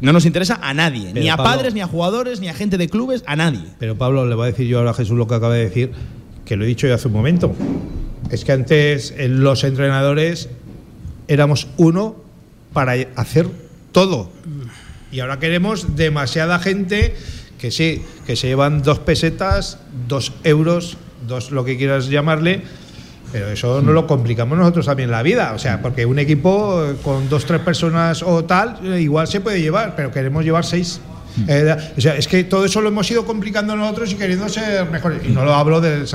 No 0.00 0.12
nos 0.12 0.26
interesa 0.26 0.58
a 0.60 0.74
nadie, 0.74 1.14
ni 1.14 1.28
a 1.28 1.36
padres, 1.36 1.72
ni 1.72 1.80
a 1.80 1.86
jugadores, 1.86 2.40
ni 2.40 2.48
a 2.48 2.54
gente 2.54 2.78
de 2.78 2.88
clubes, 2.88 3.22
a 3.26 3.36
nadie. 3.36 3.62
Pero 3.78 3.96
Pablo, 3.96 4.26
le 4.26 4.34
voy 4.34 4.44
a 4.44 4.50
decir 4.50 4.66
yo 4.66 4.78
ahora 4.78 4.90
a 4.90 4.94
Jesús 4.94 5.16
lo 5.16 5.28
que 5.28 5.34
acaba 5.36 5.54
de 5.54 5.64
decir, 5.64 5.92
que 6.44 6.56
lo 6.56 6.64
he 6.64 6.66
dicho 6.66 6.88
yo 6.88 6.94
hace 6.94 7.06
un 7.06 7.14
momento. 7.14 7.54
Es 8.30 8.44
que 8.44 8.52
antes 8.52 9.14
los 9.28 9.62
entrenadores 9.62 10.48
éramos 11.28 11.68
uno 11.76 12.16
para 12.72 12.94
hacer 13.16 13.48
todo. 13.92 14.30
Y 15.10 15.20
ahora 15.20 15.38
queremos 15.38 15.96
demasiada 15.96 16.58
gente 16.58 17.14
que 17.58 17.70
sí, 17.70 18.02
que 18.26 18.36
se 18.36 18.48
llevan 18.48 18.82
dos 18.82 18.98
pesetas, 18.98 19.78
dos 20.08 20.32
euros, 20.42 20.96
dos 21.26 21.50
lo 21.50 21.64
que 21.64 21.78
quieras 21.78 22.08
llamarle, 22.08 22.62
pero 23.32 23.48
eso 23.48 23.80
no 23.80 23.92
lo 23.92 24.06
complicamos 24.06 24.58
nosotros 24.58 24.86
también 24.86 25.10
la 25.10 25.22
vida. 25.22 25.52
O 25.54 25.58
sea, 25.58 25.80
porque 25.80 26.04
un 26.04 26.18
equipo 26.18 26.84
con 27.02 27.28
dos, 27.28 27.46
tres 27.46 27.60
personas 27.60 28.22
o 28.22 28.44
tal, 28.44 29.00
igual 29.00 29.26
se 29.26 29.40
puede 29.40 29.60
llevar, 29.60 29.94
pero 29.96 30.10
queremos 30.10 30.44
llevar 30.44 30.64
seis. 30.64 31.00
Eh, 31.48 31.76
o 31.96 32.00
sea, 32.00 32.16
es 32.16 32.28
que 32.28 32.44
todo 32.44 32.64
eso 32.64 32.80
lo 32.80 32.88
hemos 32.88 33.10
ido 33.10 33.24
complicando 33.24 33.74
nosotros 33.76 34.12
y 34.12 34.14
queriendo 34.16 34.48
ser 34.48 34.88
mejores. 34.90 35.20
Y 35.24 35.28
no 35.28 35.44
lo 35.44 35.54
hablo 35.54 35.80
del 35.80 36.06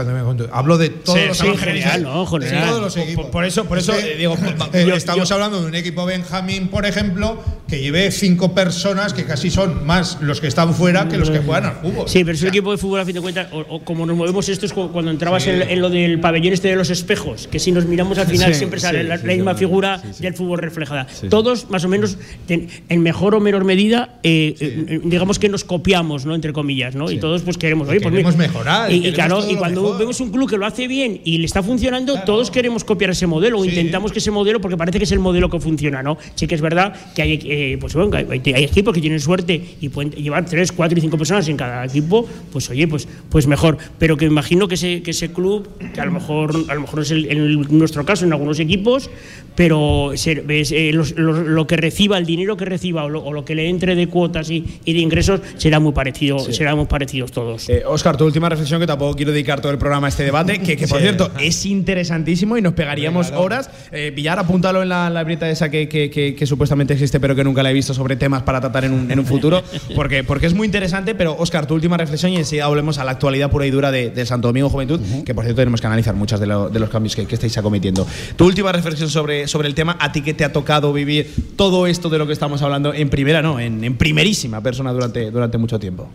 hablo 0.51 0.77
de 0.77 0.89
todos 0.89 1.27
los 1.27 1.41
equipos. 1.41 1.59
general, 1.59 2.03
¿no? 2.03 2.25
Todos 2.25 2.81
los 2.81 2.97
equipos. 2.97 3.25
Por, 3.27 3.45
eso, 3.45 3.65
por 3.65 3.77
eso 3.77 3.93
digo, 4.17 4.35
eh, 4.73 4.91
estamos 4.95 5.31
hablando 5.31 5.61
de 5.61 5.67
un 5.67 5.75
equipo 5.75 6.05
Benjamín, 6.05 6.69
por 6.69 6.85
ejemplo, 6.85 7.37
que 7.67 7.79
lleve 7.79 8.11
cinco 8.11 8.53
personas 8.53 9.13
que 9.13 9.25
casi 9.25 9.49
son 9.49 9.85
más 9.85 10.17
los 10.21 10.41
que 10.41 10.47
están 10.47 10.73
fuera 10.73 11.07
que 11.07 11.17
los 11.17 11.29
que 11.29 11.39
juegan 11.39 11.65
al 11.65 11.75
fútbol. 11.75 12.09
Sí, 12.09 12.23
pero 12.23 12.35
es 12.35 12.41
un 12.41 12.49
equipo 12.49 12.71
de 12.71 12.77
fútbol 12.77 13.01
a 13.01 13.05
fin 13.05 13.15
de 13.15 13.21
cuentas, 13.21 13.47
o, 13.51 13.81
como 13.83 14.05
nos 14.05 14.15
movemos 14.15 14.47
esto 14.49 14.65
es 14.65 14.73
cuando 14.73 15.11
entrabas 15.11 15.45
en, 15.47 15.81
lo 15.81 15.89
del 15.89 16.19
pabellón 16.19 16.53
este 16.53 16.69
de 16.69 16.75
los 16.75 16.89
espejos, 16.89 17.47
que 17.47 17.59
si 17.59 17.71
nos 17.71 17.85
miramos 17.85 18.17
al 18.17 18.27
final 18.27 18.53
siempre 18.53 18.79
sale 18.79 19.03
la, 19.03 19.17
misma 19.17 19.55
figura 19.55 20.01
del 20.19 20.33
fútbol 20.33 20.59
reflejada. 20.59 21.07
Todos, 21.29 21.69
más 21.69 21.83
o 21.83 21.89
menos, 21.89 22.17
en 22.47 23.01
mejor 23.01 23.35
o 23.35 23.39
menor 23.39 23.65
medida, 23.65 24.19
eh, 24.23 24.99
digamos 25.09 25.39
que 25.39 25.49
nos 25.49 25.63
copiamos, 25.63 26.25
¿no? 26.25 26.35
Entre 26.35 26.53
comillas, 26.53 26.95
¿no? 26.95 27.11
Y 27.11 27.19
todos 27.19 27.41
pues 27.41 27.57
queremos, 27.57 27.87
oye, 27.89 27.99
pues 27.99 28.11
queremos 28.11 28.37
mejorar. 28.37 28.91
Y, 28.91 29.11
claro, 29.13 29.49
y 29.49 29.55
cuando 29.55 29.97
vemos 29.97 30.19
un 30.19 30.31
club 30.31 30.49
que 30.49 30.57
lo 30.57 30.65
hace 30.65 30.87
bien 30.87 31.21
y 31.23 31.37
le 31.37 31.45
está 31.45 31.63
funcionando, 31.63 32.21
todos 32.25 32.51
queremos 32.51 32.83
copiar 32.83 33.11
ese 33.11 33.27
modelo 33.27 33.59
o 33.59 33.65
intentamos 33.65 34.11
que 34.11 34.19
ese 34.19 34.31
modelo, 34.31 34.61
porque 34.61 34.77
parece 34.77 34.97
que 34.97 35.03
es 35.03 35.11
el 35.11 35.19
modelo 35.19 35.49
que 35.49 35.59
funciona, 35.59 36.03
¿no? 36.03 36.17
Sí 36.35 36.47
que 36.47 36.55
es 36.55 36.61
verdad 36.61 36.93
que 37.15 37.21
hay, 37.21 37.39
eh, 37.43 37.77
pues, 37.79 37.93
bueno, 37.93 38.15
hay, 38.15 38.41
equipos 38.63 38.93
que 38.93 39.01
tienen 39.01 39.19
suerte 39.19 39.61
y 39.79 39.89
pueden 39.89 40.11
llevar 40.11 40.45
tres, 40.45 40.71
cuatro 40.71 40.97
y 40.97 41.01
cinco 41.01 41.17
personas 41.17 41.47
en 41.47 41.57
cada 41.57 41.85
equipo, 41.85 42.27
pues 42.51 42.69
oye, 42.69 42.87
pues, 42.87 43.07
pues 43.29 43.47
mejor. 43.47 43.77
Pero 43.97 44.17
que 44.17 44.25
imagino 44.25 44.67
que 44.67 44.75
ese, 44.75 45.01
que 45.01 45.11
ese 45.11 45.31
club, 45.31 45.67
que 45.93 46.01
a 46.01 46.05
lo 46.05 46.11
mejor, 46.11 46.65
a 46.67 46.75
lo 46.75 46.81
mejor 46.81 47.01
es 47.01 47.11
el, 47.11 47.31
en 47.31 47.77
nuestro 47.77 48.05
caso 48.05 48.25
en 48.25 48.33
algunos 48.33 48.59
equipos, 48.59 49.09
pero 49.55 50.13
eh, 50.13 50.93
lo, 50.93 51.67
que 51.67 51.75
reciba, 51.75 52.17
el 52.17 52.25
dinero 52.25 52.55
que 52.55 52.65
reciba 52.65 53.03
o 53.03 53.09
lo, 53.09 53.43
que 53.45 53.55
le 53.55 53.67
entre 53.67 53.95
de 53.95 54.07
cuotas 54.07 54.49
y, 54.49 54.63
de 54.85 54.98
ingresos 54.99 55.41
será 55.57 55.79
muy 55.79 55.93
parecido, 55.93 56.39
será 56.39 56.75
muy 56.75 56.85
parecidos 56.85 57.31
todos. 57.31 57.69
Eh, 57.69 57.83
Oscar, 57.85 58.17
tu 58.17 58.25
última 58.25 58.49
reflexión, 58.49 58.79
que 58.79 58.87
tampoco 58.87 59.15
quiero 59.15 59.31
dedicar 59.31 59.61
todo 59.61 59.71
el 59.71 59.77
programa 59.77 60.07
a 60.07 60.09
este 60.09 60.23
debate, 60.23 60.59
que, 60.59 60.87
por 60.87 60.99
cierto 60.99 61.31
es 61.39 61.65
interesantísimo 61.65 62.57
y 62.57 62.61
nos 62.61 62.73
pegaríamos 62.73 63.31
horas. 63.31 63.69
Eh, 63.91 64.11
Villar, 64.15 64.39
apúntalo 64.39 64.81
en 64.81 64.89
la, 64.89 65.09
la 65.09 65.21
libreta 65.21 65.49
esa 65.49 65.69
que, 65.69 66.45
supuestamente 66.45 66.93
existe, 66.93 67.19
pero 67.19 67.35
que 67.35 67.43
nunca 67.43 67.63
la 67.63 67.71
he 67.71 67.73
visto 67.73 67.93
sobre 67.93 68.15
temas 68.15 68.43
para 68.43 68.61
tratar 68.61 68.85
en 68.85 68.93
un, 68.93 69.25
futuro, 69.25 69.61
porque, 69.95 70.23
porque 70.23 70.47
es 70.47 70.53
muy 70.53 70.65
interesante. 70.65 71.15
Pero 71.15 71.35
Oscar, 71.37 71.65
tu 71.65 71.73
última 71.73 71.97
reflexión 71.97 72.31
y 72.31 72.37
enseguida 72.37 72.67
volvemos 72.67 72.97
a 72.97 73.03
la 73.03 73.11
actualidad 73.11 73.49
pura 73.49 73.65
y 73.65 73.71
dura 73.71 73.91
de, 73.91 74.25
Santo 74.25 74.49
Domingo 74.49 74.69
Juventud, 74.69 74.99
que 75.25 75.33
por 75.33 75.43
cierto 75.43 75.61
tenemos 75.61 75.81
que 75.81 75.87
analizar 75.87 76.13
muchas 76.13 76.39
de, 76.39 76.45
de 76.45 76.79
los 76.79 76.89
cambios 76.89 77.15
que, 77.15 77.27
estáis 77.29 77.57
acometiendo. 77.57 78.05
Tu 78.35 78.45
última 78.45 78.71
reflexión 78.71 79.09
sobre 79.09 79.47
sobre 79.47 79.67
el 79.67 79.75
tema, 79.75 79.97
a 79.99 80.11
ti 80.11 80.21
que 80.21 80.33
te 80.33 80.45
ha 80.45 80.53
tocado 80.53 80.93
vivir 80.93 81.33
todo 81.55 81.87
esto 81.87 82.09
de 82.09 82.17
lo 82.17 82.27
que 82.27 82.33
estamos 82.33 82.61
hablando 82.61 82.93
en 82.93 83.09
primera, 83.09 83.41
no, 83.41 83.59
en, 83.59 83.95
primerísima 83.97 84.61
persona 84.61 84.88
durante, 84.91 85.31
durante 85.31 85.57
mucho 85.57 85.79
tiempo. 85.79 86.09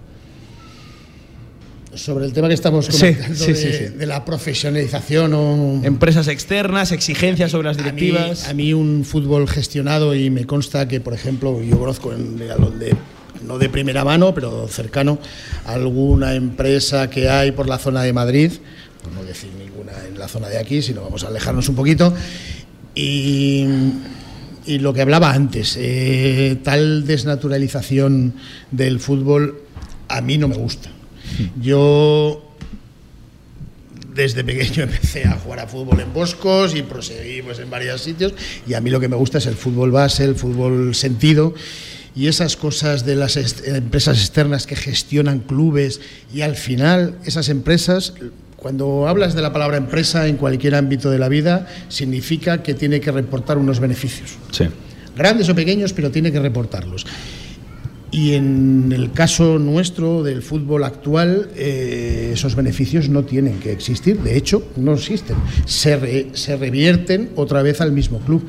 Sobre 1.94 2.24
el 2.24 2.32
tema 2.32 2.48
que 2.48 2.54
estamos 2.54 2.88
comentando 2.88 3.46
de, 3.46 4.06
la 4.06 4.24
profesionalización 4.24 5.32
o 5.32 5.80
empresas 5.84 6.26
externas, 6.26 6.90
exigencias 6.90 7.52
sobre 7.52 7.68
las 7.68 7.76
directivas. 7.76 8.48
A 8.48 8.54
mí, 8.54 8.74
un 8.74 9.04
fútbol 9.04 9.48
gestionado 9.48 10.12
y 10.14 10.28
me 10.28 10.44
consta 10.44 10.88
que, 10.88 11.00
por 11.00 11.14
ejemplo, 11.14 11.62
yo 11.62 11.78
conozco 11.78 12.12
en, 12.12 12.36
de, 12.36 12.96
no 13.44 13.58
de 13.58 13.68
primera 13.68 14.04
mano, 14.04 14.34
pero 14.34 14.66
cercano, 14.68 15.18
alguna 15.66 16.34
empresa 16.34 17.08
que 17.10 17.28
hay 17.28 17.52
por 17.52 17.68
la 17.68 17.78
zona 17.78 18.02
de 18.02 18.12
Madrid, 18.12 18.52
por 19.02 19.12
no 19.12 19.22
decir 19.22 19.50
ninguna 19.58 19.92
en 20.08 20.18
la 20.18 20.28
zona 20.28 20.48
de 20.48 20.58
aquí, 20.58 20.82
sino 20.82 21.02
vamos 21.02 21.24
a 21.24 21.28
alejarnos 21.28 21.68
un 21.68 21.76
poquito, 21.76 22.12
y, 22.94 23.66
lo 24.66 24.92
que 24.92 25.02
hablaba 25.02 25.32
antes, 25.32 25.76
eh, 25.78 26.58
tal 26.62 27.06
desnaturalización 27.06 28.34
del 28.70 29.00
fútbol 29.00 29.62
a 30.08 30.20
mí 30.20 30.38
no 30.38 30.48
me 30.48 30.56
gusta. 30.56 30.90
Yo 31.60 32.54
desde 34.14 34.44
pequeño 34.44 34.82
empecé 34.84 35.24
a 35.24 35.32
jugar 35.32 35.60
a 35.60 35.66
fútbol 35.66 36.00
en 36.00 36.12
Boscos 36.12 36.74
y 36.74 36.82
proseguí 36.82 37.42
pues, 37.42 37.58
en 37.58 37.70
varios 37.70 38.00
sitios 38.00 38.34
y 38.66 38.74
a 38.74 38.80
mí 38.80 38.90
lo 38.90 39.00
que 39.00 39.08
me 39.08 39.16
gusta 39.16 39.38
es 39.38 39.46
el 39.46 39.56
fútbol 39.56 39.90
base, 39.90 40.24
el 40.24 40.36
fútbol 40.36 40.94
sentido 40.94 41.54
y 42.16 42.28
esas 42.28 42.56
cosas 42.56 43.04
de 43.04 43.16
las 43.16 43.36
empresas 43.66 44.20
externas 44.20 44.66
que 44.66 44.76
gestionan 44.76 45.40
clubes 45.40 46.00
y 46.32 46.42
al 46.42 46.54
final 46.54 47.18
esas 47.24 47.48
empresas 47.48 48.14
cuando 48.64 49.06
hablas 49.06 49.34
de 49.34 49.42
la 49.42 49.52
palabra 49.52 49.76
empresa 49.76 50.26
en 50.26 50.38
cualquier 50.38 50.74
ámbito 50.74 51.10
de 51.10 51.18
la 51.18 51.28
vida, 51.28 51.66
significa 51.90 52.62
que 52.62 52.72
tiene 52.72 52.98
que 52.98 53.12
reportar 53.12 53.58
unos 53.58 53.78
beneficios. 53.78 54.38
Sí. 54.52 54.64
Grandes 55.14 55.50
o 55.50 55.54
pequeños, 55.54 55.92
pero 55.92 56.10
tiene 56.10 56.32
que 56.32 56.40
reportarlos. 56.40 57.04
Y 58.14 58.34
en 58.34 58.92
el 58.94 59.10
caso 59.10 59.58
nuestro 59.58 60.22
del 60.22 60.40
fútbol 60.40 60.84
actual, 60.84 61.50
eh, 61.56 62.30
esos 62.32 62.54
beneficios 62.54 63.08
no 63.08 63.24
tienen 63.24 63.58
que 63.58 63.72
existir, 63.72 64.20
de 64.20 64.36
hecho, 64.36 64.68
no 64.76 64.94
existen. 64.94 65.36
Se, 65.66 66.28
se 66.32 66.56
revierten 66.56 67.30
otra 67.34 67.60
vez 67.60 67.80
al 67.80 67.90
mismo 67.90 68.20
club. 68.20 68.46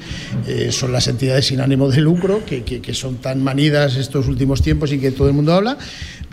Eh, 0.47 0.67
son 0.71 0.91
las 0.91 1.07
entidades 1.07 1.47
sin 1.47 1.61
ánimo 1.61 1.89
de 1.89 1.99
lucro, 1.99 2.45
que, 2.45 2.61
que, 2.63 2.93
son 2.93 3.15
tan 3.15 3.43
manidas 3.43 3.95
estos 3.95 4.27
últimos 4.27 4.61
tiempos 4.61 4.93
y 4.93 4.99
que 4.99 5.09
todo 5.09 5.27
el 5.27 5.33
mundo 5.33 5.51
habla, 5.51 5.79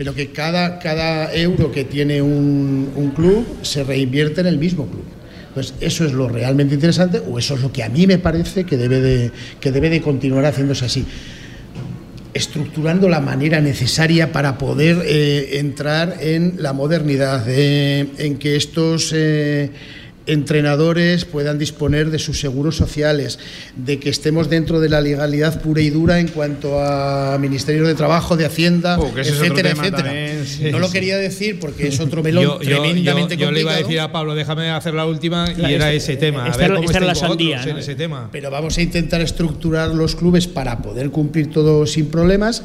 pero 0.02 0.16
que 0.16 0.32
cada, 0.32 0.80
cada 0.80 1.32
euro 1.32 1.70
que 1.70 1.84
tiene 1.84 2.20
un, 2.20 2.90
un 2.96 3.10
club 3.10 3.46
se 3.62 3.84
reinvierte 3.84 4.40
en 4.40 4.48
el 4.48 4.58
mismo 4.58 4.88
club. 4.88 5.04
Entonces, 5.50 5.74
eso 5.78 6.04
es 6.04 6.12
lo 6.12 6.28
realmente 6.28 6.74
interesante, 6.74 7.20
o 7.20 7.38
eso 7.38 7.54
es 7.54 7.60
lo 7.60 7.72
que 7.72 7.84
a 7.84 7.88
mí 7.88 8.08
me 8.08 8.18
parece 8.18 8.64
que 8.64 8.76
debe 8.76 9.00
de, 9.00 9.30
que 9.60 9.70
debe 9.70 9.90
de 9.90 10.02
continuar 10.02 10.44
haciéndose 10.44 10.86
así 10.86 11.06
estructurando 12.34 13.08
la 13.08 13.20
manera 13.20 13.60
necesaria 13.60 14.32
para 14.32 14.58
poder 14.58 15.02
eh, 15.04 15.60
entrar 15.60 16.16
en 16.20 16.54
la 16.58 16.72
modernidad, 16.72 17.48
en 17.48 18.38
que 18.38 18.56
estos 18.56 19.14
entrenadores 20.26 21.24
puedan 21.24 21.58
disponer 21.58 22.10
de 22.10 22.18
sus 22.18 22.40
seguros 22.40 22.76
sociales, 22.76 23.38
de 23.76 23.98
que 23.98 24.10
estemos 24.10 24.48
dentro 24.48 24.80
de 24.80 24.88
la 24.88 25.00
legalidad 25.00 25.60
pura 25.60 25.80
y 25.82 25.90
dura 25.90 26.20
en 26.20 26.28
cuanto 26.28 26.80
a 26.80 27.38
Ministerio 27.38 27.86
de 27.86 27.94
Trabajo, 27.94 28.36
de 28.36 28.46
Hacienda, 28.46 28.98
oh, 28.98 29.12
etcétera, 29.16 29.70
etcétera. 29.70 30.12
no 30.70 30.78
lo 30.78 30.90
quería 30.90 31.18
decir 31.18 31.58
porque 31.58 31.88
es 31.88 32.00
otro 32.00 32.22
melón 32.22 32.44
yo, 32.44 32.58
tremendamente 32.58 33.36
yo, 33.36 33.46
yo, 33.46 33.52
le 33.52 33.60
iba 33.60 33.72
a 33.72 33.76
decir 33.76 34.00
a 34.00 34.12
Pablo, 34.12 34.34
déjame 34.34 34.70
hacer 34.70 34.94
la 34.94 35.06
última 35.06 35.46
y 35.56 35.72
era 35.72 35.92
ese 35.92 36.16
tema. 36.16 36.46
A 36.46 36.56
ver 36.56 36.74
cómo 36.74 36.90
la 36.90 37.14
sandía, 37.14 37.62
en 37.62 37.78
ese 37.78 37.94
tema. 37.94 38.28
Pero 38.30 38.50
vamos 38.50 38.78
a 38.78 38.82
intentar 38.82 39.20
estructurar 39.20 39.90
los 39.90 40.16
clubes 40.16 40.46
para 40.46 40.78
poder 40.78 41.10
cumplir 41.10 41.50
todo 41.50 41.86
sin 41.86 42.06
problemas 42.06 42.62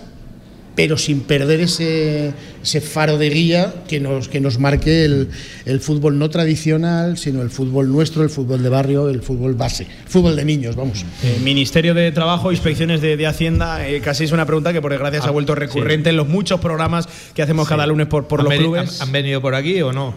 pero 0.77 0.95
sin 0.95 1.21
perder 1.21 1.61
ese, 1.61 2.33
ese 2.61 2.81
faro 2.81 3.17
de 3.17 3.31
guía 3.31 3.73
que 3.87 3.99
nos, 3.99 4.29
que 4.29 4.39
nos 4.39 4.59
marque 4.59 5.05
el, 5.05 5.29
el, 5.65 5.79
fútbol 5.79 6.19
no 6.19 6.29
tradicional, 6.29 7.17
sino 7.17 7.41
el 7.41 7.49
fútbol 7.49 7.91
nuestro, 7.91 8.21
el 8.21 8.29
fútbol 8.29 8.61
de 8.61 8.69
barrio, 8.69 9.09
el 9.09 9.23
fútbol 9.23 9.55
base, 9.55 9.87
fútbol 10.05 10.35
de 10.35 10.45
niños, 10.45 10.75
vamos. 10.75 11.03
Eh, 11.23 11.39
Ministerio 11.43 11.95
de 11.95 12.11
Trabajo, 12.11 12.51
Inspecciones 12.51 13.01
de, 13.01 13.17
de 13.17 13.25
Hacienda, 13.25 13.89
eh, 13.89 14.01
casi 14.01 14.25
es 14.25 14.31
una 14.31 14.45
pregunta 14.45 14.71
que 14.71 14.79
por 14.79 14.91
desgracia 14.91 15.19
se 15.19 15.25
ha 15.25 15.29
ah, 15.29 15.33
vuelto 15.33 15.55
recurrente 15.55 16.11
en 16.11 16.15
los 16.15 16.27
muchos 16.27 16.59
programas 16.59 17.09
que 17.33 17.41
hacemos 17.41 17.67
cada 17.67 17.87
lunes 17.87 18.05
por, 18.05 18.27
por 18.27 18.43
los 18.43 18.53
clubes. 18.53 19.01
¿Han 19.01 19.11
venido 19.11 19.41
por 19.41 19.55
aquí 19.55 19.81
o 19.81 19.91
no? 19.91 20.13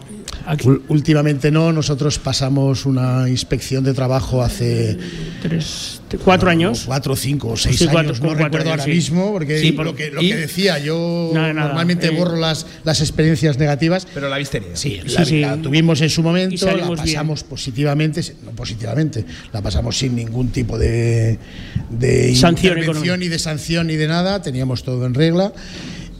Últimamente 0.87 1.51
no, 1.51 1.71
nosotros 1.71 2.19
pasamos 2.19 2.85
una 2.85 3.29
inspección 3.29 3.83
de 3.83 3.93
trabajo 3.93 4.41
hace 4.41 4.97
tres, 5.41 6.01
cuatro 6.23 6.49
años. 6.49 6.83
Cuatro, 6.85 7.15
cinco 7.15 7.49
o 7.49 7.57
seis 7.57 7.81
años, 7.87 8.21
no 8.21 8.33
recuerdo 8.33 8.71
ahora 8.71 8.85
mismo, 8.85 9.31
porque 9.31 9.71
lo, 9.73 9.95
que, 9.95 10.11
lo 10.11 10.21
que 10.21 10.35
decía, 10.35 10.79
yo 10.79 11.31
normalmente 11.33 12.07
eh, 12.07 12.11
borro 12.11 12.37
las, 12.37 12.65
las 12.83 13.01
experiencias 13.01 13.57
negativas. 13.57 14.07
Pero 14.13 14.29
la 14.29 14.37
viste 14.37 14.61
Sí, 14.73 15.01
la, 15.39 15.57
tuvimos 15.57 16.01
en 16.01 16.09
su 16.09 16.23
momento, 16.23 16.65
la 16.75 16.87
pasamos 16.87 17.43
positivamente, 17.43 18.21
no 18.43 18.51
positivamente, 18.51 19.25
la 19.53 19.61
pasamos 19.61 19.97
sin 19.97 20.15
ningún 20.15 20.49
tipo 20.49 20.77
de, 20.77 21.37
de 21.89 22.31
intervención, 22.31 23.19
ni 23.19 23.27
de 23.27 23.39
sanción, 23.39 23.87
ni 23.87 23.95
de 23.95 24.07
nada, 24.07 24.41
teníamos 24.41 24.83
todo 24.83 25.05
en 25.05 25.13
regla 25.13 25.53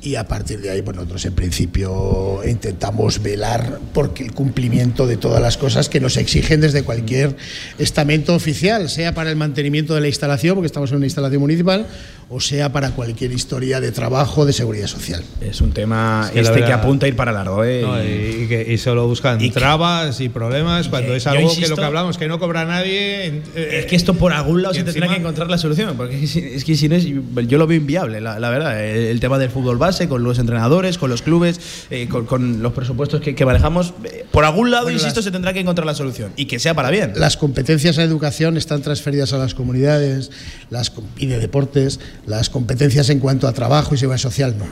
y 0.01 0.15
a 0.15 0.27
partir 0.27 0.61
de 0.61 0.71
ahí, 0.71 0.81
pues 0.81 0.95
nosotros 0.97 1.23
en 1.25 1.33
principio 1.33 2.41
intentamos 2.45 3.21
velar 3.21 3.79
por 3.93 4.11
el 4.17 4.31
cumplimiento 4.33 5.05
de 5.05 5.17
todas 5.17 5.41
las 5.41 5.57
cosas 5.57 5.89
que 5.89 5.99
nos 5.99 6.17
exigen 6.17 6.59
desde 6.59 6.83
cualquier 6.83 7.35
estamento 7.77 8.33
oficial, 8.33 8.89
sea 8.89 9.13
para 9.13 9.29
el 9.29 9.35
mantenimiento 9.35 9.93
de 9.93 10.01
la 10.01 10.07
instalación, 10.07 10.55
porque 10.55 10.65
estamos 10.65 10.89
en 10.91 10.97
una 10.97 11.05
instalación 11.05 11.41
municipal, 11.41 11.85
o 12.33 12.39
sea 12.39 12.71
para 12.71 12.91
cualquier 12.91 13.33
historia 13.33 13.81
de 13.81 13.91
trabajo 13.91 14.45
de 14.45 14.53
seguridad 14.53 14.87
social. 14.87 15.21
Es 15.41 15.59
un 15.59 15.73
tema 15.73 16.31
este 16.33 16.63
que 16.63 16.71
apunta 16.71 17.05
a 17.05 17.09
ir 17.09 17.15
para 17.15 17.33
largo. 17.33 17.63
¿eh? 17.65 18.43
y, 18.43 18.47
que, 18.47 18.77
solo 18.77 19.05
buscan 19.05 19.37
trabas 19.51 20.21
y 20.21 20.29
problemas 20.29 20.87
cuando 20.87 21.13
es 21.13 21.27
algo 21.27 21.53
que 21.53 21.67
lo 21.67 21.75
que 21.75 21.83
hablamos, 21.83 22.17
que 22.17 22.29
no 22.29 22.39
cobra 22.39 22.63
nadie. 22.63 23.41
Eh, 23.53 23.79
es 23.79 23.85
que 23.85 23.97
esto 23.97 24.13
por 24.13 24.31
algún 24.31 24.61
lado 24.61 24.73
se 24.73 24.83
tendrá 24.83 25.09
que 25.09 25.17
encontrar 25.17 25.49
la 25.49 25.57
solución, 25.57 25.95
porque 25.97 26.23
es 26.23 26.63
que 26.63 26.75
si 26.75 26.87
no 26.87 26.95
es, 26.95 27.05
yo 27.05 27.57
lo 27.57 27.67
veo 27.67 27.77
inviable, 27.77 28.21
la, 28.21 28.49
verdad. 28.49 28.81
El, 28.83 29.19
tema 29.19 29.37
del 29.37 29.49
fútbol 29.49 29.77
base, 29.77 29.90
con 30.09 30.23
los 30.23 30.39
entrenadores, 30.39 30.97
con 30.97 31.09
los 31.09 31.21
clubes, 31.21 31.59
eh, 31.89 32.07
con, 32.07 32.61
los 32.61 32.73
presupuestos 32.73 33.21
que, 33.21 33.45
manejamos, 33.45 33.93
por 34.31 34.45
algún 34.45 34.71
lado, 34.71 34.89
insisto, 34.89 35.21
se 35.21 35.31
tendrá 35.31 35.53
que 35.53 35.59
encontrar 35.59 35.85
la 35.85 35.95
solución 35.95 36.31
y 36.35 36.45
que 36.45 36.59
sea 36.59 36.73
para 36.73 36.89
bien. 36.89 37.13
Las 37.15 37.37
competencias 37.37 37.97
a 37.97 38.03
educación 38.03 38.57
están 38.57 38.81
transferidas 38.81 39.33
a 39.33 39.37
las 39.37 39.53
comunidades 39.53 40.31
las, 40.69 40.91
y 41.17 41.27
de 41.27 41.39
deportes 41.39 41.99
las 42.25 42.49
competencias 42.49 43.09
en 43.09 43.19
cuanto 43.19 43.47
a 43.47 43.53
trabajo 43.53 43.95
y 43.95 43.97
seguridad 43.97 44.21
social 44.21 44.55
no. 44.57 44.65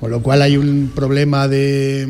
Con 0.00 0.10
lo 0.10 0.22
cual 0.22 0.42
hay 0.42 0.56
un 0.56 0.92
problema 0.94 1.48
de... 1.48 2.08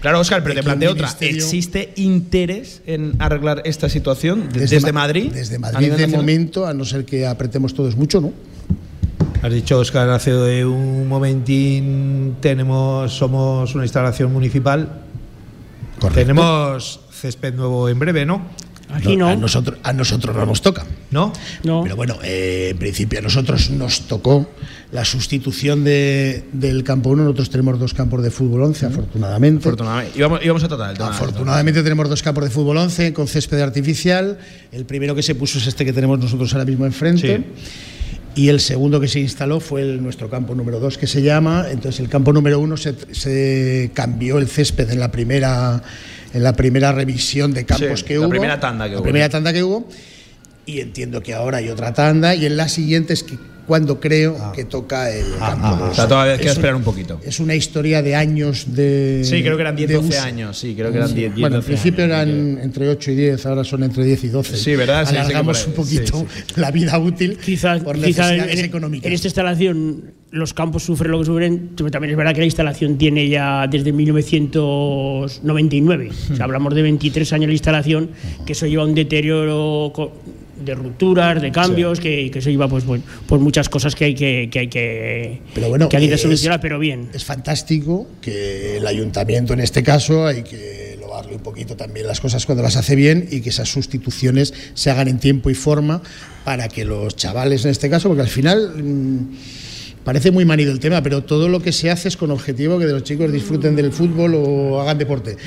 Claro, 0.00 0.20
Oscar, 0.20 0.42
pero 0.42 0.56
te 0.56 0.62
planteo 0.62 0.92
otra. 0.92 1.16
¿Existe 1.20 1.92
interés 1.96 2.82
en 2.86 3.14
arreglar 3.20 3.62
esta 3.64 3.88
situación 3.88 4.50
desde, 4.52 4.92
Madrid? 4.92 5.32
Desde 5.32 5.58
Madrid, 5.58 5.92
de 5.92 6.06
momento, 6.08 6.66
a 6.66 6.74
no 6.74 6.84
ser 6.84 7.06
que 7.06 7.26
apretemos 7.26 7.72
todos 7.72 7.96
mucho, 7.96 8.20
¿no? 8.20 8.32
Has 9.44 9.52
dicho, 9.52 9.78
Oscar, 9.78 10.08
hace 10.08 10.64
un 10.64 11.06
momentín 11.06 12.36
tenemos, 12.40 13.12
somos 13.12 13.74
una 13.74 13.84
instalación 13.84 14.32
municipal. 14.32 15.02
Tenemos 16.14 17.00
césped 17.12 17.52
nuevo 17.52 17.90
en 17.90 17.98
breve, 17.98 18.24
¿no? 18.24 18.40
Aquí 18.88 19.16
no. 19.18 19.28
A, 19.28 19.36
nosotros, 19.36 19.78
a 19.82 19.92
nosotros 19.92 20.34
no 20.34 20.46
nos 20.46 20.62
toca. 20.62 20.86
¿No? 21.10 21.30
No. 21.62 21.82
Pero 21.82 21.94
bueno, 21.94 22.16
eh, 22.24 22.68
en 22.70 22.78
principio 22.78 23.18
a 23.18 23.22
nosotros 23.22 23.68
nos 23.68 24.08
tocó 24.08 24.48
la 24.92 25.04
sustitución 25.04 25.84
de, 25.84 26.44
del 26.54 26.82
campo 26.82 27.10
1. 27.10 27.24
Nosotros 27.24 27.50
tenemos 27.50 27.78
dos 27.78 27.92
campos 27.92 28.22
de 28.22 28.30
fútbol 28.30 28.62
11, 28.62 28.86
afortunadamente. 28.86 29.58
Afortunadamente. 29.58 30.18
Íbamos, 30.18 30.64
a 30.64 30.68
tratar 30.68 30.90
el 30.92 30.96
tema. 30.96 31.10
Afortunadamente 31.10 31.82
tenemos 31.82 32.08
dos 32.08 32.22
campos 32.22 32.44
de 32.44 32.50
fútbol 32.50 32.78
11 32.78 33.12
con 33.12 33.28
césped 33.28 33.60
artificial. 33.60 34.38
El 34.72 34.86
primero 34.86 35.14
que 35.14 35.22
se 35.22 35.34
puso 35.34 35.58
es 35.58 35.66
este 35.66 35.84
que 35.84 35.92
tenemos 35.92 36.18
nosotros 36.18 36.50
ahora 36.54 36.64
mismo 36.64 36.86
enfrente. 36.86 37.44
Y 38.34 38.48
el 38.48 38.60
segundo 38.60 39.00
que 39.00 39.08
se 39.08 39.20
instaló 39.20 39.60
fue 39.60 39.82
el, 39.82 40.02
nuestro 40.02 40.28
campo 40.28 40.54
número 40.54 40.80
2, 40.80 40.98
que 40.98 41.06
se 41.06 41.22
llama. 41.22 41.66
Entonces, 41.70 42.00
el 42.00 42.08
campo 42.08 42.32
número 42.32 42.58
1 42.58 42.76
se, 42.76 42.94
se 43.12 43.90
cambió 43.94 44.38
el 44.38 44.48
césped 44.48 44.90
en 44.90 45.00
la 45.00 45.12
primera 45.12 45.82
en 46.34 46.42
la 46.42 46.52
primera 46.52 46.90
revisión 46.92 47.54
de 47.54 47.64
campos 47.64 48.02
que 48.02 48.18
hubo. 48.18 48.26
La 48.26 48.30
primera 48.30 48.60
tanda 48.60 48.86
que 48.86 48.94
hubo. 48.94 49.00
La 49.00 49.02
primera 49.04 49.28
tanda 49.28 49.52
que 49.52 49.62
hubo. 49.62 49.88
Y 50.66 50.80
entiendo 50.80 51.22
que 51.22 51.32
ahora 51.32 51.58
hay 51.58 51.68
otra 51.68 51.94
tanda. 51.94 52.34
Y 52.34 52.44
en 52.44 52.56
la 52.56 52.68
siguiente 52.68 53.12
es 53.12 53.22
que 53.22 53.38
cuando 53.66 54.00
creo 54.00 54.36
ah. 54.40 54.52
que 54.54 54.64
toca 54.64 55.10
el 55.10 55.26
ah, 55.40 55.50
campo. 55.50 55.84
Ah, 55.84 55.88
o 55.90 55.94
sea, 55.94 56.08
todavía 56.08 56.34
hay 56.34 56.40
que 56.40 56.48
esperar 56.48 56.74
un 56.74 56.82
poquito. 56.82 57.20
Es 57.24 57.40
una 57.40 57.54
historia 57.54 58.02
de 58.02 58.14
años 58.14 58.74
de. 58.74 59.22
Sí, 59.24 59.42
creo 59.42 59.56
que 59.56 59.62
eran 59.62 59.76
10, 59.76 59.92
12 59.92 60.18
años. 60.18 60.58
Sí, 60.58 60.74
creo 60.74 60.90
que 60.90 60.98
eran 60.98 61.14
10, 61.14 61.34
10 61.34 61.40
Bueno, 61.40 61.56
al 61.56 61.62
principio 61.62 62.04
eran 62.04 62.58
entre 62.60 62.88
8 62.88 63.10
y 63.10 63.16
10, 63.16 63.46
ahora 63.46 63.64
son 63.64 63.84
entre 63.84 64.04
10 64.04 64.24
y 64.24 64.28
12. 64.28 64.56
Sí, 64.56 64.76
¿verdad? 64.76 65.06
Alargamos 65.08 65.66
un 65.66 65.72
poquito 65.72 66.26
la 66.56 66.70
vida 66.70 66.98
útil 66.98 67.38
quizás, 67.38 67.82
por 67.82 67.98
necesidades 67.98 68.58
en, 68.58 68.64
económicas. 68.64 69.06
En 69.06 69.12
esta 69.12 69.28
instalación 69.28 70.14
los 70.34 70.52
campos 70.52 70.82
sufren 70.82 71.12
lo 71.12 71.20
que 71.20 71.26
sufren, 71.26 71.70
pero 71.76 71.92
también 71.92 72.10
es 72.10 72.16
verdad 72.16 72.34
que 72.34 72.40
la 72.40 72.46
instalación 72.46 72.98
tiene 72.98 73.28
ya 73.28 73.68
desde 73.68 73.92
1999. 73.92 76.10
O 76.32 76.34
sea, 76.34 76.46
hablamos 76.46 76.74
de 76.74 76.82
23 76.82 77.32
años 77.34 77.46
de 77.46 77.52
instalación, 77.52 78.10
que 78.44 78.54
eso 78.54 78.66
lleva 78.66 78.84
un 78.84 78.96
deterioro 78.96 79.92
de 80.56 80.74
rupturas, 80.74 81.40
de 81.40 81.52
cambios, 81.52 82.00
que, 82.00 82.30
que, 82.30 82.38
eso 82.38 82.50
lleva 82.50 82.68
pues, 82.68 82.84
bueno, 82.84 83.04
pues 83.26 83.40
muchas 83.40 83.68
cosas 83.68 83.94
que 83.94 84.06
hay 84.06 84.14
que, 84.14 84.48
que 84.50 84.58
hay 84.60 84.68
que, 84.68 85.40
pero 85.54 85.68
bueno, 85.68 85.88
que, 85.88 85.96
hay 85.96 86.08
que 86.08 86.18
solucionar, 86.18 86.60
pero 86.60 86.78
bien. 86.78 87.08
Es 87.12 87.24
fantástico 87.24 88.06
que 88.20 88.76
el 88.78 88.86
ayuntamiento 88.86 89.52
en 89.52 89.60
este 89.60 89.82
caso 89.82 90.26
hay 90.26 90.42
que 90.42 90.96
lobarle 91.00 91.34
un 91.36 91.42
poquito 91.42 91.76
también 91.76 92.06
las 92.06 92.20
cosas 92.20 92.46
cuando 92.46 92.62
las 92.62 92.76
hace 92.76 92.96
bien 92.96 93.28
y 93.30 93.40
que 93.40 93.50
esas 93.50 93.68
sustituciones 93.68 94.54
se 94.74 94.90
hagan 94.90 95.08
en 95.08 95.18
tiempo 95.18 95.50
y 95.50 95.54
forma 95.54 96.02
para 96.44 96.68
que 96.68 96.84
los 96.84 97.16
chavales 97.16 97.64
en 97.64 97.70
este 97.70 97.90
caso, 97.90 98.08
porque 98.08 98.22
al 98.22 98.28
final... 98.28 98.72
Mm, 98.76 99.28
parece 100.04 100.30
muy 100.30 100.44
manido 100.44 100.70
el 100.70 100.80
tema, 100.80 101.02
pero 101.02 101.24
todo 101.24 101.48
lo 101.48 101.60
que 101.60 101.72
se 101.72 101.90
hace 101.90 102.08
es 102.08 102.18
con 102.18 102.30
objetivo 102.30 102.78
que 102.78 102.84
de 102.84 102.92
los 102.92 103.04
chicos 103.04 103.32
disfruten 103.32 103.74
del 103.74 103.90
fútbol 103.90 104.34
o 104.34 104.80
hagan 104.82 104.98
deporte 104.98 105.38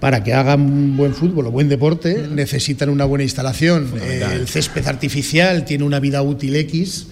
para 0.00 0.22
que 0.22 0.34
hagan 0.34 0.96
buen 0.96 1.14
fútbol 1.14 1.46
o 1.46 1.50
buen 1.50 1.68
deporte 1.68 2.28
necesitan 2.30 2.90
una 2.90 3.04
buena 3.04 3.24
instalación. 3.24 3.92
el 4.00 4.46
césped 4.48 4.86
artificial 4.86 5.64
tiene 5.64 5.84
una 5.84 6.00
vida 6.00 6.22
útil 6.22 6.56
X 6.56 7.08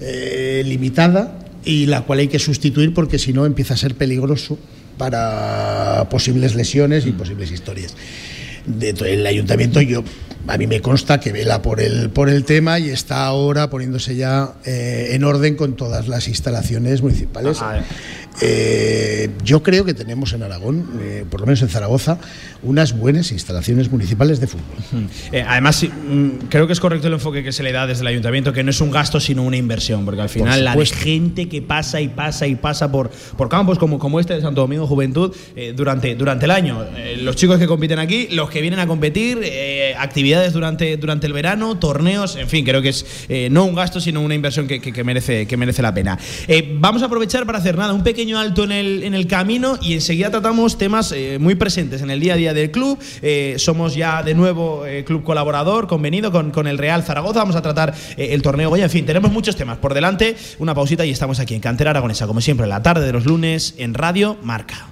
eh, 0.00 0.62
limitada 0.64 1.38
y 1.64 1.86
la 1.86 2.02
cual 2.02 2.20
hay 2.20 2.28
que 2.28 2.38
sustituir 2.38 2.94
porque 2.94 3.18
si 3.18 3.32
no 3.32 3.46
empieza 3.46 3.74
a 3.74 3.76
ser 3.76 3.94
peligroso 3.94 4.58
para 4.96 6.08
posibles 6.10 6.54
lesiones 6.54 7.06
y 7.06 7.12
posibles 7.12 7.50
historias. 7.50 7.94
el 8.80 9.26
ayuntamiento 9.26 9.80
yo 9.80 10.04
a 10.48 10.56
mí 10.56 10.66
me 10.66 10.80
consta 10.80 11.20
que 11.20 11.30
vela 11.30 11.62
por 11.62 11.80
el 11.80 12.10
por 12.10 12.28
el 12.30 12.44
tema 12.44 12.78
y 12.78 12.88
está 12.88 13.26
ahora 13.26 13.68
poniéndose 13.68 14.16
ya 14.16 14.54
eh, 14.64 15.10
en 15.12 15.24
orden 15.24 15.56
con 15.56 15.76
todas 15.76 16.08
las 16.08 16.26
instalaciones 16.26 17.02
municipales. 17.02 17.58
Ah, 17.60 17.80
eh, 18.40 19.30
yo 19.42 19.62
creo 19.62 19.84
que 19.84 19.94
tenemos 19.94 20.32
en 20.32 20.42
Aragón, 20.42 20.88
eh, 21.00 21.24
por 21.28 21.40
lo 21.40 21.46
menos 21.46 21.60
en 21.62 21.68
Zaragoza, 21.68 22.18
unas 22.62 22.96
buenas 22.96 23.32
instalaciones 23.32 23.90
municipales 23.90 24.40
de 24.40 24.46
fútbol. 24.46 25.08
Eh, 25.32 25.44
además, 25.46 25.84
mm, 25.84 26.46
creo 26.48 26.66
que 26.66 26.72
es 26.72 26.80
correcto 26.80 27.06
el 27.06 27.14
enfoque 27.14 27.42
que 27.42 27.52
se 27.52 27.62
le 27.62 27.72
da 27.72 27.86
desde 27.86 28.02
el 28.02 28.08
ayuntamiento, 28.08 28.52
que 28.52 28.62
no 28.62 28.70
es 28.70 28.80
un 28.80 28.90
gasto 28.90 29.20
sino 29.20 29.42
una 29.42 29.56
inversión, 29.56 30.04
porque 30.04 30.20
al 30.20 30.28
final 30.28 30.64
la 30.64 30.76
gente 30.84 31.48
que 31.48 31.62
pasa 31.62 32.00
y 32.00 32.08
pasa 32.08 32.46
y 32.46 32.56
pasa 32.56 32.90
por, 32.90 33.10
por 33.36 33.48
campos 33.48 33.78
como, 33.78 33.98
como 33.98 34.20
este 34.20 34.34
de 34.34 34.40
Santo 34.40 34.60
Domingo 34.60 34.86
Juventud 34.86 35.34
durante, 35.74 36.14
durante 36.14 36.44
el 36.46 36.50
año. 36.50 36.84
los 37.20 37.36
chicos 37.36 37.58
que 37.58 37.66
compiten 37.66 37.98
aquí, 37.98 38.28
los 38.30 38.50
que 38.50 38.60
vienen 38.60 38.80
a 38.80 38.86
competir, 38.86 39.40
actividades 39.98 40.52
durante, 40.52 40.96
durante 40.96 41.26
el 41.26 41.32
verano, 41.32 41.78
torneos, 41.78 42.36
en 42.36 42.48
fin, 42.48 42.64
creo 42.64 42.82
que 42.82 42.90
es 42.90 43.06
no 43.50 43.64
un 43.64 43.74
gasto 43.74 44.00
sino 44.00 44.20
una 44.20 44.34
inversión 44.34 44.66
que, 44.66 44.80
que 44.80 45.04
merece, 45.04 45.46
que 45.46 45.56
merece 45.56 45.82
la 45.82 45.94
pena. 45.94 46.18
vamos 46.74 47.02
a 47.02 47.06
aprovechar 47.06 47.46
para 47.46 47.58
hacer 47.58 47.76
nada, 47.76 47.92
un 47.92 48.02
pequeño 48.02 48.38
alto 48.38 48.64
en 48.64 48.72
el, 48.72 49.02
en 49.02 49.14
el 49.14 49.26
camino 49.26 49.78
y 49.80 49.94
enseguida 49.94 50.30
tratamos 50.30 50.78
temas 50.78 51.12
eh, 51.12 51.38
muy 51.38 51.54
presentes 51.54 52.02
en 52.02 52.10
el 52.10 52.20
día 52.20 52.34
a 52.34 52.36
día 52.36 52.47
del 52.54 52.70
club. 52.70 52.98
Eh, 53.22 53.54
somos 53.58 53.94
ya 53.94 54.22
de 54.22 54.34
nuevo 54.34 54.86
eh, 54.86 55.04
club 55.04 55.24
colaborador, 55.24 55.86
convenido 55.86 56.32
con, 56.32 56.50
con, 56.50 56.66
el 56.66 56.78
Real 56.78 57.02
Zaragoza. 57.02 57.40
Vamos 57.40 57.56
a 57.56 57.62
tratar 57.62 57.94
el 58.16 58.42
torneo 58.42 58.70
hoy. 58.70 58.82
En 58.82 58.90
fin, 58.90 59.06
tenemos 59.06 59.30
muchos 59.30 59.56
temas 59.56 59.78
por 59.78 59.94
delante. 59.94 60.36
Una 60.58 60.74
pausita 60.74 61.04
y 61.04 61.10
estamos 61.10 61.40
aquí 61.40 61.54
en 61.54 61.60
Cantera 61.60 61.90
Aragonesa, 61.90 62.26
como 62.26 62.40
siempre, 62.40 62.66
la 62.66 62.82
tarde 62.82 63.06
de 63.06 63.12
los 63.12 63.24
lunes 63.24 63.74
en 63.78 63.94
Radio 63.94 64.36
Marca. 64.42 64.88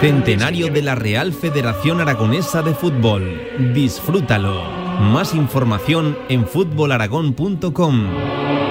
Centenario 0.00 0.68
de 0.68 0.80
la 0.80 0.94
Real 0.94 1.32
Federación 1.32 2.00
Aragonesa 2.00 2.62
de 2.62 2.72
Fútbol. 2.72 3.40
Disfrútalo. 3.74 4.62
Más 5.00 5.34
información 5.34 6.16
en 6.28 6.46
fútbolaragón.com. 6.46 8.67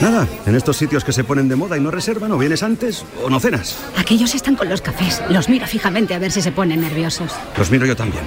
Nada, 0.00 0.26
en 0.46 0.54
estos 0.54 0.76
sitios 0.76 1.04
que 1.04 1.12
se 1.12 1.24
ponen 1.24 1.48
de 1.48 1.56
moda 1.56 1.76
y 1.76 1.80
no 1.80 1.90
reservan, 1.90 2.32
o 2.32 2.38
vienes 2.38 2.62
antes 2.62 3.04
o 3.22 3.30
no 3.30 3.38
cenas. 3.38 3.78
Aquellos 3.96 4.34
están 4.34 4.56
con 4.56 4.68
los 4.68 4.80
cafés. 4.80 5.22
Los 5.28 5.48
miro 5.48 5.66
fijamente 5.66 6.14
a 6.14 6.18
ver 6.18 6.32
si 6.32 6.42
se 6.42 6.52
ponen 6.52 6.80
nerviosos. 6.80 7.32
Los 7.56 7.70
miro 7.70 7.86
yo 7.86 7.96
también. 7.96 8.24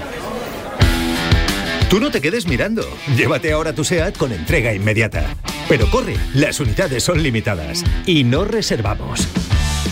Tú 1.89 1.99
no 1.99 2.09
te 2.09 2.21
quedes 2.21 2.47
mirando. 2.47 2.83
Llévate 3.15 3.51
ahora 3.51 3.73
tu 3.73 3.83
SEAT 3.83 4.17
con 4.17 4.31
entrega 4.31 4.73
inmediata. 4.73 5.35
Pero 5.69 5.89
corre, 5.89 6.15
las 6.33 6.59
unidades 6.59 7.03
son 7.03 7.21
limitadas. 7.21 7.83
Y 8.05 8.23
no 8.23 8.45
reservamos. 8.45 9.27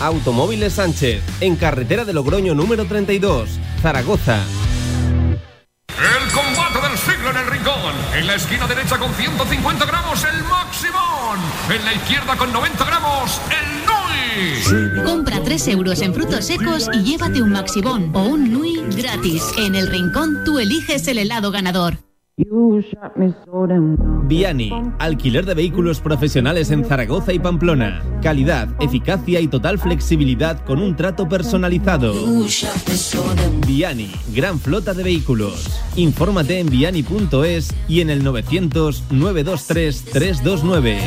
Automóviles 0.00 0.74
Sánchez, 0.74 1.22
en 1.40 1.56
carretera 1.56 2.04
de 2.04 2.12
Logroño 2.12 2.54
número 2.54 2.86
32, 2.86 3.50
Zaragoza. 3.82 4.42
El 5.88 6.32
En 8.22 8.28
la 8.28 8.36
esquina 8.36 8.68
derecha 8.68 8.98
con 8.98 9.12
150 9.12 9.84
gramos, 9.84 10.22
el 10.22 10.44
Maximón. 10.44 11.40
En 11.68 11.84
la 11.84 11.92
izquierda 11.92 12.36
con 12.36 12.52
90 12.52 12.84
gramos, 12.84 13.40
el 13.50 14.94
Nui. 14.94 15.02
Compra 15.04 15.42
3 15.42 15.66
euros 15.66 16.00
en 16.02 16.14
frutos 16.14 16.44
secos 16.44 16.88
y 16.92 17.02
llévate 17.02 17.42
un 17.42 17.50
Maxibón 17.50 18.14
o 18.14 18.22
un 18.22 18.52
Nui 18.52 18.80
gratis. 18.94 19.42
En 19.58 19.74
el 19.74 19.88
rincón 19.88 20.44
tú 20.44 20.60
eliges 20.60 21.08
el 21.08 21.18
helado 21.18 21.50
ganador. 21.50 21.98
Viani, 24.26 24.72
alquiler 24.98 25.44
de 25.44 25.54
vehículos 25.54 26.00
profesionales 26.00 26.70
en 26.70 26.84
Zaragoza 26.84 27.34
y 27.34 27.38
Pamplona. 27.38 28.02
Calidad, 28.22 28.68
eficacia 28.80 29.38
y 29.40 29.48
total 29.48 29.78
flexibilidad 29.78 30.64
con 30.64 30.80
un 30.80 30.96
trato 30.96 31.28
personalizado. 31.28 32.14
Viani, 33.66 34.10
gran 34.34 34.58
flota 34.58 34.94
de 34.94 35.02
vehículos. 35.02 35.68
Infórmate 35.96 36.58
en 36.58 36.70
viani.es 36.70 37.74
y 37.86 38.00
en 38.00 38.08
el 38.08 38.24
900 38.24 39.04
923 39.10 40.04
329. 40.04 41.00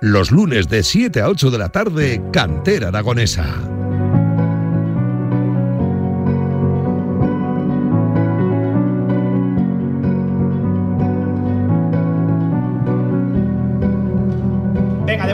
Los 0.00 0.30
lunes 0.30 0.68
de 0.68 0.84
7 0.84 1.20
a 1.20 1.28
8 1.28 1.50
de 1.50 1.58
la 1.58 1.68
tarde, 1.70 2.22
Cantera 2.32 2.88
Aragonesa. 2.88 3.81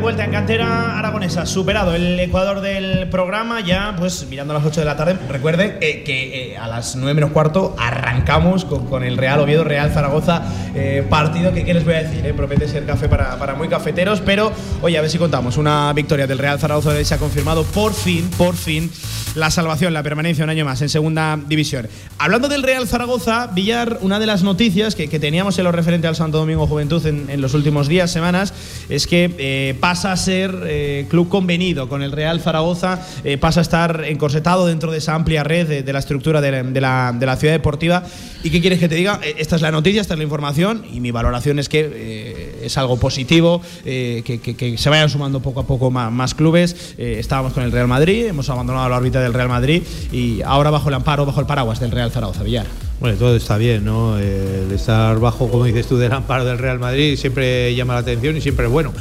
Vuelta 0.09 0.25
en 0.25 0.31
cantera 0.31 0.99
aragonesa, 0.99 1.45
superado 1.45 1.95
el 1.95 2.19
Ecuador 2.19 2.63
del 2.63 3.11
programa, 3.11 3.61
ya 3.61 3.95
pues 3.99 4.27
mirando 4.31 4.55
a 4.55 4.57
las 4.57 4.65
8 4.65 4.81
de 4.81 4.87
la 4.87 4.97
tarde, 4.97 5.19
recuerden 5.29 5.77
eh, 5.83 6.03
que 6.03 6.53
eh, 6.53 6.57
a 6.57 6.67
las 6.67 6.97
9 6.97 7.13
menos 7.13 7.31
cuarto 7.33 7.77
arrancamos 7.79 8.65
con, 8.65 9.05
el 9.05 9.19
Real 9.19 9.39
Oviedo, 9.41 9.65
Real 9.65 9.91
Zaragoza, 9.91 10.45
eh, 10.75 11.07
partido 11.11 11.53
que, 11.53 11.63
¿qué 11.63 11.75
les 11.75 11.85
voy 11.85 11.93
a 11.93 12.05
decir? 12.05 12.35
promete 12.35 12.67
ser 12.69 12.87
café 12.87 13.07
para, 13.07 13.39
para, 13.39 13.55
muy 13.55 13.69
cafeteros, 13.69 14.23
pero 14.23 14.51
oye, 14.81 14.97
a 14.97 15.03
ver 15.03 15.11
si 15.11 15.19
contamos, 15.19 15.59
una 15.59 15.93
victoria 15.93 16.27
del 16.27 16.39
Real 16.39 16.59
Zaragoza 16.59 17.05
se 17.05 17.15
ha 17.15 17.19
confirmado 17.19 17.65
por 17.65 17.93
fin, 17.93 18.31
por 18.39 18.57
fin, 18.57 18.91
la 19.39 19.51
salvación, 19.51 19.95
la 19.95 20.03
permanencia 20.03 20.45
un 20.45 20.51
año 20.51 20.65
más 20.65 20.83
en 20.83 20.89
segunda 20.89 21.39
división. 21.49 21.89
Hablando 22.19 22.49
del 22.49 22.63
Real 22.63 22.87
Zaragoza, 22.87 23.49
Villar, 23.49 23.99
una 24.03 24.19
de 24.19 24.27
las 24.27 24.43
noticias 24.43 24.95
que, 24.95 25.09
teníamos 25.19 25.59
en 25.59 25.65
lo 25.65 25.73
referente 25.73 26.07
al 26.07 26.17
Santo 26.17 26.39
Domingo 26.39 26.67
Juventud 26.67 27.05
en, 27.07 27.41
los 27.41 27.55
últimos 27.55 27.89
días, 27.89 28.11
semanas, 28.11 28.53
es 28.89 29.07
que 29.07 29.77
pasa 29.81 30.13
a 30.13 30.17
ser 30.17 30.55
eh, 30.67 31.07
club 31.09 31.29
convenido 31.29 31.89
con 31.89 32.03
el 32.03 32.13
Real 32.13 32.41
Zaragoza, 32.41 33.07
eh, 33.25 33.39
pasa 33.39 33.61
a 33.61 33.63
estar 33.63 34.05
encorsetado 34.05 34.67
dentro 34.67 34.93
de 34.93 34.99
esa 34.99 35.15
amplia 35.15 35.45
red 35.45 35.85
de, 35.85 35.93
la 35.93 35.99
estructura 35.99 36.41
de 36.41 36.81
la, 36.81 37.13
de, 37.13 37.37
ciudad 37.37 37.55
deportiva. 37.55 38.05
¿Y 38.43 38.51
qué 38.51 38.61
quieres 38.61 38.79
que 38.79 38.89
te 38.89 38.95
diga? 38.95 39.21
Eh, 39.23 39.37
esta 39.39 39.57
es 39.57 39.63
la 39.63 39.71
noticia, 39.71 40.01
esta 40.01 40.15
es 40.15 40.19
la 40.19 40.25
información 40.25 40.85
y 40.93 41.01
mi 41.01 41.11
valoración 41.11 41.59
es 41.59 41.69
que 41.69 42.59
es 42.63 42.77
algo 42.77 42.99
positivo, 42.99 43.63
que, 43.85 44.75
se 44.77 44.91
vayan 44.91 45.09
sumando 45.09 45.41
poco 45.41 45.61
a 45.61 45.67
poco 45.67 45.91
más, 45.91 46.35
clubes. 46.35 46.95
estábamos 46.99 47.53
con 47.53 47.63
el 47.63 47.73
Real 47.73 47.89
Madrid, 47.89 48.27
hemos 48.27 48.49
abandonado 48.51 48.89
la 48.89 48.97
órbita 48.97 49.21
del 49.29 49.35
Real 49.35 49.49
Madrid 49.49 49.83
y 50.11 50.43
ahora 50.43 50.71
bajo 50.71 50.89
el 50.89 50.95
amparo, 50.95 51.25
bajo 51.25 51.41
el 51.41 51.47
paraguas 51.47 51.81
del 51.81 51.91
Real 51.91 52.11
Zaragoza, 52.11 52.43
Villar. 52.43 52.67
Bueno, 53.01 53.17
todo 53.17 53.37
está 53.37 53.57
bien, 53.57 53.85
¿no? 53.85 54.19
El 54.19 54.73
estar 54.73 55.19
bajo, 55.21 55.49
como 55.49 55.65
dices 55.65 55.87
tú, 55.87 55.97
del 55.97 56.13
amparo 56.13 56.45
del 56.45 56.59
Real 56.59 56.81
Madrid 56.81 57.17
siempre 57.17 57.75
llama 57.75 57.95
la 57.95 58.01
atención 58.01 58.37
y 58.37 58.41
siempre 58.41 58.67
es 58.67 58.73
bueno 58.73 58.93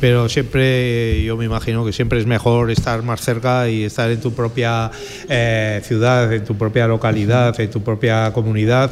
pero 0.00 0.28
siempre 0.28 1.22
yo 1.24 1.36
me 1.36 1.46
imagino 1.46 1.84
que 1.84 1.92
siempre 1.92 2.18
es 2.18 2.26
mejor 2.26 2.70
estar 2.70 3.02
más 3.02 3.20
cerca 3.20 3.68
y 3.68 3.84
estar 3.84 4.10
en 4.10 4.20
tu 4.20 4.32
propia 4.32 4.90
eh, 5.28 5.80
ciudad, 5.84 6.32
en 6.32 6.44
tu 6.44 6.56
propia 6.56 6.86
localidad, 6.86 7.58
en 7.58 7.70
tu 7.70 7.82
propia 7.82 8.32
comunidad 8.32 8.90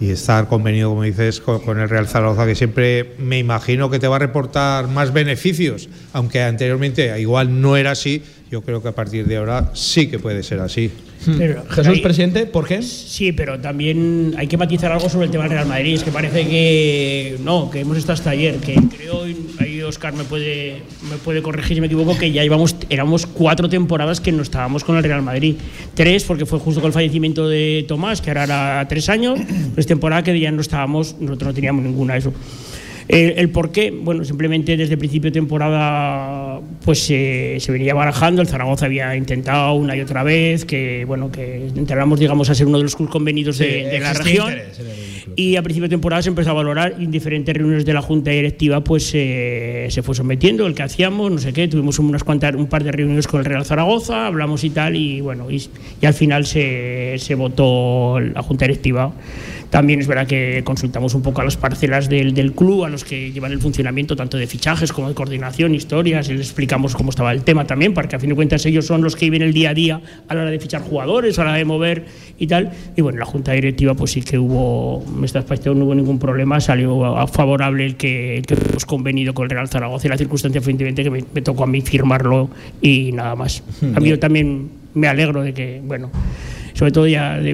y 0.00 0.10
estar 0.10 0.48
convenido, 0.48 0.88
como 0.88 1.02
dices, 1.02 1.40
con, 1.40 1.78
el 1.78 1.88
Real 1.88 2.08
Zaragoza, 2.08 2.46
que 2.46 2.54
siempre 2.54 3.12
me 3.18 3.38
imagino 3.38 3.90
que 3.90 3.98
te 3.98 4.08
va 4.08 4.16
a 4.16 4.18
reportar 4.18 4.88
más 4.88 5.12
beneficios, 5.12 5.90
aunque 6.14 6.42
anteriormente 6.42 7.20
igual 7.20 7.60
no 7.60 7.76
era 7.76 7.90
así, 7.90 8.22
yo 8.50 8.62
creo 8.62 8.82
que 8.82 8.88
a 8.88 8.92
partir 8.92 9.26
de 9.26 9.36
ahora 9.36 9.70
sí 9.74 10.08
que 10.08 10.18
puede 10.18 10.42
ser 10.42 10.58
así. 10.58 10.90
Hmm. 11.24 11.38
Jesús, 11.70 12.00
presidente, 12.00 12.46
¿por 12.46 12.66
qué? 12.66 12.82
Sí, 12.82 13.30
pero 13.30 13.60
también 13.60 14.34
hay 14.36 14.48
que 14.48 14.56
matizar 14.56 14.90
algo 14.90 15.08
sobre 15.08 15.26
el 15.26 15.30
tema 15.30 15.44
del 15.44 15.52
Real 15.52 15.66
Madrid. 15.66 15.94
Es 15.94 16.02
que 16.02 16.10
parece 16.10 16.48
que 16.48 17.36
no, 17.44 17.70
que 17.70 17.80
hemos 17.80 17.96
estado 17.96 18.14
hasta 18.14 18.30
ayer, 18.30 18.56
que 18.56 18.74
creo, 18.74 19.24
ahí 19.60 19.82
Oscar 19.82 20.14
me 20.14 20.24
puede, 20.24 20.82
me 21.08 21.16
puede 21.16 21.42
corregir 21.42 21.76
si 21.76 21.80
me 21.80 21.86
equivoco, 21.86 22.18
que 22.18 22.32
ya 22.32 22.42
íbamos, 22.42 22.74
éramos 22.88 23.26
cuatro 23.26 23.68
temporadas 23.68 24.20
que 24.20 24.32
no 24.32 24.42
estábamos 24.42 24.82
con 24.82 24.96
el 24.96 25.04
Real 25.04 25.22
Madrid. 25.22 25.54
Tres, 25.94 26.24
porque 26.24 26.44
fue 26.44 26.58
justo 26.58 26.80
con 26.80 26.88
el 26.88 26.94
fallecimiento 26.94 27.48
de 27.48 27.84
Tomás, 27.86 28.20
que 28.20 28.30
ahora 28.30 28.44
era 28.44 28.88
tres 28.88 29.08
años, 29.08 29.38
pues 29.74 29.86
temporada 29.86 30.24
que 30.24 30.38
ya 30.40 30.50
no 30.50 30.60
estábamos, 30.60 31.14
nosotros 31.20 31.48
no 31.48 31.54
teníamos 31.54 31.84
ninguna 31.84 32.14
de 32.14 32.22
El, 33.12 33.50
por 33.50 33.72
qué, 33.72 33.90
bueno, 33.90 34.24
simplemente 34.24 34.76
desde 34.76 34.92
el 34.92 34.98
principio 34.98 35.30
de 35.30 35.34
temporada 35.34 36.60
pues 36.84 37.00
se 37.00 37.66
venía 37.68 37.92
barajando, 37.92 38.40
el 38.40 38.46
Zaragoza 38.46 38.86
había 38.86 39.16
intentado 39.16 39.72
una 39.74 39.96
y 39.96 40.00
otra 40.00 40.22
vez 40.22 40.64
que, 40.64 41.04
bueno, 41.06 41.32
que 41.32 41.66
entráramos, 41.74 42.20
digamos, 42.20 42.50
a 42.50 42.54
ser 42.54 42.68
uno 42.68 42.78
de 42.78 42.84
los 42.84 42.94
clubes 42.94 43.12
convenidos 43.12 43.58
de, 43.58 43.98
la 44.00 44.12
región. 44.12 44.54
Y 45.34 45.56
a 45.56 45.62
principio 45.62 45.88
de 45.88 45.94
temporada 45.94 46.22
se 46.22 46.28
empezó 46.28 46.50
a 46.50 46.54
valorar 46.54 46.96
y 46.98 47.04
en 47.04 47.10
diferentes 47.10 47.54
reuniones 47.54 47.84
de 47.84 47.94
la 47.94 48.02
Junta 48.02 48.30
Directiva 48.30 48.82
pues 48.82 49.06
se 49.06 50.00
fue 50.04 50.14
sometiendo. 50.14 50.66
El 50.66 50.74
que 50.74 50.84
hacíamos, 50.84 51.32
no 51.32 51.38
sé 51.38 51.52
qué, 51.52 51.66
tuvimos 51.66 51.98
unas 51.98 52.22
cuantas, 52.22 52.54
un 52.54 52.68
par 52.68 52.84
de 52.84 52.92
reuniones 52.92 53.26
con 53.26 53.40
el 53.40 53.44
Real 53.44 53.64
Zaragoza, 53.64 54.26
hablamos 54.26 54.62
y 54.62 54.70
tal, 54.70 54.94
y 54.94 55.20
bueno, 55.20 55.50
y, 55.50 55.62
y 56.00 56.06
al 56.06 56.14
final 56.14 56.46
se, 56.46 57.16
se 57.18 57.34
votó 57.34 58.20
la 58.20 58.42
Junta 58.42 58.66
Directiva 58.66 59.12
también 59.70 60.00
es 60.00 60.06
verdad 60.06 60.26
que 60.26 60.62
consultamos 60.64 61.14
un 61.14 61.22
poco 61.22 61.40
a 61.40 61.44
las 61.44 61.56
parcelas 61.56 62.08
del, 62.08 62.34
del, 62.34 62.52
club, 62.52 62.84
a 62.84 62.88
los 62.88 63.04
que 63.04 63.32
llevan 63.32 63.52
el 63.52 63.60
funcionamiento 63.60 64.16
tanto 64.16 64.36
de 64.36 64.46
fichajes 64.46 64.92
como 64.92 65.08
de 65.08 65.14
coordinación, 65.14 65.74
historias, 65.74 66.28
y 66.28 66.34
les 66.34 66.48
explicamos 66.48 66.94
cómo 66.94 67.10
estaba 67.10 67.32
el 67.32 67.42
tema 67.42 67.66
también, 67.66 67.94
porque 67.94 68.16
a 68.16 68.18
fin 68.18 68.30
de 68.30 68.34
cuentas 68.34 68.66
ellos 68.66 68.86
son 68.86 69.02
los 69.02 69.14
que 69.14 69.26
viven 69.26 69.42
el 69.42 69.52
día 69.52 69.70
a 69.70 69.74
día 69.74 70.00
a 70.28 70.34
la 70.34 70.42
hora 70.42 70.50
de 70.50 70.58
fichar 70.58 70.82
jugadores, 70.82 71.38
a 71.38 71.44
la 71.44 71.50
hora 71.50 71.58
de 71.58 71.64
mover 71.64 72.04
y 72.38 72.48
tal. 72.48 72.72
Y 72.96 73.02
bueno, 73.02 73.18
la 73.18 73.26
junta 73.26 73.52
directiva 73.52 73.94
pues 73.94 74.10
sí 74.10 74.22
que 74.22 74.38
hubo, 74.38 75.04
en 75.16 75.24
este 75.24 75.38
aspecto 75.38 75.72
no 75.72 75.84
hubo 75.84 75.94
ningún 75.94 76.18
problema, 76.18 76.60
salió 76.60 77.26
favorable 77.28 77.86
el 77.86 77.96
que, 77.96 78.42
que 78.46 78.54
hemos 78.54 78.84
convenido 78.84 79.34
con 79.34 79.44
el 79.44 79.50
Real 79.50 79.68
Zaragoza 79.68 80.08
y 80.08 80.10
la 80.10 80.18
circunstancia 80.18 80.60
evidentemente 80.60 81.04
que 81.04 81.10
me, 81.10 81.24
me 81.32 81.42
tocó 81.42 81.64
a 81.64 81.66
mí 81.66 81.80
firmarlo 81.80 82.50
y 82.82 83.12
nada 83.12 83.36
más. 83.36 83.62
A 83.94 84.00
mí 84.00 84.08
yo 84.08 84.18
también 84.18 84.70
me 84.94 85.06
alegro 85.06 85.42
de 85.42 85.54
que, 85.54 85.80
bueno, 85.84 86.10
sobre 86.80 86.92
todo 86.92 87.06
ya 87.06 87.38
de, 87.38 87.50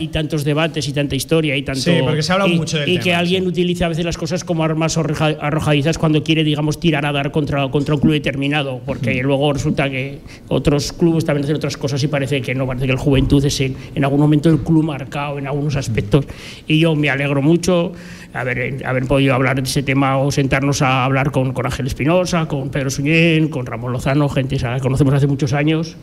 y, 0.00 0.08
tantos 0.08 0.42
debates 0.42 0.88
y 0.88 0.92
tanta 0.92 1.14
historia 1.14 1.54
y 1.54 1.62
tanto 1.62 1.82
sí, 1.82 1.98
porque 2.02 2.20
se 2.20 2.32
habla 2.32 2.48
mucho 2.48 2.80
del 2.80 2.88
y 2.88 2.98
que 2.98 3.14
alguien 3.14 3.46
utiliza 3.46 3.86
a 3.86 3.90
veces 3.90 4.04
las 4.04 4.18
cosas 4.18 4.42
como 4.42 4.64
armas 4.64 4.98
arrojadizas 4.98 5.98
cuando 5.98 6.24
quiere 6.24 6.42
digamos 6.42 6.80
tirar 6.80 7.06
a 7.06 7.12
dar 7.12 7.30
contra, 7.30 7.68
contra 7.68 7.94
un 7.94 8.00
club 8.00 8.14
determinado 8.14 8.80
porque 8.84 9.22
mm. 9.22 9.26
luego 9.26 9.52
resulta 9.52 9.88
que 9.88 10.18
otros 10.48 10.92
clubes 10.92 11.24
también 11.24 11.44
hacen 11.44 11.54
otras 11.54 11.76
cosas 11.76 12.02
y 12.02 12.08
parece 12.08 12.42
que 12.42 12.56
no 12.56 12.66
parece 12.66 12.86
que 12.86 12.92
el 12.92 12.98
Juventud 12.98 13.44
es 13.44 13.60
en, 13.60 13.76
en 13.94 14.02
algún 14.02 14.18
momento 14.18 14.50
el 14.50 14.58
club 14.58 14.82
marcado 14.82 15.38
en 15.38 15.46
algunos 15.46 15.76
aspectos 15.76 16.26
y 16.66 16.80
yo 16.80 16.96
me 16.96 17.10
alegro 17.10 17.40
mucho 17.40 17.92
haber, 18.32 18.84
haber 18.84 19.06
podido 19.06 19.32
hablar 19.32 19.62
de 19.62 19.68
ese 19.68 19.84
tema 19.84 20.18
o 20.18 20.32
sentarnos 20.32 20.82
a 20.82 21.04
hablar 21.04 21.30
con, 21.30 21.52
con 21.52 21.66
Ángel 21.66 21.86
Espinosa, 21.86 22.48
con 22.48 22.70
Pedro 22.70 22.90
Suñén, 22.90 23.46
con 23.46 23.64
Ramón 23.64 23.92
Lozano, 23.92 24.28
gente 24.28 24.56
que 24.56 24.80
conocemos 24.80 25.14
hace 25.14 25.28
muchos 25.28 25.52
años. 25.52 25.96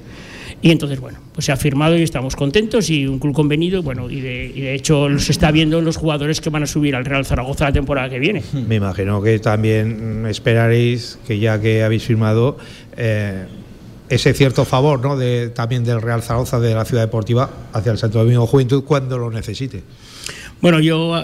Y 0.61 0.69
entonces, 0.69 0.99
bueno, 0.99 1.17
pues 1.33 1.45
se 1.45 1.51
ha 1.51 1.57
firmado 1.57 1.97
y 1.97 2.03
estamos 2.03 2.35
contentos 2.35 2.89
y 2.89 3.07
un 3.07 3.17
club 3.17 3.33
convenido, 3.33 3.81
bueno, 3.81 4.09
y 4.09 4.21
de, 4.21 4.51
y 4.53 4.61
de 4.61 4.75
hecho 4.75 5.07
se 5.17 5.31
está 5.31 5.49
viendo 5.51 5.79
en 5.79 5.85
los 5.85 5.97
jugadores 5.97 6.39
que 6.39 6.51
van 6.51 6.63
a 6.63 6.67
subir 6.67 6.95
al 6.95 7.03
Real 7.03 7.25
Zaragoza 7.25 7.65
la 7.65 7.73
temporada 7.73 8.09
que 8.09 8.19
viene. 8.19 8.43
Me 8.67 8.75
imagino 8.75 9.21
que 9.21 9.39
también 9.39 10.25
esperaréis 10.27 11.17
que 11.25 11.39
ya 11.39 11.59
que 11.59 11.83
habéis 11.83 12.03
firmado 12.03 12.57
eh, 12.95 13.45
ese 14.09 14.33
cierto 14.33 14.65
favor, 14.65 15.01
¿no? 15.01 15.17
De, 15.17 15.49
también 15.49 15.83
del 15.83 16.01
Real 16.01 16.21
Zaragoza, 16.21 16.59
de 16.59 16.75
la 16.75 16.85
ciudad 16.85 17.03
deportiva, 17.03 17.49
hacia 17.73 17.91
el 17.91 17.97
Santo 17.97 18.19
Domingo 18.19 18.45
Juventud 18.45 18.83
cuando 18.83 19.17
lo 19.17 19.31
necesite. 19.31 19.83
Bueno, 20.61 20.79
yo 20.79 21.15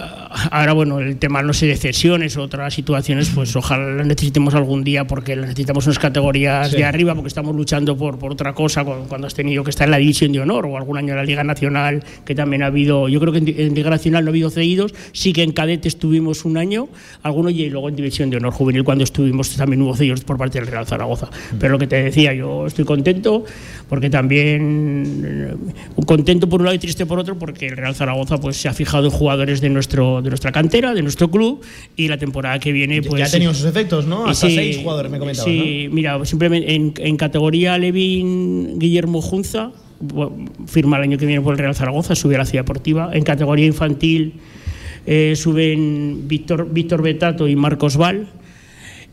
ahora, 0.50 0.72
bueno, 0.72 0.98
el 0.98 1.16
tema, 1.16 1.42
no 1.42 1.52
sé, 1.52 1.66
de 1.66 1.76
cesiones 1.76 2.36
o 2.36 2.42
otras 2.42 2.74
situaciones, 2.74 3.30
pues 3.32 3.54
ojalá 3.54 3.92
las 3.92 4.04
necesitemos 4.04 4.52
algún 4.54 4.82
día 4.82 5.06
porque 5.06 5.36
necesitamos 5.36 5.86
unas 5.86 6.00
categorías 6.00 6.72
de 6.72 6.84
arriba 6.84 7.14
porque 7.14 7.28
estamos 7.28 7.54
luchando 7.54 7.96
por, 7.96 8.18
por 8.18 8.32
otra 8.32 8.52
cosa 8.52 8.84
cuando 8.84 9.28
has 9.28 9.34
tenido 9.34 9.62
que 9.62 9.70
estar 9.70 9.86
en 9.86 9.92
la 9.92 9.98
división 9.98 10.32
de 10.32 10.40
honor 10.40 10.66
o 10.66 10.76
algún 10.76 10.98
año 10.98 11.10
en 11.10 11.18
la 11.18 11.24
Liga 11.24 11.44
Nacional 11.44 12.02
que 12.24 12.34
también 12.34 12.64
ha 12.64 12.66
habido, 12.66 13.08
yo 13.08 13.20
creo 13.20 13.32
que 13.32 13.38
en, 13.38 13.74
Liga 13.74 13.90
Nacional 13.90 14.24
no 14.24 14.30
ha 14.30 14.32
habido 14.32 14.50
cedidos, 14.50 14.92
sí 15.12 15.32
que 15.32 15.44
en 15.44 15.52
cadetes 15.52 15.94
estuvimos 15.94 16.44
un 16.44 16.56
año, 16.56 16.88
algunos 17.22 17.52
y 17.52 17.70
luego 17.70 17.88
en 17.88 17.94
división 17.94 18.30
de 18.30 18.38
honor 18.38 18.52
juvenil 18.52 18.82
cuando 18.82 19.04
estuvimos 19.04 19.54
también 19.56 19.82
hubo 19.82 19.94
cedidos 19.94 20.22
por 20.22 20.36
parte 20.36 20.58
del 20.58 20.66
Real 20.66 20.84
Zaragoza. 20.84 21.30
Pero 21.60 21.74
lo 21.74 21.78
que 21.78 21.86
te 21.86 22.02
decía, 22.02 22.34
yo 22.34 22.66
estoy 22.66 22.84
contento 22.84 23.44
porque 23.88 24.10
también 24.10 25.22
eh, 25.24 26.02
contento 26.04 26.48
por 26.48 26.60
un 26.60 26.66
lado 26.66 26.74
y 26.74 26.80
triste 26.80 27.06
por 27.06 27.20
otro 27.20 27.38
porque 27.38 27.68
el 27.68 27.76
Real 27.76 27.94
Zaragoza 27.94 28.38
pues 28.38 28.56
se 28.56 28.68
ha 28.68 28.74
fijado 28.74 29.04
en 29.04 29.10
jugar 29.10 29.27
jugadores 29.28 29.60
de, 29.60 29.68
nuestro, 29.68 30.22
de 30.22 30.30
nuestra 30.30 30.52
cantera, 30.52 30.94
de 30.94 31.02
nuestro 31.02 31.30
club, 31.30 31.60
y 31.96 32.08
la 32.08 32.16
temporada 32.16 32.58
que 32.58 32.72
viene. 32.72 33.02
Pues, 33.02 33.20
ya 33.20 33.26
ha 33.26 33.30
tenido 33.30 33.52
sus 33.52 33.66
efectos, 33.66 34.06
¿no? 34.06 34.26
Hasta 34.26 34.48
seis 34.48 34.78
jugadores 34.78 35.12
me 35.12 35.18
comentabas. 35.18 35.44
Sí, 35.44 35.88
mira, 35.92 36.24
simplemente 36.24 36.74
en, 36.74 36.94
en 36.96 37.16
categoría 37.18 37.76
Levin 37.76 38.78
Guillermo 38.78 39.20
Junza, 39.20 39.72
firma 40.66 40.96
el 40.96 41.02
año 41.02 41.18
que 41.18 41.26
viene 41.26 41.42
por 41.42 41.52
el 41.52 41.58
Real 41.58 41.74
Zaragoza, 41.74 42.14
sube 42.14 42.36
a 42.36 42.38
la 42.38 42.46
Ciudad 42.46 42.64
Deportiva. 42.64 43.10
En 43.12 43.22
categoría 43.22 43.66
infantil 43.66 44.32
eh, 45.04 45.34
suben 45.36 46.26
Víctor, 46.26 46.72
Víctor 46.72 47.02
Betato 47.02 47.48
y 47.48 47.54
Marcos 47.54 47.98
Val. 47.98 48.28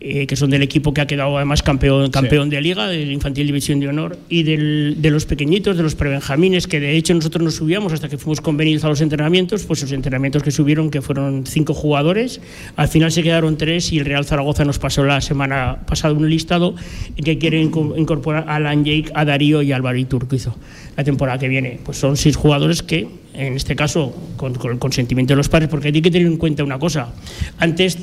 Eh, 0.01 0.27
que 0.27 0.35
son 0.35 0.49
del 0.49 0.61
equipo 0.61 0.93
que 0.93 0.99
ha 0.99 1.07
quedado 1.07 1.37
además 1.37 1.63
campeón, 1.63 2.11
campeón 2.11 2.49
de 2.49 2.59
liga, 2.59 2.85
del 2.87 3.11
Infantil 3.11 3.47
División 3.47 3.79
de 3.79 3.87
Honor, 3.87 4.17
y 4.27 4.43
del, 4.43 4.97
de 4.99 5.09
los 5.09 5.25
pequeñitos, 5.25 5.77
de 5.77 5.83
los 5.83 5.95
prebenjamines, 5.95 6.67
que 6.67 6.81
de 6.81 6.97
hecho 6.97 7.13
nosotros 7.13 7.41
nos 7.41 7.55
subíamos 7.55 7.93
hasta 7.93 8.09
que 8.09 8.17
fuimos 8.17 8.41
convenidos 8.41 8.83
a 8.83 8.89
los 8.89 8.99
entrenamientos, 8.99 9.63
pues 9.63 9.81
los 9.81 9.93
entrenamientos 9.93 10.43
que 10.43 10.51
subieron, 10.51 10.91
que 10.91 11.01
fueron 11.01 11.47
cinco 11.47 11.73
jugadores, 11.73 12.41
al 12.75 12.89
final 12.89 13.09
se 13.09 13.23
quedaron 13.23 13.57
tres 13.57 13.93
y 13.93 13.99
el 13.99 14.05
Real 14.05 14.25
Zaragoza 14.25 14.65
nos 14.65 14.79
pasó 14.79 15.05
la 15.05 15.21
semana 15.21 15.77
pasada 15.87 16.13
un 16.13 16.29
listado 16.29 16.75
que 17.23 17.37
quiere 17.37 17.61
incorporar 17.61 18.43
a 18.49 18.57
Alan 18.57 18.83
Jake, 18.83 19.11
a 19.15 19.23
Darío 19.23 19.61
y 19.61 19.71
a 19.71 19.77
Álvaro 19.77 19.97
Iturquizo. 19.97 20.57
La 20.97 21.05
temporada 21.05 21.39
que 21.39 21.47
viene, 21.47 21.79
pues 21.83 21.97
son 21.97 22.17
seis 22.17 22.35
jugadores 22.35 22.83
que, 22.83 23.07
en 23.33 23.53
este 23.53 23.77
caso, 23.77 24.13
con, 24.35 24.53
con 24.55 24.71
el 24.71 24.77
consentimiento 24.77 25.33
de 25.33 25.37
los 25.37 25.47
padres, 25.47 25.69
porque 25.69 25.87
hay 25.87 26.01
que 26.01 26.11
tener 26.11 26.27
en 26.27 26.37
cuenta 26.37 26.65
una 26.65 26.77
cosa. 26.79 27.13
Antes 27.59 27.97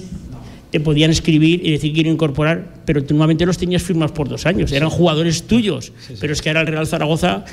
te 0.73 0.81
podían 0.81 1.11
escribir 1.11 1.61
y 1.65 1.71
decir 1.73 1.91
que 1.91 1.97
quieren 1.97 2.15
incorporar, 2.15 2.77
pero 2.87 3.03
normalmente 3.03 3.45
los 3.45 3.59
tenías 3.59 3.83
firmados 3.83 4.13
por 4.13 4.29
dos 4.29 4.47
años, 4.47 4.73
eran 4.73 4.89
jugadores 4.89 5.43
tuyos, 5.43 5.93
pero 6.19 6.33
es 6.33 6.41
que 6.41 6.49
ahora 6.49 6.63
el 6.63 6.67
Real 6.67 6.87
Zaragoza 6.87 7.45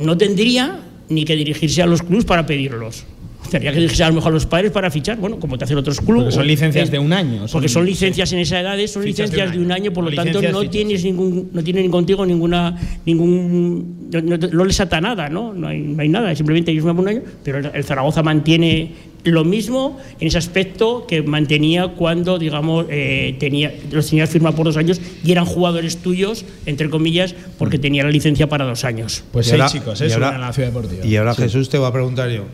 no 0.00 0.16
tendría 0.16 0.80
ni 1.10 1.26
que 1.26 1.36
dirigirse 1.36 1.82
a 1.82 1.86
los 1.86 2.02
clubes 2.02 2.24
para 2.24 2.46
pedirlos. 2.46 3.04
Tendría 3.50 3.70
que 3.72 3.78
dirigirse 3.78 4.04
a 4.04 4.08
lo 4.08 4.14
mejor 4.14 4.32
a 4.32 4.34
los 4.34 4.46
padres 4.46 4.72
para 4.72 4.90
fichar, 4.90 5.18
bueno, 5.18 5.38
como 5.38 5.58
te 5.58 5.64
hacen 5.64 5.76
otros 5.76 6.00
clubes. 6.00 6.24
Porque 6.24 6.34
son 6.34 6.46
licencias 6.46 6.90
de 6.90 6.98
un 6.98 7.12
año. 7.12 7.46
porque 7.50 7.68
son 7.68 7.86
licencias 7.86 8.32
en 8.32 8.40
esa 8.40 8.60
edad, 8.60 8.78
son 8.86 9.04
licencias 9.04 9.52
de 9.52 9.58
un 9.58 9.72
año, 9.72 9.92
por 9.92 10.04
lo 10.04 10.12
tanto 10.12 10.42
no 10.42 10.68
tienes 10.68 11.04
ningún, 11.04 11.50
no 11.52 11.62
tienen 11.62 11.90
contigo 11.90 12.24
ninguna, 12.26 12.76
ningún, 13.04 14.08
no, 14.10 14.64
les 14.64 14.80
ata 14.80 15.00
nada, 15.00 15.28
¿no? 15.28 15.52
No 15.52 15.68
hay, 15.68 15.80
no 15.80 16.02
hay 16.02 16.08
nada, 16.08 16.34
simplemente 16.34 16.70
ellos 16.70 16.84
me 16.84 16.92
un 16.96 17.08
año, 17.08 17.22
pero 17.44 17.58
el 17.58 17.84
Zaragoza 17.84 18.22
mantiene 18.22 18.92
lo 19.30 19.44
mismo 19.44 19.98
en 20.20 20.28
ese 20.28 20.38
aspecto 20.38 21.06
que 21.06 21.22
mantenía 21.22 21.88
cuando, 21.88 22.38
digamos, 22.38 22.86
eh, 22.88 23.36
tenía, 23.38 23.74
los 23.90 24.08
tenías 24.08 24.30
firmados 24.30 24.56
por 24.56 24.66
dos 24.66 24.76
años 24.76 25.00
y 25.24 25.32
eran 25.32 25.44
jugadores 25.44 25.98
tuyos, 25.98 26.44
entre 26.64 26.88
comillas, 26.88 27.34
porque 27.58 27.78
tenía 27.78 28.04
la 28.04 28.10
licencia 28.10 28.48
para 28.48 28.64
dos 28.64 28.84
años. 28.84 29.24
Pues 29.32 29.48
sí, 29.48 29.56
chicos, 29.68 30.00
eso 30.00 30.16
era 30.16 30.38
la 30.38 30.52
ciudad 30.52 30.68
deportiva. 30.68 31.04
Y 31.04 31.16
ahora 31.16 31.34
Jesús 31.34 31.68
te 31.68 31.78
va 31.78 31.88
a 31.88 31.92
preguntar 31.92 32.30
yo. 32.30 32.44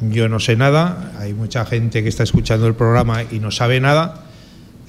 Yo 0.00 0.28
no 0.28 0.38
sé 0.38 0.56
nada, 0.56 1.12
hay 1.18 1.34
mucha 1.34 1.64
gente 1.64 2.02
que 2.02 2.08
está 2.08 2.22
escuchando 2.22 2.66
el 2.66 2.74
programa 2.74 3.24
y 3.24 3.40
no 3.40 3.50
sabe 3.50 3.80
nada. 3.80 4.24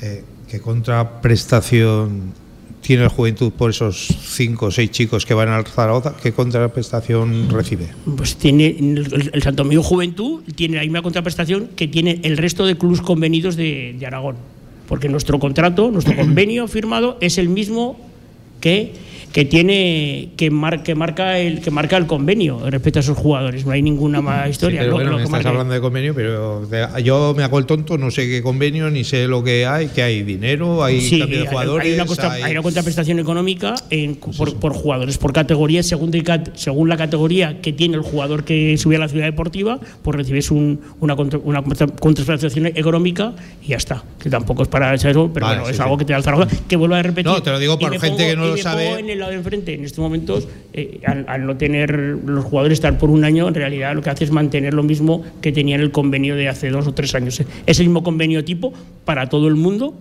Eh, 0.02 0.24
¿Qué 0.48 0.60
contraprestación 0.60 2.34
tiene 2.82 3.04
el 3.04 3.10
Juventud 3.10 3.52
por 3.52 3.72
esos 3.72 4.08
cinco 4.08 4.68
o 4.68 4.72
seis 4.72 4.92
chicos 4.92 5.26
que 5.26 5.34
van 5.34 5.50
al 5.50 5.66
Zaragoza? 5.66 6.16
¿Qué 6.22 6.32
contraprestación 6.32 7.50
recibe? 7.50 7.90
Pues 8.16 8.36
tiene 8.36 8.68
el, 8.80 9.42
Santo 9.42 9.64
Domingo 9.64 9.84
Juventud 9.84 10.44
tiene 10.56 10.78
la 10.78 10.84
misma 10.84 11.02
contraprestación 11.02 11.70
que 11.76 11.88
tiene 11.88 12.22
el 12.24 12.38
resto 12.38 12.66
de 12.66 12.78
clubes 12.78 13.02
convenidos 13.02 13.56
de, 13.56 13.96
de 13.98 14.06
Aragón, 14.06 14.36
porque 14.88 15.10
nuestro 15.10 15.40
contrato, 15.40 15.92
nuestro 15.92 16.16
convenio 16.18 16.68
firmado 16.68 17.18
es 17.20 17.38
el 17.38 17.50
mismo 17.50 18.00
que 18.62 18.94
que 19.32 19.46
tiene 19.46 20.30
que, 20.36 20.50
marca 20.52 21.40
el 21.40 21.62
que 21.62 21.72
marca 21.72 21.98
el 21.98 22.08
convenio 22.08 22.70
respecto 22.70 23.00
a 23.00 23.02
esos 23.02 23.18
jugadores. 23.18 23.66
No 23.66 23.72
hay 23.72 23.82
ninguna 23.82 24.22
más 24.22 24.50
historia. 24.50 24.82
pero 24.82 24.94
bueno, 24.94 25.18
me 25.18 25.24
estás 25.24 25.46
hablando 25.46 25.74
de 25.74 25.82
convenio, 25.82 26.14
pero 26.16 26.68
yo 27.00 27.34
me 27.36 27.44
hago 27.44 27.60
el 27.60 27.66
tonto, 27.66 27.98
no 27.98 28.12
sé 28.12 28.28
qué 28.28 28.42
convenio, 28.42 28.90
ni 28.90 29.04
sé 29.04 29.28
lo 29.28 29.44
que 29.44 29.66
hay, 29.66 29.88
que 29.88 30.04
hay 30.04 30.24
dinero, 30.24 30.84
hay 30.84 31.20
cambio 31.20 31.40
de 31.42 31.48
jugadores. 31.48 32.00
Hay 32.00 32.08
una, 32.08 32.34
hay... 32.46 32.52
una 32.54 32.62
contraprestación 32.62 33.20
económica 33.20 33.76
en, 33.90 34.16
por, 34.16 34.74
jugadores, 34.74 35.18
por 35.18 35.34
categoría, 35.34 35.84
según, 35.84 36.12
según 36.56 36.90
la 36.90 36.98
categoría 36.98 37.62
que 37.62 37.74
tiene 37.74 37.96
el 37.96 38.04
jugador 38.04 38.44
que 38.44 38.78
sube 38.78 38.96
a 38.96 39.00
la 39.00 39.08
ciudad 39.08 39.26
deportiva, 39.26 39.80
pues 40.02 40.18
recibes 40.18 40.52
un, 40.52 40.80
una, 41.00 41.16
una 41.16 41.64
contraprestación 41.64 42.68
económica 42.68 43.34
y 43.64 43.70
ya 43.70 43.78
está. 43.78 44.04
Que 44.20 44.30
tampoco 44.30 44.64
es 44.64 44.68
para 44.68 44.94
eso, 44.94 45.30
pero 45.34 45.48
bueno, 45.48 45.70
es 45.70 45.80
algo 45.80 45.98
que 45.98 46.06
te 46.06 46.14
da 46.14 46.18
el 46.18 46.24
Zaragoza. 46.24 46.56
Que 46.68 46.76
vuelvo 46.76 46.96
a 46.96 47.04
repetir. 47.04 47.26
No, 47.26 47.42
te 47.42 47.52
lo 47.52 47.60
digo 47.60 47.78
por 47.78 47.98
gente 48.00 48.28
que 48.28 48.36
no 48.36 48.48
lo 48.48 48.58
sabe 48.58 49.00
lado 49.18 49.32
de 49.32 49.38
enfrente, 49.38 49.74
en 49.74 49.84
estos 49.84 50.00
momentos, 50.00 50.48
eh, 50.74 51.02
al, 51.06 51.46
no 51.46 51.58
tener 51.58 51.92
los 52.26 52.46
jugadores 52.46 52.78
estar 52.78 52.98
por 52.98 53.10
un 53.10 53.24
año, 53.24 53.48
en 53.48 53.56
realidad 53.56 53.96
lo 53.96 54.02
que 54.02 54.10
hace 54.12 54.26
es 54.26 54.32
mantener 54.32 54.74
lo 54.74 54.84
mismo 54.84 55.24
que 55.42 55.52
tenían 55.52 55.82
el 55.82 55.92
convenio 55.92 56.36
de 56.36 56.50
hace 56.50 56.70
dos 56.70 56.86
o 56.88 56.94
tres 56.94 57.16
años. 57.16 57.42
Es 57.66 57.80
el 57.80 57.88
mismo 57.88 58.04
convenio 58.04 58.46
tipo 58.46 58.74
para 59.06 59.28
todo 59.28 59.48
el 59.48 59.56
mundo, 59.56 59.96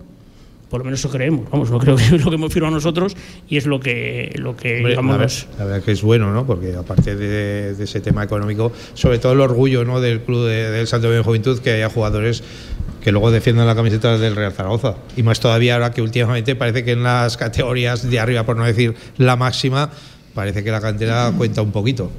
por 0.69 0.81
lo 0.81 0.85
menos 0.85 0.99
eso 0.99 1.09
creemos, 1.09 1.49
vamos, 1.49 1.71
no 1.71 1.79
creo 1.79 1.95
que 1.95 2.03
es 2.03 2.11
lo 2.23 2.29
que 2.29 2.35
hemos 2.35 2.53
firmado 2.53 2.75
nosotros 2.75 3.17
y 3.49 3.57
es 3.57 3.65
lo 3.65 3.79
que, 3.79 4.31
lo 4.35 4.55
que 4.55 4.77
digamos. 4.77 5.47
La 5.57 5.65
verdad, 5.65 5.83
que 5.83 5.91
es 5.91 6.01
bueno, 6.03 6.31
¿no? 6.31 6.45
Porque 6.45 6.75
aparte 6.75 7.15
de, 7.15 7.71
ese 7.83 8.01
tema 8.01 8.23
económico, 8.23 8.71
sobre 8.93 9.17
todo 9.17 9.33
el 9.33 9.41
orgullo 9.41 9.83
¿no? 9.83 9.99
del 9.99 10.21
club 10.21 10.47
del 10.47 10.87
Santo 10.87 11.07
Domingo 11.07 11.23
Juventud, 11.23 11.59
que 11.59 11.71
haya 11.71 11.89
jugadores 11.89 12.43
que 13.01 13.11
luego 13.11 13.31
defiendan 13.31 13.67
la 13.67 13.75
camiseta 13.75 14.17
del 14.17 14.35
Real 14.35 14.51
Zaragoza. 14.51 14.95
Y 15.15 15.23
más 15.23 15.39
todavía 15.39 15.75
ahora 15.75 15.91
que 15.91 16.01
últimamente 16.01 16.55
parece 16.55 16.83
que 16.83 16.91
en 16.91 17.03
las 17.03 17.37
categorías 17.37 18.09
de 18.09 18.19
arriba, 18.19 18.45
por 18.45 18.57
no 18.57 18.65
decir 18.65 18.95
la 19.17 19.35
máxima, 19.35 19.89
parece 20.33 20.63
que 20.63 20.71
la 20.71 20.81
cantera 20.81 21.31
cuenta 21.37 21.61
un 21.61 21.71
poquito. 21.71 22.11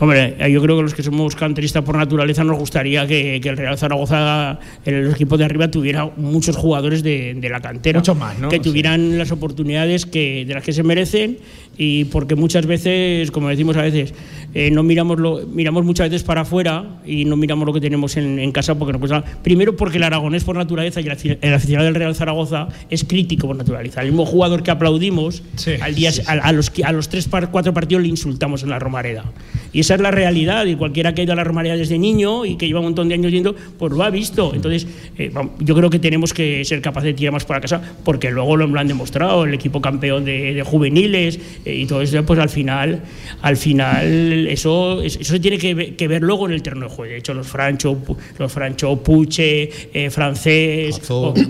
Hombre, 0.00 0.34
yo 0.50 0.62
creo 0.62 0.78
que 0.78 0.82
los 0.82 0.94
que 0.94 1.02
somos 1.02 1.36
canteristas 1.36 1.84
por 1.84 1.94
naturaleza 1.94 2.42
nos 2.42 2.58
gustaría 2.58 3.06
que, 3.06 3.36
el 3.36 3.56
Real 3.56 3.76
Zaragoza, 3.76 4.58
el 4.86 5.10
equipo 5.10 5.36
de 5.36 5.44
arriba, 5.44 5.70
tuviera 5.70 6.10
muchos 6.16 6.56
jugadores 6.56 7.02
de, 7.02 7.38
la 7.50 7.60
cantera. 7.60 7.98
Mucho 7.98 8.14
más, 8.14 8.38
¿no? 8.38 8.48
Que 8.48 8.60
tuvieran 8.60 9.18
las 9.18 9.30
oportunidades 9.30 10.06
que, 10.06 10.46
de 10.46 10.54
las 10.54 10.64
que 10.64 10.72
se 10.72 10.82
merecen 10.82 11.36
y 11.76 12.04
porque 12.06 12.34
muchas 12.34 12.64
veces, 12.64 13.30
como 13.30 13.50
decimos 13.50 13.76
a 13.76 13.82
veces, 13.82 14.14
eh, 14.52 14.70
no 14.70 14.82
miramos 14.82 15.20
lo, 15.20 15.46
miramos 15.46 15.84
muchas 15.84 16.10
veces 16.10 16.24
para 16.24 16.40
afuera 16.40 17.00
y 17.06 17.24
no 17.24 17.36
miramos 17.36 17.66
lo 17.66 17.72
que 17.72 17.80
tenemos 17.80 18.16
en, 18.16 18.50
casa 18.52 18.74
porque 18.74 18.92
nos 18.92 19.00
cuesta. 19.00 19.22
Primero 19.42 19.76
porque 19.76 19.98
el 19.98 20.02
aragonés 20.02 20.44
por 20.44 20.56
naturaleza 20.56 21.00
y 21.00 21.06
el, 21.06 21.54
aficionado 21.54 21.86
del 21.86 21.94
Real 21.94 22.14
Zaragoza 22.14 22.68
es 22.88 23.04
crítico 23.04 23.46
por 23.46 23.56
naturaleza. 23.56 24.00
El 24.02 24.08
mismo 24.08 24.26
jugador 24.26 24.62
que 24.62 24.70
aplaudimos 24.70 25.42
al 25.80 25.94
día, 25.94 26.10
A, 26.26 26.52
los, 26.52 26.72
a 26.82 26.92
los 26.92 27.08
tres, 27.08 27.28
cuatro 27.50 27.72
partidos 27.72 28.02
le 28.02 28.08
insultamos 28.08 28.62
en 28.62 28.70
la 28.70 28.78
Romareda. 28.78 29.24
Y 29.72 29.80
esa 29.80 29.94
es 29.94 30.00
la 30.00 30.10
realidad 30.10 30.66
y 30.66 30.74
cualquiera 30.74 31.14
que 31.14 31.20
ha 31.20 31.24
ido 31.24 31.32
a 31.32 31.36
la 31.36 31.44
Romareda 31.44 31.76
desde 31.76 31.98
niño 31.98 32.44
y 32.44 32.56
que 32.56 32.66
lleva 32.66 32.80
un 32.80 32.86
montón 32.86 33.08
de 33.08 33.14
años 33.14 33.30
yendo, 33.30 33.54
pues 33.78 33.92
lo 33.92 34.02
ha 34.02 34.10
visto. 34.10 34.52
Entonces, 34.54 34.86
eh, 35.16 35.32
yo 35.60 35.74
creo 35.76 35.90
que 35.90 36.00
tenemos 36.00 36.34
que 36.34 36.64
ser 36.64 36.80
capaces 36.80 37.06
de 37.06 37.14
tirar 37.14 37.32
más 37.32 37.44
para 37.44 37.60
casa 37.60 37.80
porque 38.04 38.30
luego 38.30 38.56
lo, 38.56 38.78
han 38.78 38.88
demostrado, 38.88 39.44
el 39.44 39.54
equipo 39.54 39.80
campeón 39.80 40.24
de, 40.24 40.62
juveniles 40.64 41.38
eh, 41.64 41.74
y 41.74 41.86
todo 41.86 42.02
eso, 42.02 42.24
pues 42.24 42.38
al 42.38 42.48
final, 42.48 43.02
al 43.42 43.56
final 43.56 44.39
eso, 44.48 45.02
eso 45.02 45.22
se 45.22 45.40
tiene 45.40 45.58
que 45.58 46.08
ver, 46.08 46.22
luego 46.22 46.46
en 46.46 46.54
el 46.54 46.62
terreno 46.62 46.88
de 46.88 46.94
juego. 46.94 47.12
De 47.12 47.18
hecho, 47.18 47.34
los 47.34 47.46
Francho, 47.46 47.96
los 48.38 48.52
Francho 48.52 48.96
Puche, 48.96 49.70
eh, 49.92 50.10
Francés, 50.10 51.00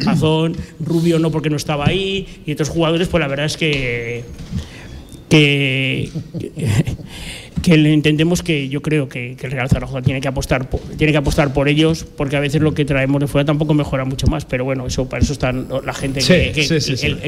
Azón, 0.07 0.57
Rubio 0.81 1.19
no 1.19 1.31
porque 1.31 1.51
no 1.51 1.57
estaba 1.57 1.87
ahí, 1.87 2.27
y 2.47 2.53
otros 2.53 2.69
jugadores, 2.69 3.09
pues 3.09 3.21
la 3.21 3.29
verdad 3.29 3.47
es 3.47 3.57
que 3.57 4.25
que, 5.31 6.11
que 7.63 7.75
entendemos 7.75 8.43
que 8.43 8.69
yo 8.69 8.81
creo 8.83 9.09
que, 9.09 9.37
el 9.41 9.51
Real 9.51 9.69
Zaragoza 9.69 10.03
tiene 10.03 10.21
que 10.21 10.29
apostar 10.29 10.69
por, 10.69 10.81
tiene 10.97 11.13
que 11.13 11.19
apostar 11.19 11.53
por 11.53 11.69
ellos 11.69 12.07
porque 12.17 12.37
a 12.37 12.41
veces 12.41 12.61
lo 12.61 12.73
que 12.75 12.85
traemos 12.85 13.21
de 13.21 13.27
fuera 13.27 13.45
tampoco 13.45 13.75
mejora 13.75 14.05
mucho 14.05 14.27
más 14.27 14.45
pero 14.45 14.65
bueno 14.65 14.87
eso 14.87 15.09
para 15.09 15.23
eso 15.23 15.33
están 15.33 15.69
la 15.85 15.93
gente 15.93 16.21
que, 16.21 16.53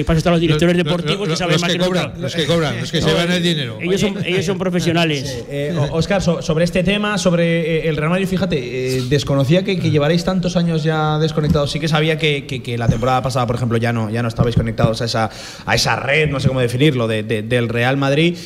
para 0.06 0.14
eso 0.14 0.18
están 0.18 0.32
los 0.32 0.40
directores 0.40 0.76
deportivos 0.76 1.28
que 1.28 1.36
saben 1.36 1.60
más 1.60 1.72
que, 1.72 1.78
cobran, 1.78 2.12
los 2.20 2.34
que 2.34 2.46
cobran 2.46 2.80
los 2.80 2.90
que 2.90 3.02
se 3.02 3.12
van 3.12 3.30
el 3.30 3.42
dinero. 3.42 3.78
Ellos 3.80 4.00
son, 4.00 4.24
ellos 4.24 4.44
son 4.44 4.58
profesionales. 4.58 5.44
Oscar 5.90 6.20
eh, 6.20 6.42
sobre 6.42 6.64
este 6.64 6.82
tema 6.82 7.18
sobre 7.18 7.78
eh, 7.86 7.88
el 7.88 7.96
Real 7.96 8.10
Madrid 8.10 8.26
fíjate 8.26 8.98
eh, 8.98 9.02
desconocía 9.08 9.64
que, 9.64 9.76
llevaréis 9.76 10.24
tantos 10.24 10.56
años 10.56 10.82
ya 10.82 11.18
desconectados. 11.18 11.70
Sí 11.70 11.80
que 11.80 11.88
sabía 11.88 12.16
que, 12.16 12.76
la 12.78 12.88
temporada 12.88 13.22
pasada 13.22 13.46
por 13.46 13.56
ejemplo 13.56 13.76
ya 13.76 13.92
no 13.92 14.10
ya 14.10 14.22
no 14.22 14.28
estabais 14.28 14.56
conectados 14.56 15.02
a 15.02 15.04
esa 15.04 15.30
a 15.66 15.74
esa 15.74 15.96
red 15.96 16.30
no 16.30 16.40
sé 16.40 16.48
cómo 16.48 16.60
definirlo 16.60 17.06
del 17.06 17.68
Real 17.68 17.96
Madrid. 17.96 18.36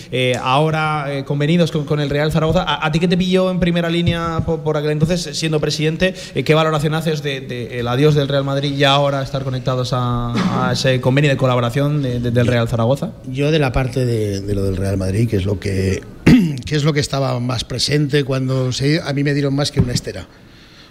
Ahora 0.41 1.25
convenidos 1.27 1.66
con, 1.71 2.01
el 2.01 2.11
Real 2.11 2.33
Zaragoza. 2.33 2.65
¿A, 2.67 2.91
ti 2.93 2.99
que 2.99 3.09
te 3.09 3.17
pilló 3.17 3.51
en 3.51 3.61
primera 3.61 3.89
línea 3.89 4.41
por, 4.45 4.77
aquel 4.77 4.91
entonces, 4.91 5.37
siendo 5.37 5.61
presidente? 5.61 6.15
Eh, 6.35 6.45
¿Qué 6.45 6.55
valoración 6.55 6.95
haces 6.95 7.23
del 7.23 7.49
de, 7.49 7.81
el 7.81 7.89
adiós 7.89 8.15
del 8.15 8.29
Real 8.29 8.45
Madrid 8.45 8.75
y 8.77 8.85
ahora 8.85 9.23
estar 9.23 9.45
conectados 9.45 9.91
a, 9.93 10.71
ese 10.73 11.01
convenio 11.01 11.31
de 11.31 11.37
colaboración 11.37 12.03
del 12.03 12.47
Real 12.47 12.69
Zaragoza? 12.69 13.13
Yo 13.27 13.51
de 13.51 13.59
la 13.59 13.73
parte 13.73 14.05
de, 14.05 14.55
lo 14.55 14.63
del 14.65 14.77
Real 14.77 14.97
Madrid, 14.97 15.29
que 15.29 15.37
es 15.37 15.45
lo 15.45 15.59
que, 15.59 16.03
que 16.67 16.77
es 16.77 16.85
lo 16.85 16.93
que 16.93 17.01
estaba 17.01 17.39
más 17.41 17.65
presente 17.65 18.25
cuando 18.25 18.73
se, 18.73 19.01
a 19.01 19.13
mí 19.13 19.25
me 19.25 19.35
dieron 19.35 19.55
más 19.55 19.71
que 19.71 19.81
una 19.81 19.93
estera. 19.93 20.27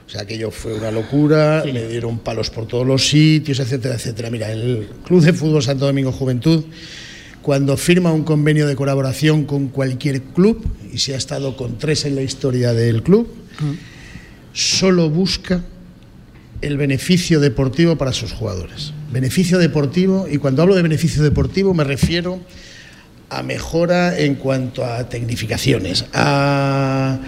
O 0.07 0.09
sea, 0.09 0.21
aquello 0.21 0.51
fue 0.51 0.73
una 0.75 0.91
locura, 0.91 1.63
me 1.65 1.87
dieron 1.87 2.19
palos 2.19 2.51
por 2.51 2.67
todos 2.67 2.85
los 2.85 3.07
sitios, 3.07 3.59
etcétera, 3.59 3.95
etcétera. 3.95 4.29
Mira, 4.29 4.51
el 4.51 4.87
Club 5.03 5.21
de 5.21 5.33
Fútbol 5.33 5.63
Santo 5.63 5.85
Domingo 5.85 6.11
Juventud 6.11 6.63
cuando 7.45 7.77
firma 7.77 8.11
un 8.11 8.23
convenio 8.23 8.65
de 8.65 8.75
colaboración 8.75 9.45
con 9.45 9.67
cualquier 9.67 10.23
club, 10.23 10.65
y 10.91 10.97
se 10.97 11.13
ha 11.13 11.17
estado 11.17 11.55
con 11.55 11.77
tres 11.77 12.03
en 12.05 12.15
la 12.15 12.23
historia 12.23 12.73
del 12.73 13.03
club, 13.03 13.27
solo 14.51 15.11
busca 15.11 15.63
el 16.61 16.75
beneficio 16.77 17.39
deportivo 17.39 17.99
para 17.99 18.13
sus 18.13 18.31
jugadores. 18.31 18.93
Beneficio 19.11 19.59
deportivo, 19.59 20.27
y 20.27 20.39
cuando 20.39 20.63
hablo 20.63 20.73
de 20.73 20.81
beneficio 20.81 21.21
deportivo 21.21 21.75
me 21.75 21.83
refiero 21.83 22.39
a 23.29 23.43
mejora 23.43 24.17
en 24.17 24.33
cuanto 24.33 24.83
a 24.83 25.07
tecnificaciones, 25.07 26.05
a, 26.13 27.19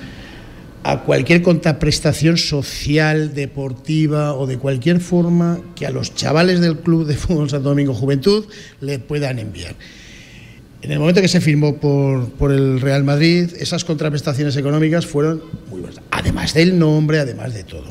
a 0.81 1.03
cualquier 1.03 1.43
contraprestación 1.43 2.37
social, 2.37 3.35
deportiva 3.35 4.33
o 4.33 4.47
de 4.47 4.57
cualquier 4.57 4.99
forma 4.99 5.59
que 5.75 5.85
a 5.85 5.91
los 5.91 6.15
chavales 6.15 6.59
del 6.59 6.79
Club 6.79 7.05
de 7.05 7.15
Fútbol 7.15 7.51
Santo 7.51 7.69
Domingo 7.69 7.93
Juventud 7.93 8.45
le 8.81 8.97
puedan 8.97 9.37
enviar. 9.37 9.75
En 10.81 10.91
el 10.91 10.99
momento 10.99 11.21
que 11.21 11.27
se 11.27 11.41
firmó 11.41 11.77
por, 11.77 12.51
el 12.51 12.79
Real 12.79 13.03
Madrid, 13.03 13.49
esas 13.59 13.83
contraprestaciones 13.83 14.55
económicas 14.57 15.07
fueron 15.07 15.41
muy 15.69 15.81
buenas, 15.81 16.01
además 16.11 16.53
del 16.53 16.77
nombre, 16.77 17.19
además 17.19 17.53
de 17.55 17.63
todo. 17.63 17.87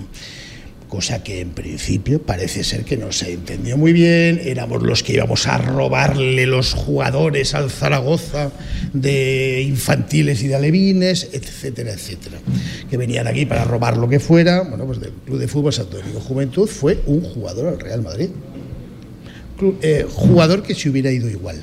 Cosa 0.87 1.24
que 1.24 1.41
en 1.41 1.51
principio 1.51 2.22
parece 2.22 2.62
ser 2.62 2.84
que 2.84 2.97
no 2.97 3.11
se 3.11 3.32
entendió 3.32 3.76
muy 3.76 3.93
bien, 3.93 4.41
éramos 4.45 4.84
los 4.84 5.03
que 5.03 5.14
íbamos 5.14 5.49
a 5.49 5.59
robarle 5.59 6.47
los 6.47 6.74
jugadores 6.74 7.55
al 7.55 7.70
Zaragoza 7.72 8.53
de 8.93 9.62
infantiles 9.62 10.45
y 10.45 10.49
de 10.49 10.55
alevines, 10.55 11.30
etcétera, 11.32 11.93
etcétera. 11.93 12.39
Que 12.89 12.97
venían 12.97 13.26
aquí 13.26 13.47
para 13.47 13.64
robar 13.64 13.97
lo 13.97 14.09
que 14.09 14.20
fuera. 14.20 14.62
Bueno, 14.62 14.87
pues 14.87 15.01
del 15.01 15.11
Club 15.11 15.41
de 15.41 15.49
Fútbol 15.49 15.72
Santo 15.72 15.97
Domingo 15.97 16.20
Juventud 16.20 16.68
fue 16.68 17.03
un 17.07 17.22
jugador 17.22 17.66
al 17.66 17.80
Real 17.80 18.03
Madrid. 18.03 18.28
Eh, 19.82 20.07
jugador 20.09 20.62
que 20.62 20.76
se 20.76 20.89
hubiera 20.89 21.11
ido 21.11 21.28
igual 21.28 21.61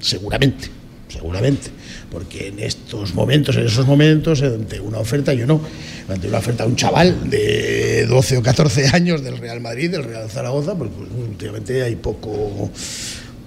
seguramente, 0.00 0.68
seguramente, 1.08 1.70
porque 2.10 2.48
en 2.48 2.58
estos 2.58 3.14
momentos, 3.14 3.56
en 3.56 3.66
esos 3.66 3.86
momentos, 3.86 4.42
ante 4.42 4.80
una 4.80 4.98
oferta, 4.98 5.32
yo 5.34 5.46
no, 5.46 5.60
ante 6.08 6.28
una 6.28 6.38
oferta 6.38 6.64
a 6.64 6.66
un 6.66 6.76
chaval 6.76 7.30
de 7.30 8.06
12 8.06 8.38
o 8.38 8.42
14 8.42 8.88
años 8.92 9.22
del 9.22 9.38
Real 9.38 9.60
Madrid, 9.60 9.90
del 9.90 10.04
Real 10.04 10.28
Zaragoza, 10.28 10.74
pues, 10.74 10.90
pues, 10.96 11.08
últimamente 11.28 11.82
hay 11.82 11.96
poco, 11.96 12.70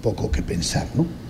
poco 0.02 0.30
que 0.30 0.42
pensar, 0.42 0.86
¿no? 0.94 1.24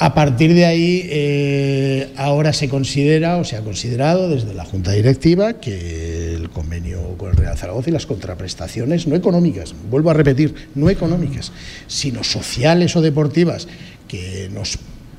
A 0.00 0.12
partir 0.12 0.54
de 0.54 0.66
ahí, 0.66 1.06
eh, 1.08 2.08
ahora 2.16 2.52
se 2.52 2.68
considera 2.68 3.36
o 3.36 3.44
se 3.44 3.56
ha 3.56 3.60
considerado 3.60 4.28
desde 4.28 4.52
la 4.52 4.64
Junta 4.64 4.90
Directiva 4.90 5.60
que 5.60 6.34
el 6.34 6.50
convenio 6.50 7.16
con 7.16 7.30
el 7.30 7.36
Real 7.36 7.56
Zaragoza 7.56 7.90
y 7.90 7.92
las 7.92 8.04
contraprestaciones 8.04 9.06
no 9.06 9.14
económicas, 9.14 9.72
vuelvo 9.88 10.10
a 10.10 10.14
repetir, 10.14 10.52
no 10.74 10.90
económicas, 10.90 11.52
sino 11.86 12.24
sociales 12.24 12.96
o 12.96 13.02
deportivas 13.02 13.68
que 14.14 14.48
nos 14.52 14.78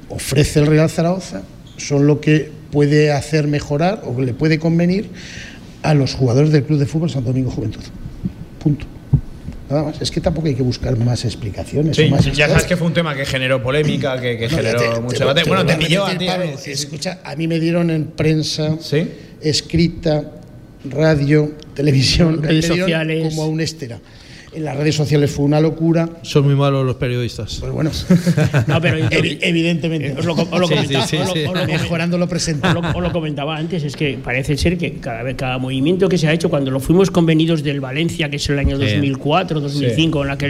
ofrece 0.10 0.60
el 0.60 0.68
Real 0.68 0.90
Zaragoza 0.90 1.44
son 1.78 2.08
lo 2.08 2.22
que 2.22 2.50
puede 2.72 3.12
hacer 3.12 3.48
mejorar 3.48 4.02
o 4.06 4.22
le 4.22 4.34
puede 4.34 4.60
convenir 4.60 5.10
a 5.82 5.94
los 5.94 6.14
jugadores 6.14 6.52
del 6.52 6.64
Club 6.64 6.80
de 6.80 6.86
Fútbol 6.86 7.10
Santo 7.10 7.30
Domingo 7.30 7.52
Juventud. 7.52 7.82
Punto. 8.64 8.86
Nada 9.70 9.84
más. 9.84 10.02
Es 10.02 10.12
que 10.12 10.22
tampoco 10.22 10.48
hay 10.48 10.56
que 10.56 10.64
buscar 10.64 10.98
más 10.98 11.26
explicaciones. 11.26 11.98
ya 12.34 12.48
sabes 12.48 12.64
que 12.64 12.78
fue 12.78 12.88
un 12.88 12.94
tema 12.94 13.16
que 13.16 13.26
generó 13.26 13.62
polémica, 13.62 14.20
que, 14.20 14.48
generó 14.48 15.02
mucho 15.02 15.20
debate. 15.20 15.44
bueno, 15.44 15.66
te 15.66 15.76
pilló 15.76 16.06
a 16.06 16.18
ti. 16.18 16.28
escucha, 16.68 17.20
a 17.24 17.36
mí 17.36 17.48
me 17.48 17.60
dieron 17.60 17.90
en 17.90 18.06
prensa, 18.06 18.78
escrita, 19.42 20.32
radio, 20.90 21.54
televisión, 21.74 22.42
redes 22.42 22.68
sociales. 22.68 23.28
como 23.30 23.44
a 23.44 23.48
un 23.48 23.60
estera 23.60 24.00
en 24.56 24.64
las 24.64 24.78
redes 24.78 24.96
sociales 24.96 25.32
fue 25.32 25.46
una 25.46 25.60
locura. 25.60 26.10
Son 26.22 26.46
muy 26.46 26.56
malos 26.56 26.86
los 26.86 26.96
periodistas. 26.96 27.58
Pues 27.60 27.72
bueno, 27.72 27.92
no, 28.68 28.82
pero 28.82 28.98
evidentemente. 29.12 30.16
Os 30.18 30.26
lo, 30.26 30.36
mejorando 31.68 32.18
lo 32.18 32.28
presente. 32.28 32.68
Os 32.68 33.04
lo, 33.04 33.12
comentaba 33.12 33.56
antes, 33.58 33.84
es 33.84 33.96
que 33.96 34.18
parece 34.24 34.58
ser 34.58 34.78
que 34.78 34.94
cada 34.94 35.24
vez 35.24 35.36
cada 35.36 35.58
movimiento 35.58 36.10
que 36.10 36.18
se 36.18 36.28
ha 36.28 36.34
hecho 36.34 36.50
cuando 36.50 36.72
lo 36.72 36.80
fuimos 36.80 37.12
convenidos 37.12 37.64
del 37.64 37.82
Valencia, 37.82 38.30
que 38.30 38.38
es 38.38 38.50
el 38.50 38.60
año 38.60 38.78
2004, 38.78 39.60
2005, 39.60 40.22
en 40.22 40.28
la 40.28 40.38
que, 40.38 40.48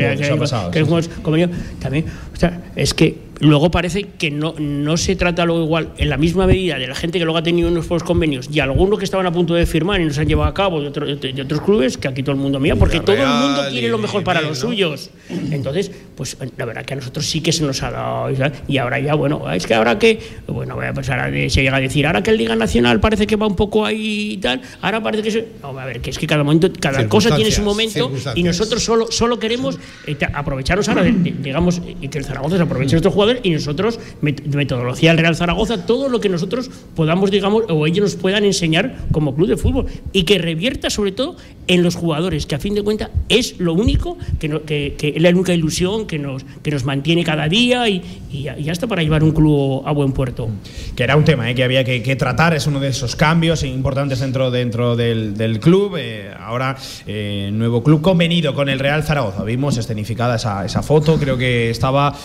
que, 0.72 0.86
fuimos 0.86 1.08
convenidos, 1.22 1.56
también, 1.80 2.06
o 2.34 2.38
sea, 2.38 2.62
es 2.76 2.94
que 2.94 3.25
luego 3.40 3.72
parece 3.72 4.04
que 4.18 4.32
no, 4.32 4.56
no 4.58 4.98
se 4.98 5.16
trata 5.16 5.46
lo 5.46 5.62
igual 5.62 5.90
en 5.98 6.10
la 6.10 6.18
misma 6.18 6.48
medida 6.48 6.78
de 6.78 6.88
la 6.88 6.96
gente 6.96 7.20
que 7.20 7.26
luego 7.26 7.38
ha 7.38 7.44
tenido 7.44 7.70
unos 7.70 7.88
convenios 8.04 8.50
y 8.52 8.60
algunos 8.60 9.00
que 9.00 9.06
estaban 9.06 9.26
a 9.26 9.32
punto 9.32 9.54
de 9.54 9.66
firmar 9.66 10.02
y 10.02 10.06
no 10.06 10.14
se 10.14 10.22
han 10.22 10.28
llevado 10.28 10.50
a 10.50 10.54
cabo 10.54 10.82
de, 10.82 11.16
de, 11.16 11.42
otros 11.42 11.62
clubes 11.62 11.98
que 11.98 12.08
aquí 12.08 12.24
todo 12.24 12.36
el 12.36 12.42
mundo 12.42 12.60
mira 12.60 12.76
porque 12.76 13.00
todo 13.00 13.16
el 13.16 13.28
mundo 13.28 13.62
quiere 13.70 13.90
lo 13.90 13.98
mejor 13.98 14.24
para 14.24 14.42
los 14.42 14.60
suyos. 14.60 15.10
Entonces 15.52 15.92
pues 16.16 16.38
la 16.58 16.66
verdad 16.66 16.86
que 16.86 16.94
a 16.94 16.98
nosotros 16.98 17.26
sí 17.26 17.42
que 17.42 17.52
se 17.52 17.64
nos 17.64 17.84
ha 17.84 17.92
dado 17.92 18.30
y 18.68 18.78
ahora 18.78 19.00
ya 19.00 19.16
bueno 19.16 19.52
es 19.52 19.66
que 19.68 19.74
ahora 19.74 20.00
que 20.00 20.20
bueno 20.48 20.76
voy 20.76 20.86
a 20.86 20.94
pasar 20.94 21.20
a, 21.20 21.30
se 21.30 21.62
llega 21.62 21.78
a 21.78 21.82
decir 21.82 22.06
ahora 22.08 22.24
que 22.24 22.32
el 22.32 22.38
Liga 22.38 22.56
Nacional 22.56 23.00
parece 23.00 23.28
que 23.28 23.36
va 23.36 23.48
un 23.48 23.56
poco 23.56 23.86
ahí 23.86 24.34
y 24.34 24.38
tal 24.38 24.62
ahora 24.82 25.02
parece 25.02 25.24
que 25.24 25.32
se, 25.32 25.48
no, 25.62 25.78
a 25.78 25.86
ver 25.86 26.02
que 26.02 26.10
es 26.10 26.18
que 26.18 26.28
cada 26.28 26.44
momento 26.44 26.72
cada 26.80 27.08
cosa 27.08 27.36
tiene 27.36 27.52
su 27.52 27.62
momento 27.62 28.12
y 28.36 28.44
nosotros 28.44 28.84
solo 28.84 29.12
solo 29.12 29.40
queremos 29.40 29.78
eh, 30.08 30.18
aprovecharnos 30.34 30.88
ahora 30.90 31.04
digamos 31.04 31.82
que 32.10 32.18
el 32.18 32.26
Zaragoza 32.26 32.58
se 32.58 32.64
aproveche 32.64 32.92
de 32.92 32.98
estos 32.98 33.14
jugadores 33.14 33.42
y 33.44 33.52
nosotros, 33.52 34.00
metodología 34.22 35.12
del 35.12 35.20
Real 35.20 35.36
Zaragoza, 35.36 35.86
todo 35.86 36.10
lo 36.10 36.20
que 36.20 36.30
nosotros 36.30 36.70
podamos, 36.96 37.32
digamos, 37.32 37.64
o 37.70 37.86
ellos 37.86 38.04
nos 38.04 38.16
puedan 38.16 38.46
enseñar 38.46 38.98
como 39.12 39.36
club 39.36 39.48
de 39.48 39.58
fútbol 39.58 39.86
y 40.14 40.24
que 40.24 40.38
revierta 40.38 40.90
sobre 40.90 41.12
todo 41.12 41.36
en 41.68 41.84
los 41.84 41.96
jugadores, 41.96 42.46
que 42.46 42.56
a 42.56 42.60
fin 42.60 42.76
de 42.76 42.84
cuentas 42.84 43.10
es 43.30 43.60
lo 43.60 43.74
único, 43.74 44.18
que, 44.40 44.96
que, 44.98 45.14
es 45.16 45.22
la 45.22 45.30
única 45.30 45.54
ilusión 45.54 46.05
que 46.06 46.20
nos, 46.20 46.44
que 46.64 46.72
nos 46.72 46.84
mantiene 46.84 47.24
cada 47.24 47.48
día 47.48 47.88
y, 47.90 48.02
y, 48.32 48.70
hasta 48.70 48.88
para 48.88 49.02
llevar 49.04 49.24
un 49.24 49.32
club 49.32 49.84
a 49.86 49.92
buen 49.92 50.12
puerto. 50.12 50.50
Que 50.96 51.04
era 51.04 51.16
un 51.16 51.24
tema 51.24 51.50
¿eh? 51.50 51.56
que 51.56 51.64
había 51.64 51.84
que, 51.84 52.16
tratar, 52.16 52.54
es 52.54 52.68
uno 52.68 52.80
de 52.80 52.90
esos 52.90 53.16
cambios 53.16 53.64
importantes 53.64 54.20
dentro, 54.20 54.52
dentro 54.52 54.96
del, 54.96 55.60
club. 55.60 55.96
Eh, 55.98 56.32
ahora, 56.40 56.76
eh, 57.08 57.50
nuevo 57.54 57.84
club 57.84 58.02
convenido 58.02 58.54
con 58.54 58.70
el 58.70 58.80
Real 58.80 59.04
Zaragoza. 59.04 59.44
Vimos 59.44 59.78
escenificada 59.78 60.36
esa, 60.36 60.66
esa 60.66 60.82
foto, 60.82 61.18
creo 61.18 61.38
que 61.38 61.70
estaba 61.70 62.16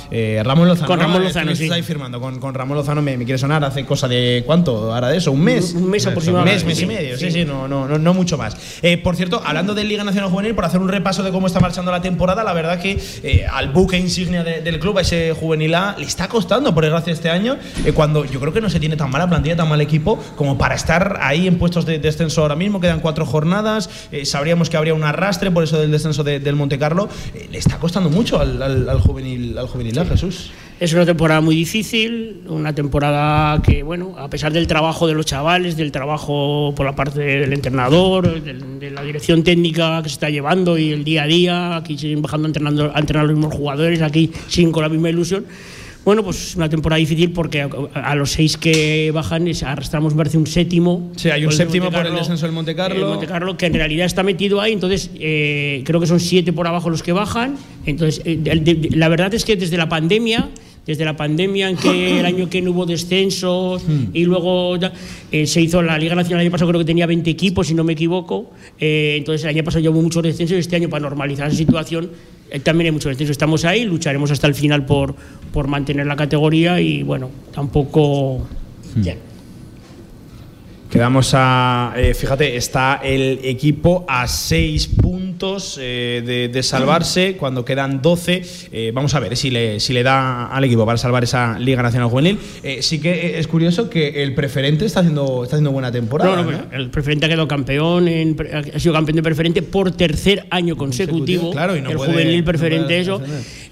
Ramón 0.43 0.69
Lozano 0.69 0.87
con 0.89 1.01
Ramón 1.01 1.25
Lozano, 1.25 1.55
sí. 1.55 1.65
Estáis 1.65 1.85
firmando 1.85 2.21
con, 2.21 2.39
con, 2.39 2.55
Ramón 2.55 2.77
Lozano, 2.77 3.03
me, 3.03 3.17
quiere 3.19 3.39
sonar 3.39 3.65
hace 3.65 3.85
cosa 3.85 4.09
de 4.09 4.43
cuánto, 4.47 4.93
ahora 4.93 5.09
de 5.09 5.19
eso, 5.19 5.33
un 5.33 5.43
mes. 5.43 5.75
Un, 5.75 5.91
mes 5.91 6.07
aproximadamente. 6.07 6.63
Un 6.63 6.69
mes, 6.69 6.77
mes 6.77 6.83
y 6.83 6.87
medio, 6.87 7.19
sí, 7.19 7.31
sí, 7.31 7.45
no, 7.45 7.69
no, 7.69 7.87
no, 7.87 8.15
mucho 8.15 8.37
más. 8.37 8.57
Por 9.03 9.17
cierto, 9.17 9.43
hablando 9.45 9.75
de 9.75 9.85
Liga 9.85 10.05
Nacional 10.05 10.31
Juvenil, 10.31 10.55
por 10.55 10.65
hacer 10.65 10.81
un 10.81 10.89
repaso 10.89 11.23
de 11.23 11.31
cómo 11.31 11.47
está 11.47 11.61
marchando 11.61 11.91
la 11.91 12.01
temporada, 12.01 12.45
la 12.45 12.53
verdad 12.53 12.81
que 12.81 12.99
eh, 13.23 13.47
al 13.71 13.77
buque 13.77 13.97
insignia 13.97 14.43
del 14.43 14.81
club, 14.81 14.99
a 14.99 15.03
ese 15.03 15.33
juvenil 15.33 15.75
A, 15.75 15.95
le 15.97 16.05
está 16.05 16.29
costando, 16.29 16.75
por 16.75 16.83
desgracia, 16.83 17.13
este 17.13 17.31
año, 17.31 17.57
eh, 17.85 17.93
cuando 17.93 18.25
yo 18.25 18.41
creo 18.41 18.53
que 18.53 18.61
no 18.61 18.69
se 18.69 18.81
tiene 18.81 18.97
tan 18.97 19.11
mala 19.11 19.29
plantilla, 19.29 19.57
tan 19.57 19.69
mal 19.69 19.81
equipo, 19.81 20.19
como 20.37 20.59
para 20.59 20.75
estar 20.75 21.19
ahí 21.23 21.47
en 21.47 21.59
puestos 21.59 21.87
de 21.87 21.99
descenso 22.01 22.43
ahora 22.43 22.57
mismo. 22.57 22.81
Quedan 22.81 23.01
cuatro 23.01 23.25
jornadas, 23.25 23.89
sabríamos 24.25 24.71
que 24.71 24.77
habría 24.77 24.95
un 24.95 25.05
arrastre 25.05 25.51
por 25.51 25.63
eso 25.63 25.79
del 25.79 25.91
descenso 25.91 26.25
del 26.25 26.57
Monte 26.57 26.79
Carlo. 26.79 27.09
le 27.51 27.59
está 27.59 27.79
costando 27.79 28.11
mucho 28.11 28.41
al, 28.41 28.61
al, 28.63 29.01
juvenil, 29.01 29.57
al 29.57 29.69
juvenil 29.69 29.99
A, 29.99 30.05
Jesús. 30.05 30.51
Es 30.81 30.95
una 30.95 31.05
temporada 31.05 31.43
muy 31.43 31.57
difícil, 31.57 32.41
una 32.49 32.75
temporada 32.75 33.61
que, 33.61 33.83
bueno, 33.83 34.15
a 34.17 34.31
pesar 34.31 34.51
del 34.51 34.67
trabajo 34.67 35.07
de 35.07 35.13
los 35.13 35.27
chavales, 35.27 35.77
del 35.77 35.93
trabajo 35.93 36.73
por 36.75 36.87
la 36.87 36.97
parte 36.97 37.21
del 37.21 37.53
entrenador, 37.53 38.43
de 38.43 38.91
la 38.91 39.03
dirección 39.03 39.45
técnica 39.45 40.03
que 40.03 40.09
se 40.09 40.15
está 40.15 40.31
llevando 40.31 40.79
y 40.79 40.91
el 40.93 41.05
día 41.05 41.25
a 41.25 41.27
día, 41.27 41.77
aquí 41.77 41.99
siguen 41.99 42.23
bajando 42.23 42.49
entrenando, 42.49 42.93
a 42.95 42.99
entrenar 42.99 43.27
los 43.27 43.37
mismos 43.37 43.55
jugadores, 43.55 44.01
aquí 44.01 44.33
siguen 44.49 44.73
con 44.73 44.83
la 44.83 44.89
misma 44.89 45.11
ilusión. 45.11 45.45
Bueno, 46.05 46.25
pues 46.25 46.57
una 46.57 46.69
temporada 46.69 46.99
difícil 46.99 47.33
porque 47.33 47.69
a, 47.95 48.15
los 48.15 48.33
seis 48.33 48.57
que 48.57 49.11
bajan 49.13 49.47
arrastramos, 49.65 50.15
me 50.15 50.19
parece, 50.19 50.39
un 50.39 50.47
séptimo. 50.47 51.13
Sí, 51.17 51.31
hay 51.31 51.45
un 51.45 51.53
séptimo 51.53 51.91
por 51.91 52.07
el 52.07 52.15
descenso 52.15 52.47
del 52.47 52.55
Monte 52.55 52.75
Carlo. 52.75 52.97
El 52.97 53.05
Monte 53.05 53.27
Carlo, 53.27 53.57
que 53.57 53.67
en 53.67 53.75
realidad 53.75 54.07
está 54.07 54.23
metido 54.23 54.61
ahí, 54.61 54.73
entonces 54.73 55.11
eh, 55.19 55.83
creo 55.85 56.01
que 56.01 56.07
son 56.07 56.21
siete 56.21 56.53
por 56.53 56.67
abajo 56.67 56.89
los 56.89 57.03
que 57.03 57.13
bajan. 57.13 57.57
Entonces, 57.85 58.23
eh, 58.25 58.91
la 58.91 59.09
verdad 59.09 59.35
es 59.35 59.45
que 59.45 59.57
desde 59.57 59.77
la 59.77 59.89
pandemia 59.89 60.49
desde 60.91 61.05
la 61.05 61.17
pandemia 61.17 61.69
en 61.69 61.77
que 61.77 62.21
el 62.21 62.27
año 62.27 62.51
que 62.51 62.61
no 62.61 62.73
hubo 62.73 62.87
descensos 62.87 63.83
hmm. 63.87 64.05
y 64.13 64.25
luego 64.25 64.77
eh, 65.31 65.47
se 65.47 65.61
hizo 65.61 65.83
la 65.83 65.99
Liga 65.99 66.15
Nacional 66.15 66.41
el 66.41 66.47
año 66.47 66.53
pasado 66.53 66.69
creo 66.71 66.81
que 66.81 66.87
tenía 66.87 67.07
20 67.07 67.31
equipos 67.31 67.69
si 67.69 67.75
no 67.75 67.85
me 67.85 67.93
equivoco 67.93 68.51
entonces 68.79 69.45
el 69.45 69.51
año 69.51 69.65
pasado 69.65 69.85
ya 69.85 69.91
hubo 69.91 70.03
muchos 70.03 70.23
descensos 70.23 70.57
y 70.57 70.61
este 70.61 70.77
año 70.77 70.89
para 70.89 71.03
normalizar 71.03 71.49
esa 71.49 71.57
situación 71.57 72.11
también 72.59 72.87
hay 72.87 72.93
mucho 72.93 73.09
descenso. 73.09 73.31
Estamos 73.31 73.65
ahí, 73.65 73.85
lucharemos 73.85 74.31
hasta 74.31 74.49
el 74.49 74.55
final 74.55 74.85
por, 74.85 75.15
por 75.53 75.69
mantener 75.69 76.07
la 76.07 76.17
categoría 76.17 76.81
y 76.81 77.03
bueno, 77.05 77.31
tampoco. 77.55 78.47
Hmm. 78.97 79.30
Quedamos 80.91 81.35
a. 81.35 81.95
Eh, 81.97 82.15
fíjate, 82.15 82.57
está 82.57 83.01
el 83.05 83.39
equipo 83.45 84.05
a 84.09 84.27
seis 84.27 84.89
puntos 84.89 85.79
eh, 85.81 86.51
de, 86.53 86.63
salvarse 86.65 87.37
cuando 87.37 87.65
quedan 87.65 88.03
12. 88.03 88.43
Eh, 88.73 88.91
vamos 88.93 89.15
a 89.15 89.21
ver 89.21 89.37
si 89.37 89.51
le, 89.51 89.79
si 89.79 89.93
le 89.93 90.03
da 90.03 90.49
al 90.49 90.65
equipo 90.65 90.85
para 90.85 90.99
salvar 90.99 91.23
esa 91.23 91.61
Liga 91.61 91.81
Nacional 91.81 92.11
Juvenil. 92.11 92.41
sí 92.81 93.01
que 93.01 93.39
es 93.39 93.47
curioso 93.47 93.89
que 93.89 94.25
el 94.25 94.35
preferente 94.35 94.85
está 94.85 94.99
haciendo, 95.01 95.45
está 95.45 95.57
haciendo 95.57 95.71
buena 95.71 95.93
temporada. 95.93 96.69
El 96.73 96.91
preferente 96.91 97.27
ha 97.27 97.29
quedado 97.29 97.47
campeón, 97.47 98.09
ha 98.75 98.79
sido 98.81 98.93
campeón 98.93 99.17
de 99.17 99.23
preferente 99.23 99.63
por 99.63 99.93
tercer 99.93 100.47
año 100.51 100.77
consecutivo. 100.77 101.53
claro, 101.53 101.77
y 101.77 101.83
no 101.83 101.91
el 101.91 101.99
juvenil 101.99 102.43
preferente, 102.43 102.99
eso. 102.99 103.23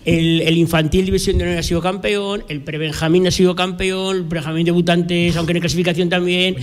El, 0.08 0.56
infantil 0.56 1.04
división 1.04 1.38
de 1.38 1.44
honor 1.44 1.58
ha 1.58 1.62
sido 1.62 1.80
campeón, 1.80 2.44
el 2.48 2.62
prebenjamín 2.62 3.26
ha 3.26 3.30
sido 3.30 3.54
campeón, 3.54 4.16
el 4.16 4.24
prebenjamín 4.24 4.64
debutantes, 4.64 5.36
aunque 5.36 5.52
en 5.52 5.60
clasificación 5.60 6.08
también 6.08 6.56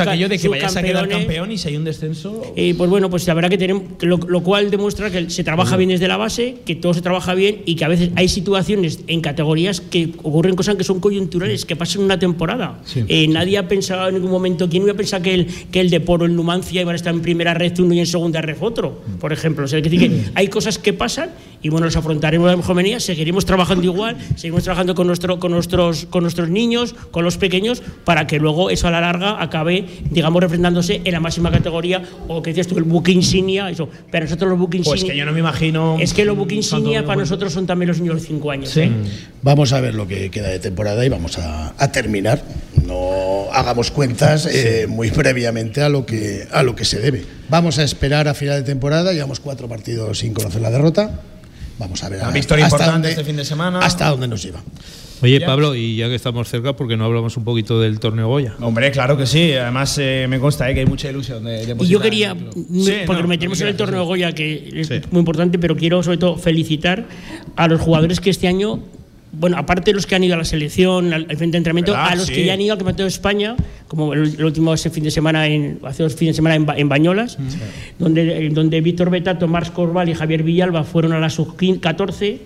aquello 0.00 0.28
de 0.28 0.38
que 0.38 0.48
vayas 0.48 0.76
a 0.76 0.82
quedar 0.82 1.08
campeón 1.08 1.50
y 1.52 1.58
si 1.58 1.68
hay 1.68 1.76
un 1.76 1.84
descenso. 1.84 2.52
Eh, 2.56 2.74
pues 2.76 2.90
bueno, 2.90 3.10
pues 3.10 3.26
la 3.26 3.34
verdad 3.34 3.50
que 3.50 3.58
tenemos, 3.58 3.84
lo, 4.02 4.42
cual 4.42 4.70
demuestra 4.70 5.10
que 5.10 5.30
se 5.30 5.44
trabaja 5.44 5.76
bien 5.76 5.90
desde 5.90 6.08
la 6.08 6.16
base, 6.16 6.56
que 6.64 6.74
todo 6.74 6.94
se 6.94 7.02
trabaja 7.02 7.34
bien 7.34 7.62
y 7.66 7.76
que 7.76 7.84
a 7.84 7.88
veces 7.88 8.10
hay 8.16 8.28
situaciones 8.28 9.00
en 9.06 9.20
categorías 9.20 9.80
que 9.80 10.10
ocurren 10.22 10.56
cosas 10.56 10.76
que 10.76 10.84
son 10.84 11.00
coyunturales, 11.00 11.64
que 11.64 11.76
pasan 11.76 12.02
una 12.02 12.18
temporada. 12.18 12.82
Eh, 13.08 13.28
nadie 13.28 13.58
ha 13.58 13.68
pensado 13.68 14.08
en 14.08 14.14
ningún 14.14 14.30
momento, 14.30 14.68
¿quién 14.68 14.82
hubiera 14.82 14.96
pensado 14.96 15.22
que 15.22 15.34
el, 15.34 15.46
que 15.70 15.80
el 15.80 15.90
Deporo, 15.90 16.26
el 16.26 16.34
Numancia 16.34 16.80
iban 16.80 16.94
a 16.94 16.96
estar 16.96 17.14
en 17.14 17.20
primera 17.20 17.54
red 17.54 17.78
uno 17.78 17.94
y 17.94 18.00
en 18.00 18.06
segunda 18.06 18.40
red 18.40 18.56
otro? 18.60 19.00
Por 19.20 19.32
ejemplo. 19.32 19.64
O 19.64 19.68
sea, 19.68 19.80
que, 19.82 19.90
que 19.90 20.10
hay 20.34 20.48
cosas 20.48 20.78
que 20.78 20.92
pasan 20.92 21.30
y 21.62 21.68
bueno, 21.68 21.86
los 21.86 21.96
afrontaremos 21.96 22.50
la 22.50 22.56
mejor 22.56 22.74
manera, 22.90 23.00
seguiremos 23.00 23.44
trabajando 23.44 23.84
igual, 23.84 24.16
seguimos 24.36 24.64
trabajando 24.64 24.94
con, 24.94 25.06
nuestro, 25.06 25.38
con, 25.38 25.52
nuestros, 25.52 26.06
con 26.06 26.22
nuestros 26.22 26.48
niños, 26.48 26.94
con 27.10 27.24
los 27.24 27.36
pequeños, 27.38 27.82
para 28.04 28.26
que 28.26 28.38
luego 28.38 28.70
eso 28.70 28.88
a 28.88 28.90
la 28.90 29.00
larga 29.00 29.42
acabe, 29.42 29.86
digamos, 30.10 30.42
refrendándose 30.42 31.00
en 31.04 31.12
la 31.12 31.20
máxima 31.20 31.50
categoría, 31.50 32.02
o 32.28 32.42
que 32.42 32.50
decías 32.50 32.66
tú, 32.66 32.78
el 32.78 32.84
buque 32.84 33.12
insignia, 33.12 33.70
eso. 33.70 33.88
Pero 34.10 34.24
nosotros 34.24 34.50
los 34.50 34.58
buque 34.58 34.78
insignia. 34.78 35.00
Pues 35.00 35.10
que 35.10 35.16
yo 35.16 35.24
no 35.24 35.32
me 35.32 35.40
imagino. 35.40 35.96
Es 36.00 36.14
que 36.14 36.24
los 36.24 36.36
buque 36.36 36.54
insignia 36.54 37.04
para 37.04 37.20
nosotros 37.20 37.52
son 37.52 37.66
también 37.66 37.88
los 37.88 38.00
niños 38.00 38.20
de 38.20 38.26
5 38.26 38.50
años. 38.50 38.70
¿Sí? 38.70 38.80
¿eh? 38.80 38.92
Vamos 39.42 39.72
a 39.72 39.80
ver 39.80 39.94
lo 39.94 40.06
que 40.06 40.30
queda 40.30 40.48
de 40.48 40.58
temporada 40.58 41.04
y 41.04 41.08
vamos 41.08 41.38
a, 41.38 41.92
terminar. 41.92 42.42
No 42.84 43.46
hagamos 43.52 43.90
cuentas 43.90 44.46
eh, 44.46 44.86
muy 44.88 45.10
previamente 45.10 45.82
a 45.82 45.88
lo, 45.88 46.06
que, 46.06 46.46
a 46.52 46.62
lo 46.62 46.76
que 46.76 46.84
se 46.84 47.00
debe. 47.00 47.24
Vamos 47.48 47.78
a 47.78 47.82
esperar 47.82 48.28
a 48.28 48.34
final 48.34 48.58
de 48.58 48.62
temporada, 48.62 49.12
llevamos 49.12 49.40
cuatro 49.40 49.68
partidos 49.68 50.18
sin 50.20 50.34
conocer 50.34 50.62
la 50.62 50.70
derrota. 50.70 51.20
Vamos 51.80 52.04
a 52.04 52.10
ver. 52.10 52.20
Una 52.20 52.30
victoria 52.30 52.66
importante 52.66 53.08
este 53.08 53.24
fin 53.24 53.36
de 53.36 53.44
semana. 53.44 53.78
Hasta 53.80 54.10
dónde 54.10 54.28
nos 54.28 54.42
lleva. 54.42 54.62
Oye, 55.22 55.40
Pablo, 55.40 55.74
y 55.74 55.96
ya 55.96 56.08
que 56.08 56.14
estamos 56.14 56.48
cerca, 56.48 56.74
¿por 56.74 56.88
qué 56.88 56.96
no 56.96 57.04
hablamos 57.06 57.36
un 57.36 57.44
poquito 57.44 57.80
del 57.80 58.00
torneo 58.00 58.28
Goya? 58.28 58.54
Hombre, 58.60 58.90
claro 58.90 59.16
que 59.16 59.26
sí. 59.26 59.52
Además, 59.52 59.96
eh, 59.98 60.26
me 60.28 60.38
consta 60.38 60.70
eh, 60.70 60.74
que 60.74 60.80
hay 60.80 60.86
mucha 60.86 61.10
ilusión 61.10 61.44
de, 61.44 61.76
Y 61.80 61.86
yo 61.86 62.00
quería, 62.00 62.34
porque 62.34 63.20
nos 63.20 63.28
metemos 63.28 63.60
en 63.62 63.68
el 63.68 63.76
torneo 63.76 64.04
Goya, 64.04 64.32
que 64.32 64.70
es 64.74 64.90
muy 65.10 65.20
importante, 65.20 65.58
pero 65.58 65.74
quiero 65.76 66.02
sobre 66.02 66.18
todo 66.18 66.36
felicitar 66.36 67.06
a 67.56 67.66
los 67.66 67.80
jugadores 67.80 68.20
que 68.20 68.30
este 68.30 68.46
año 68.46 68.80
bueno, 69.32 69.56
aparte 69.56 69.90
de 69.90 69.94
los 69.94 70.06
que 70.06 70.14
han 70.16 70.24
ido 70.24 70.34
a 70.34 70.38
la 70.38 70.44
selección, 70.44 71.12
al, 71.12 71.26
frente 71.26 71.52
de 71.52 71.58
entrenamiento, 71.58 71.96
a 71.96 72.14
los 72.14 72.30
que 72.30 72.44
ya 72.44 72.54
han 72.54 72.60
ido 72.60 72.72
al 72.72 72.78
Campeonato 72.78 73.04
de 73.04 73.08
España, 73.08 73.56
como 73.86 74.12
el, 74.12 74.42
último 74.44 74.74
ese 74.74 74.90
fin 74.90 75.04
de 75.04 75.10
semana, 75.10 75.46
en, 75.46 75.80
hace 75.84 76.02
dos 76.02 76.14
fines 76.14 76.34
de 76.34 76.36
semana 76.36 76.56
en, 76.76 76.88
Bañolas, 76.88 77.38
donde, 77.98 78.48
donde 78.50 78.80
Víctor 78.80 79.10
Betato, 79.10 79.46
Marx 79.46 79.70
Corval 79.70 80.08
y 80.08 80.14
Javier 80.14 80.42
Villalba 80.42 80.84
fueron 80.84 81.12
a 81.12 81.20
la 81.20 81.30
sub-14, 81.30 82.38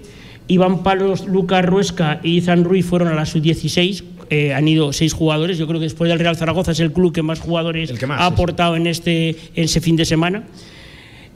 Iván 0.47 0.83
Palos, 0.83 1.27
Lucas 1.27 1.65
Ruesca 1.65 2.21
y 2.23 2.37
Izan 2.37 2.65
Ruiz 2.65 2.85
fueron 2.85 3.09
a 3.09 3.15
la 3.15 3.25
sub-16, 3.25 4.05
eh, 4.31 4.53
han 4.53 4.67
ido 4.69 4.93
seis 4.93 5.13
jugadores. 5.13 5.59
Yo 5.59 5.67
creo 5.67 5.81
que 5.81 5.85
después 5.85 6.09
del 6.09 6.19
Real 6.19 6.37
Zaragoza 6.37 6.73
es 6.73 6.81
el 6.81 6.93
club 6.93 7.13
que 7.13 7.23
más 7.23 7.41
jugadores 7.41 7.93
ha 8.09 8.27
aportado 8.27 8.77
en, 8.77 8.87
este, 8.87 9.31
en 9.31 9.65
ese 9.65 9.81
fin 9.81 9.97
de 9.97 10.05
semana. 10.05 10.45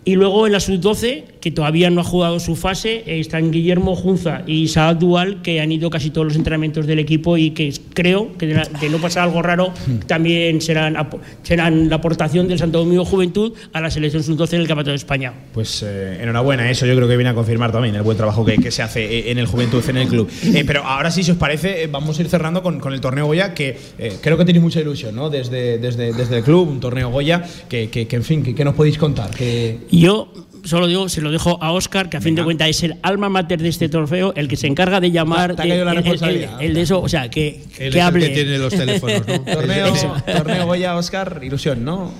Y 0.08 0.14
luego 0.14 0.46
en 0.46 0.52
la 0.52 0.60
sub-12, 0.60 1.24
que 1.38 1.50
todavía 1.50 1.90
no 1.90 2.00
ha 2.00 2.04
jugado 2.04 2.40
su 2.40 2.56
fase, 2.56 3.02
están 3.20 3.50
Guillermo 3.50 3.94
Junza 3.94 4.40
y 4.46 4.68
Saad 4.68 4.96
Dual, 4.96 5.42
que 5.42 5.60
han 5.60 5.70
ido 5.70 5.90
casi 5.90 6.08
todos 6.08 6.28
los 6.28 6.34
entrenamientos 6.34 6.86
del 6.86 6.98
equipo 6.98 7.36
y 7.36 7.50
que 7.50 7.74
creo 7.92 8.32
que 8.38 8.46
de, 8.46 8.88
no 8.88 8.96
pasar 9.02 9.24
algo 9.24 9.42
raro, 9.42 9.70
también 10.06 10.62
serán, 10.62 10.96
serán 11.42 11.90
la 11.90 11.96
aportación 11.96 12.48
del 12.48 12.58
Santo 12.58 12.78
Domingo 12.78 13.04
Juventud 13.04 13.52
a 13.74 13.82
la 13.82 13.90
selección 13.90 14.22
sub-12 14.22 14.54
en 14.54 14.60
el 14.62 14.66
Campeonato 14.66 14.92
de 14.92 14.96
España. 14.96 15.34
Pues 15.52 15.84
eh, 15.86 16.20
enhorabuena, 16.22 16.70
eso 16.70 16.86
yo 16.86 16.96
creo 16.96 17.06
que 17.06 17.16
viene 17.18 17.28
a 17.28 17.34
confirmar 17.34 17.70
también 17.70 17.94
el 17.94 18.00
buen 18.00 18.16
trabajo 18.16 18.46
que, 18.46 18.70
se 18.70 18.80
hace 18.80 19.04
eh, 19.04 19.30
en 19.30 19.36
el 19.36 19.46
Juventud, 19.46 19.84
en 19.90 19.98
el 19.98 20.08
club. 20.08 20.30
Eh, 20.42 20.64
pero 20.66 20.84
ahora 20.84 21.10
sí, 21.10 21.22
si 21.22 21.32
os 21.32 21.36
parece, 21.36 21.86
vamos 21.86 22.18
a 22.18 22.22
ir 22.22 22.30
cerrando 22.30 22.62
con, 22.62 22.80
el 22.94 23.00
torneo 23.02 23.26
Goya, 23.26 23.52
que 23.52 23.76
creo 24.22 24.38
que 24.38 24.46
tenéis 24.46 24.62
mucha 24.62 24.80
ilusión, 24.80 25.14
¿no? 25.14 25.28
Desde, 25.28 25.76
desde, 25.76 26.14
desde 26.14 26.38
el 26.38 26.44
club, 26.44 26.66
un 26.66 26.80
torneo 26.80 27.10
Goya, 27.10 27.44
que, 27.68 27.90
que 27.90 28.08
en 28.10 28.24
fin, 28.24 28.42
que, 28.42 28.64
nos 28.64 28.74
podéis 28.74 28.96
contar. 28.96 29.28
Que... 29.28 29.80
Yo 29.98 30.32
solo 30.64 30.86
digo, 30.86 31.08
se 31.08 31.20
lo 31.20 31.30
dejo 31.30 31.62
a 31.62 31.72
Oscar, 31.72 32.08
que 32.08 32.16
a 32.16 32.20
fin 32.20 32.34
de 32.34 32.44
cuentas 32.44 32.68
es 32.68 32.82
el 32.82 32.96
alma 33.02 33.28
mater 33.28 33.60
de 33.60 33.68
este 33.68 33.88
trofeo, 33.88 34.34
el 34.36 34.48
que 34.48 34.56
se 34.56 34.66
encarga 34.66 35.00
de 35.00 35.10
llamar. 35.10 35.56
Te 35.56 35.62
ha 35.62 35.84
la 35.84 35.94
responsabilidad. 35.94 36.62
El, 36.62 36.74
de 36.74 36.82
eso, 36.82 37.00
o 37.00 37.08
sea, 37.08 37.30
que, 37.30 37.64
que 37.76 38.00
hable. 38.00 38.26
El 38.26 38.34
que 38.34 38.42
tiene 38.42 38.58
los 38.58 38.74
teléfonos, 38.74 39.26
¿no? 39.26 39.40
torneo, 39.52 39.94
torneo 40.26 40.66
Goya, 40.66 40.96
Oscar, 40.96 41.40
ilusión, 41.42 41.84
¿no? 41.84 42.12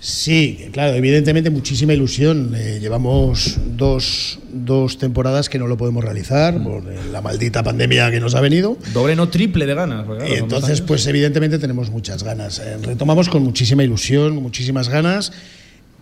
Sí, 0.00 0.68
claro, 0.70 0.94
evidentemente 0.94 1.50
muchísima 1.50 1.92
ilusión. 1.92 2.54
Eh, 2.54 2.78
llevamos 2.80 3.58
dos, 3.76 4.38
dos, 4.52 4.98
temporadas 4.98 5.48
que 5.48 5.58
no 5.58 5.66
lo 5.66 5.76
podemos 5.76 6.04
realizar 6.04 6.60
mm. 6.60 6.64
por 6.64 6.84
la 6.84 7.20
maldita 7.20 7.64
pandemia 7.64 8.10
que 8.12 8.20
nos 8.20 8.36
ha 8.36 8.40
venido. 8.40 8.76
Doble, 8.92 9.16
no 9.16 9.28
triple 9.28 9.66
de 9.66 9.74
ganas. 9.74 10.06
y 10.28 10.34
entonces, 10.34 10.82
pues 10.82 11.04
evidentemente 11.08 11.58
tenemos 11.58 11.90
muchas 11.90 12.22
ganas. 12.22 12.60
Eh, 12.60 12.76
retomamos 12.80 13.28
con 13.28 13.42
muchísima 13.42 13.82
ilusión, 13.82 14.36
muchísimas 14.36 14.88
ganas 14.88 15.32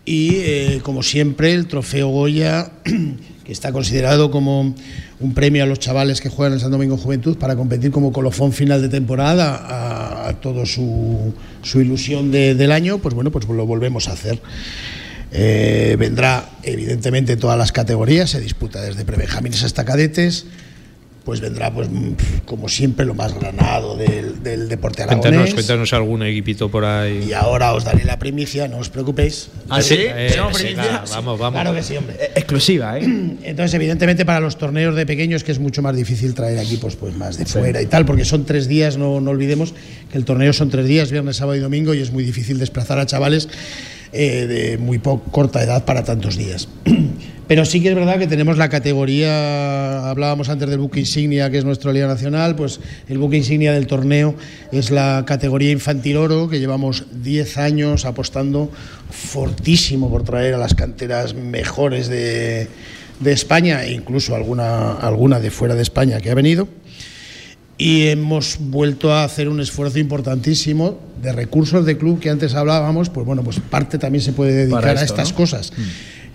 y 0.06 0.36
eh, 0.36 0.80
como 0.84 1.02
siempre 1.02 1.52
el 1.52 1.66
trofeo 1.66 2.08
Goya, 2.08 2.70
que 3.44 3.52
está 3.52 3.72
considerado 3.72 4.30
como 4.30 4.74
un 5.18 5.34
premio 5.34 5.64
a 5.64 5.66
los 5.66 5.80
chavales 5.80 6.20
que 6.20 6.28
juegan 6.28 6.54
en 6.54 6.60
San 6.60 6.70
Domingo 6.70 6.96
Juventud 6.96 7.36
para 7.36 7.56
competir 7.56 7.90
como 7.90 8.12
colofón 8.12 8.52
final 8.52 8.80
de 8.80 8.88
temporada 8.88 10.28
a, 10.28 10.32
toda 10.34 10.64
su, 10.64 11.34
ilusión 11.74 12.30
del 12.30 12.72
año, 12.72 12.98
pues 12.98 13.14
bueno, 13.14 13.30
pues 13.30 13.46
lo 13.48 13.66
volvemos 13.66 14.08
a 14.08 14.12
hacer. 14.12 14.40
Eh, 15.32 15.96
vendrá 15.98 16.50
evidentemente 16.62 17.36
todas 17.36 17.58
las 17.58 17.72
categorías, 17.72 18.30
se 18.30 18.40
disputa 18.40 18.80
desde 18.80 19.04
prebenjamines 19.04 19.64
hasta 19.64 19.84
cadetes 19.84 20.46
pues 21.26 21.40
vendrá, 21.40 21.74
pues 21.74 21.88
como 22.44 22.68
siempre, 22.68 23.04
lo 23.04 23.12
más 23.12 23.34
granado 23.34 23.96
del, 23.96 24.68
deporte 24.68 25.02
aragonés. 25.02 25.22
Cuéntanos, 25.22 25.54
cuéntanos 25.54 25.92
algún 25.92 26.22
equipito 26.22 26.70
por 26.70 26.84
ahí. 26.84 27.26
Y 27.28 27.32
ahora 27.32 27.72
os 27.74 27.82
daré 27.82 28.04
la 28.04 28.16
primicia, 28.16 28.68
no 28.68 28.78
os 28.78 28.90
preocupéis. 28.90 29.48
¿Ah, 29.68 29.82
sí? 29.82 29.96
Eh, 29.98 30.36
vamos, 31.10 31.36
vamos. 31.36 31.60
Claro 31.60 31.74
que 31.74 31.82
sí, 31.82 31.96
hombre. 31.96 32.14
Eh, 32.20 32.30
exclusiva, 32.36 32.96
¿eh? 32.96 33.02
Entonces, 33.42 33.74
evidentemente, 33.74 34.24
para 34.24 34.38
los 34.38 34.56
torneos 34.56 34.94
de 34.94 35.04
pequeños, 35.04 35.42
que 35.42 35.50
es 35.50 35.58
mucho 35.58 35.82
más 35.82 35.96
difícil 35.96 36.32
traer 36.32 36.58
equipos 36.58 36.94
pues, 36.94 37.16
más 37.16 37.36
de 37.38 37.44
fuera 37.44 37.82
y 37.82 37.86
tal, 37.86 38.06
porque 38.06 38.24
son 38.24 38.44
tres 38.44 38.68
días, 38.68 38.96
no, 38.96 39.20
no 39.20 39.32
olvidemos 39.32 39.74
que 40.12 40.18
el 40.18 40.24
torneo 40.24 40.52
son 40.52 40.70
tres 40.70 40.86
días, 40.86 41.10
viernes, 41.10 41.38
sábado 41.38 41.56
y 41.56 41.60
domingo, 41.60 41.92
y 41.92 42.02
es 42.02 42.12
muy 42.12 42.22
difícil 42.22 42.60
desplazar 42.60 43.00
a 43.00 43.06
chavales 43.06 43.48
eh, 44.12 44.46
de 44.46 44.78
muy 44.78 45.00
corta 45.00 45.60
edad 45.60 45.84
para 45.84 46.04
tantos 46.04 46.36
días. 46.36 46.68
Pero 47.48 47.64
sí 47.64 47.80
que 47.80 47.90
es 47.90 47.94
verdad 47.94 48.18
que 48.18 48.26
tenemos 48.26 48.58
la 48.58 48.68
categoría, 48.68 50.10
hablábamos 50.10 50.48
antes 50.48 50.68
del 50.68 50.78
buque 50.78 51.00
insignia, 51.00 51.48
que 51.50 51.58
es 51.58 51.64
nuestra 51.64 51.92
Liga 51.92 52.08
Nacional, 52.08 52.56
pues 52.56 52.80
el 53.08 53.18
buque 53.18 53.36
insignia 53.36 53.72
del 53.72 53.86
torneo 53.86 54.34
es 54.72 54.90
la 54.90 55.24
categoría 55.26 55.70
infantil 55.70 56.16
oro, 56.16 56.48
que 56.48 56.58
llevamos 56.58 57.04
10 57.22 57.58
años 57.58 58.04
apostando 58.04 58.70
fortísimo 59.10 60.10
por 60.10 60.24
traer 60.24 60.54
a 60.54 60.58
las 60.58 60.74
canteras 60.74 61.34
mejores 61.34 62.08
de, 62.08 62.68
de 63.20 63.32
España 63.32 63.84
e 63.84 63.92
incluso 63.92 64.34
alguna, 64.34 64.94
alguna 64.94 65.38
de 65.38 65.50
fuera 65.50 65.76
de 65.76 65.82
España 65.82 66.20
que 66.20 66.30
ha 66.30 66.34
venido. 66.34 66.68
y 67.78 68.08
hemos 68.08 68.56
vuelto 68.58 69.12
a 69.12 69.22
hacer 69.22 69.48
un 69.48 69.60
esfuerzo 69.60 69.98
importantísimo 69.98 70.98
de 71.22 71.32
recursos 71.32 71.84
de 71.84 71.98
club 71.98 72.20
que 72.20 72.30
antes 72.30 72.54
hablábamos, 72.54 73.10
pues 73.10 73.26
bueno, 73.26 73.42
pues 73.42 73.60
parte 73.60 73.98
también 73.98 74.22
se 74.22 74.32
puede 74.32 74.66
dedicar 74.66 74.96
a 74.96 75.02
estas 75.02 75.32
cosas. 75.32 75.72
Mm. 75.76 75.82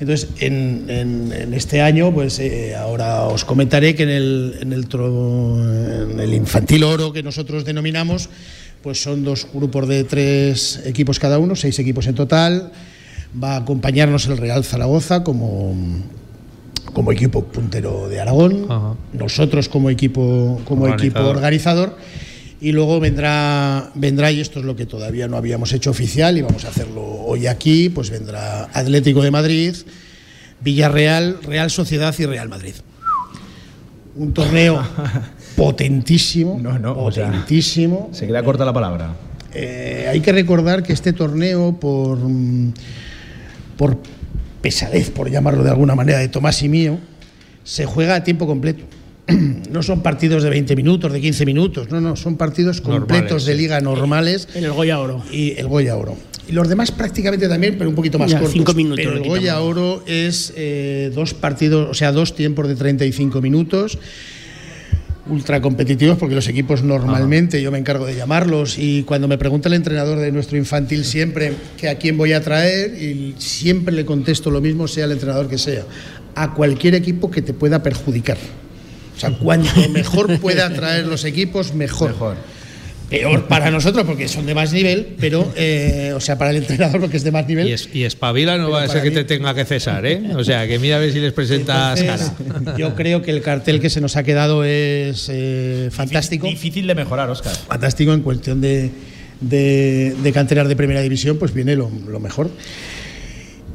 Entonces, 0.02 0.30
en, 0.40 1.54
este 1.54 1.80
año, 1.80 2.12
pues 2.12 2.40
eh, 2.40 2.76
ahora 2.76 3.26
os 3.28 3.46
comentaré 3.46 3.94
que 3.94 4.02
en 4.02 4.10
el, 4.10 4.58
en 4.60 4.74
el, 4.74 4.88
en 4.92 6.20
el 6.20 6.34
infantil 6.34 6.84
oro 6.86 7.14
que 7.14 7.22
nosotros 7.22 7.66
denominamos, 7.66 8.28
pues 8.82 9.04
son 9.04 9.24
dos 9.24 9.48
grupos 9.54 9.88
de 9.88 10.04
tres 10.04 10.82
equipos 10.86 11.20
cada 11.20 11.38
uno, 11.38 11.56
seis 11.56 11.78
equipos 11.78 12.08
en 12.08 12.16
total. 12.16 12.72
Va 13.42 13.54
a 13.54 13.58
acompañarnos 13.58 14.26
el 14.26 14.40
Real 14.40 14.64
Zaragoza 14.64 15.24
como, 15.24 15.76
como 16.94 17.12
equipo 17.12 17.44
puntero 17.44 18.10
de 18.10 18.20
Aragón, 18.20 18.98
nosotros 19.14 19.70
como 19.70 19.92
equipo, 19.92 20.60
como 20.66 20.88
equipo 20.88 21.20
organizador. 21.20 21.96
Y 22.62 22.74
luego 22.74 23.00
vendrá, 23.00 23.90
vendrá, 23.96 24.32
y 24.32 24.40
esto 24.40 24.60
es 24.60 24.66
lo 24.66 24.76
que 24.76 24.86
todavía 24.86 25.28
no 25.28 25.36
habíamos 25.36 25.74
hecho 25.74 25.90
oficial, 25.90 26.38
y 26.38 26.44
vamos 26.44 26.64
a 26.64 26.68
hacerlo 26.68 27.02
hoy 27.04 27.48
aquí, 27.48 27.90
pues 27.90 28.12
vendrá 28.12 28.70
Atlético 28.72 29.24
de 29.24 29.32
Madrid, 29.32 29.76
Villarreal, 30.60 31.40
Real 31.42 31.72
Sociedad 31.72 32.14
y 32.20 32.26
Real 32.28 32.50
Madrid. 32.50 32.76
Un 34.16 34.32
torneo 34.32 34.80
potentísimo, 35.56 36.60
no, 36.62 36.78
no, 36.78 36.94
potentísimo. 36.94 38.10
se 38.12 38.28
queda 38.28 38.44
corta 38.44 38.64
la 38.64 38.74
palabra. 38.74 39.16
Eh, 39.56 40.06
hay 40.08 40.20
que 40.20 40.32
recordar 40.32 40.84
que 40.84 40.94
este 40.94 41.14
torneo, 41.14 41.80
por, 41.80 42.20
por 43.76 43.98
pesadez, 44.62 45.10
por 45.10 45.32
llamarlo 45.32 45.64
de 45.64 45.72
alguna 45.72 45.96
manera, 45.96 46.20
de 46.20 46.28
Tomás 46.28 46.62
y 46.62 46.70
mío, 46.70 47.00
se 47.64 47.86
juega 47.86 48.14
a 48.14 48.24
tiempo 48.24 48.46
completo. 48.46 48.84
No 49.72 49.84
son 49.84 50.02
partidos 50.02 50.44
de 50.44 50.50
20 50.50 50.76
minutos, 50.76 51.14
de 51.14 51.22
15 51.22 51.46
minutos, 51.46 51.90
no, 51.90 52.02
no, 52.02 52.16
son 52.16 52.36
partidos 52.36 52.82
completos 52.82 53.46
de 53.46 53.56
liga 53.56 53.80
normales. 53.80 54.50
En 54.54 54.66
el 54.66 54.72
Goya 54.72 55.00
Oro. 55.00 55.24
Y 55.32 55.52
el 55.52 55.68
Goya 55.68 55.96
Oro. 55.96 56.18
Y 56.48 56.52
los 56.52 56.68
demás 56.68 56.92
prácticamente 56.92 57.48
también, 57.48 57.78
pero 57.78 57.90
un 57.90 57.96
poquito 57.96 58.20
más 58.20 58.34
cortos. 58.34 58.52
Cinco 58.52 58.74
minutos. 58.74 59.06
Pero 59.06 59.18
el 59.18 59.28
Goya 59.28 59.62
Oro 59.62 60.04
es 60.08 60.54
eh, 60.58 61.12
dos 61.16 61.34
partidos, 61.34 61.90
o 61.90 61.94
sea, 61.94 62.12
dos 62.12 62.36
tiempos 62.36 62.68
de 62.68 62.76
35 62.76 63.42
minutos 63.42 63.98
ultra 65.30 65.62
competitivos 65.62 66.18
porque 66.18 66.34
los 66.34 66.48
equipos 66.48 66.84
normalmente 66.84 67.62
yo 67.62 67.72
me 67.72 67.78
encargo 67.78 68.06
de 68.06 68.16
llamarlos 68.16 68.78
y 68.78 69.04
cuando 69.04 69.28
me 69.28 69.38
pregunta 69.38 69.70
el 69.70 69.76
entrenador 69.76 70.20
de 70.20 70.32
nuestro 70.32 70.58
infantil 70.58 71.06
siempre 71.06 71.54
que 71.78 71.90
a 71.90 72.00
quién 72.00 72.18
voy 72.18 72.34
a 72.34 72.42
traer 72.42 73.02
y 73.02 73.36
siempre 73.38 73.94
le 73.94 74.04
contesto 74.04 74.50
lo 74.50 74.62
mismo 74.62 74.88
sea 74.88 75.06
el 75.06 75.12
entrenador 75.12 75.48
que 75.48 75.60
sea 75.60 75.86
a 76.34 76.54
cualquier 76.54 76.96
equipo 76.96 77.30
que 77.30 77.44
te 77.44 77.54
pueda 77.54 77.84
perjudicar 77.84 78.38
sea 79.22 79.32
cuanto 79.38 79.90
mejor 79.90 80.40
pueda 80.40 80.70
traer 80.74 81.08
los 81.08 81.26
equipos 81.26 81.74
mejor. 81.74 82.12
mejor 82.12 82.38
peor 83.12 83.46
para 83.48 83.70
nosotros 83.70 84.06
porque 84.06 84.30
son 84.30 84.46
de 84.46 84.56
más 84.56 84.72
nivel, 84.72 85.16
pero, 85.20 85.52
eh, 85.58 86.14
o 86.16 86.22
sea, 86.22 86.38
para 86.38 86.52
el 86.52 86.58
entrenador 86.58 87.02
porque 87.02 87.18
es 87.18 87.24
de 87.26 87.32
más 87.32 87.46
nivel. 87.46 87.68
Y, 87.94 88.04
espabila 88.04 88.58
no 88.58 88.72
va 88.72 88.84
a 88.84 88.88
ser 88.88 89.04
que 89.04 89.12
te 89.12 89.26
tenga 89.26 89.54
que 89.54 89.66
cesar, 89.66 90.06
¿eh? 90.06 90.32
O 90.34 90.46
sea, 90.46 90.66
que 90.66 90.80
mira 90.80 90.96
a 90.96 91.00
ver 91.00 91.12
si 91.12 91.20
les 91.20 91.34
presentas 91.34 92.02
cara. 92.02 92.78
Yo 92.78 92.96
creo 92.96 93.22
que 93.22 93.32
el 93.32 93.42
cartel 93.42 93.82
que 93.82 93.90
se 93.90 94.00
nos 94.00 94.16
ha 94.16 94.24
quedado 94.24 94.64
es 94.64 95.28
eh, 95.30 95.90
fantástico. 95.92 96.48
Difícil 96.48 96.88
de 96.88 96.96
mejorar, 96.96 97.30
Oscar. 97.30 97.54
Fantástico 97.54 98.14
en 98.14 98.22
cuestión 98.22 98.62
de, 98.62 98.90
de, 99.42 100.32
canteras 100.34 100.70
de 100.70 100.78
primera 100.78 101.02
división, 101.02 101.38
pues 101.38 101.54
viene 101.54 101.76
lo, 101.76 101.90
mejor. 101.90 102.50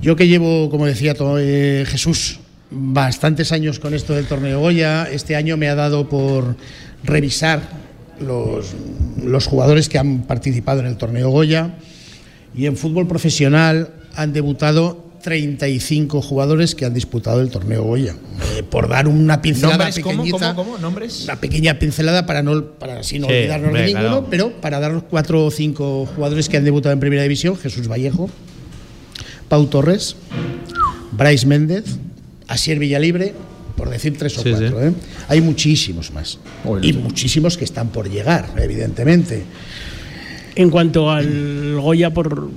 Yo 0.01 0.17
que 0.17 0.29
llevo, 0.29 0.71
como 0.71 0.87
decía 0.87 1.13
todo, 1.13 1.39
eh, 1.39 1.85
Jesús, 1.87 2.39
bastantes 2.71 3.53
años 3.53 3.79
con 3.79 3.95
esto 3.95 4.15
del 4.15 4.27
torneo 4.27 4.61
Goya, 4.61 5.05
este 5.11 5.37
año 5.37 5.57
me 5.57 5.69
ha 5.69 5.75
dado 5.75 6.09
por 6.09 6.57
revisar 7.05 7.61
los, 8.21 8.75
los 9.23 9.47
jugadores 9.47 9.89
que 9.89 9.99
han 9.99 10.23
participado 10.23 10.81
en 10.81 10.87
el 10.87 10.97
torneo 10.97 11.31
Goya. 11.31 11.77
Y 12.55 12.67
en 12.67 12.77
fútbol 12.77 13.07
profesional 13.07 13.91
han 14.15 14.33
debutado 14.33 15.07
35 15.27 16.23
jugadores 16.23 16.77
que 16.77 16.85
han 16.85 16.95
disputado 16.95 17.41
el 17.41 17.51
torneo 17.51 17.83
Goya. 17.83 18.15
Eh, 18.55 18.63
por 18.63 18.89
dar 18.89 19.09
una 19.09 19.43
pincelada 19.43 19.91
pequeñita, 19.91 20.55
¿Cómo, 20.55 20.79
¿Nombres? 20.79 21.25
Una 21.25 21.41
pequeña 21.41 21.81
pincelada 21.81 22.27
para 22.27 22.45
no 22.45 22.65
para 22.79 23.01
así 23.01 23.19
no 23.19 23.27
olvidarnos 23.27 23.73
de 23.73 23.87
ninguno, 23.87 24.27
pero 24.31 24.53
para 24.61 24.79
dar 24.79 24.93
los 24.93 25.03
cuatro 25.03 25.47
o 25.47 25.51
cinco 25.51 26.07
jugadores 26.15 26.49
que 26.49 26.57
han 26.57 26.65
debutado 26.65 26.93
en 26.93 27.01
Primera 27.01 27.23
División, 27.23 27.57
Jesús 27.57 27.89
Vallejo, 27.89 28.31
Pau 29.49 29.67
Torres, 29.67 30.15
Bryce 31.11 31.45
Méndez, 31.45 31.99
Asier 32.49 32.79
Villalibre, 32.79 33.35
por 33.77 33.91
decir 33.91 34.17
tres 34.17 34.39
o 34.39 34.43
cuatro. 34.43 34.83
¿eh? 34.83 34.93
Hay 35.29 35.41
muchísimos 35.41 36.13
más. 36.13 36.39
y 36.83 36.93
muchísimos 36.95 37.57
que 37.57 37.65
están 37.65 37.89
por 37.89 38.11
llegar, 38.11 38.49
evidentemente. 38.57 39.45
En 40.55 40.71
cuanto 40.71 41.11
al 41.11 41.79
Goya, 41.79 42.15
por, 42.15 42.49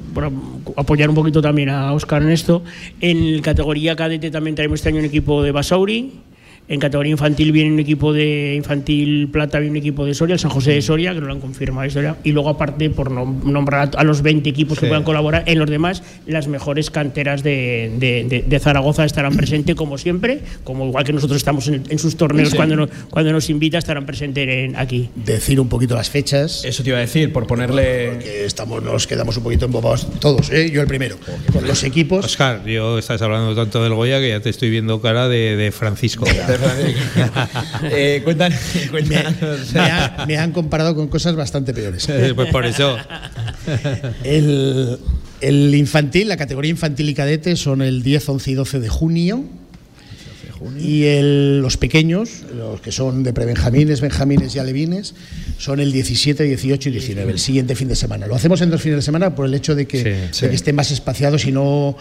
apoyar 0.77 1.09
un 1.09 1.15
poquito 1.15 1.41
también 1.41 1.67
a 1.69 1.91
Oscar 1.91 2.21
en 2.21 2.29
esto, 2.29 2.63
en 3.01 3.41
categoría 3.41 3.95
cadete 3.97 4.31
también 4.31 4.55
tenemos 4.55 4.79
este 4.79 4.89
año 4.89 4.99
un 4.99 5.05
equipo 5.05 5.43
de 5.43 5.51
Basauri, 5.51 6.13
en 6.69 6.79
categoría 6.79 7.11
infantil 7.11 7.51
viene 7.51 7.71
un 7.73 7.79
equipo 7.79 8.13
de 8.13 8.53
infantil 8.55 9.27
plata, 9.29 9.57
viene 9.57 9.71
un 9.71 9.77
equipo 9.77 10.05
de 10.05 10.13
Soria, 10.13 10.33
el 10.33 10.39
San 10.39 10.51
José 10.51 10.73
de 10.73 10.83
Soria, 10.83 11.15
que 11.15 11.19
no 11.19 11.25
lo 11.25 11.33
han 11.33 11.41
confirmado 11.41 11.87
historia. 11.87 12.15
Y 12.23 12.31
luego, 12.31 12.49
aparte, 12.49 12.91
por 12.91 13.09
nombrar 13.09 13.89
a 13.97 14.03
los 14.03 14.21
20 14.21 14.47
equipos 14.47 14.79
que 14.79 14.85
puedan 14.85 15.03
colaborar, 15.03 15.43
en 15.47 15.57
los 15.57 15.67
demás, 15.67 16.03
las 16.27 16.47
mejores 16.47 16.91
canteras 16.91 17.41
de, 17.41 18.43
de, 18.47 18.59
Zaragoza 18.59 19.03
estarán 19.03 19.35
presentes, 19.35 19.75
como 19.75 19.97
siempre, 19.97 20.41
como 20.63 20.85
igual 20.85 21.03
que 21.05 21.13
nosotros 21.13 21.37
estamos 21.37 21.67
en, 21.67 21.97
sus 21.97 22.15
torneos 22.15 22.53
cuando, 22.53 22.75
nos, 22.75 22.89
cuando 23.09 23.31
nos 23.31 23.49
invita, 23.49 23.79
estarán 23.79 24.05
presentes 24.05 24.73
aquí. 24.75 25.09
Decir 25.15 25.59
un 25.59 25.69
poquito 25.69 25.95
las 25.95 26.11
fechas. 26.11 26.63
Eso 26.65 26.83
te 26.83 26.89
iba 26.89 26.99
a 26.99 27.01
decir, 27.01 27.33
por 27.33 27.47
ponerle. 27.47 28.11
Porque 28.11 28.45
estamos, 28.45 28.83
nos 28.83 29.07
quedamos 29.07 29.35
un 29.37 29.43
poquito 29.43 29.65
embobados 29.65 30.07
todos, 30.19 30.51
¿eh? 30.51 30.69
yo 30.69 30.81
el 30.81 30.87
primero. 30.87 31.17
Con 31.51 31.65
los 31.65 31.83
equipos. 31.83 32.25
Oscar, 32.25 32.63
yo 32.65 32.99
estás 32.99 33.21
hablando 33.23 33.55
tanto 33.55 33.81
del 33.83 33.95
Goya 33.95 34.19
que 34.19 34.29
ya 34.29 34.39
te 34.39 34.49
estoy 34.49 34.69
viendo 34.69 35.01
cara 35.01 35.27
de, 35.27 35.73
Francisco. 35.75 36.25
Eh, 37.91 38.21
cuéntanos, 38.23 38.59
Me, 40.27 40.37
han 40.37 40.51
comparado 40.51 40.95
con 40.95 41.07
cosas 41.07 41.35
bastante 41.35 41.73
peores. 41.73 42.07
pues 42.35 42.51
por 42.51 42.65
eso. 42.65 42.97
el, 44.23 45.75
infantil, 45.75 46.27
la 46.27 46.37
categoría 46.37 46.71
infantil 46.71 47.09
y 47.09 47.13
cadete 47.13 47.55
son 47.55 47.81
el 47.81 48.03
10, 48.03 48.29
11 48.29 48.51
y 48.51 48.53
12 48.53 48.79
de 48.79 48.89
junio. 48.89 49.43
Y 50.79 51.05
los 51.61 51.77
pequeños, 51.77 52.43
los 52.55 52.81
que 52.81 52.91
son 52.91 53.23
de 53.23 53.33
prebenjamines, 53.33 54.01
benjamines 54.01 54.55
y 54.55 54.59
alevines, 54.59 55.15
son 55.57 55.79
el 55.79 55.91
17, 55.91 56.43
18 56.43 56.89
y 56.89 56.91
19, 56.91 57.31
el 57.31 57.39
siguiente 57.39 57.75
fin 57.75 57.87
de 57.87 57.95
semana. 57.95 58.27
Lo 58.27 58.35
hacemos 58.35 58.61
en 58.61 58.69
dos 58.69 58.81
fines 58.81 58.97
de 58.97 59.01
semana 59.01 59.35
por 59.35 59.45
el 59.45 59.53
hecho 59.53 59.75
de 59.75 59.87
que, 59.87 60.03
de 60.03 60.49
que 60.49 60.55
estén 60.55 60.75
más 60.75 60.91
espaciados 60.91 61.45
y 61.45 61.51
no 61.51 61.95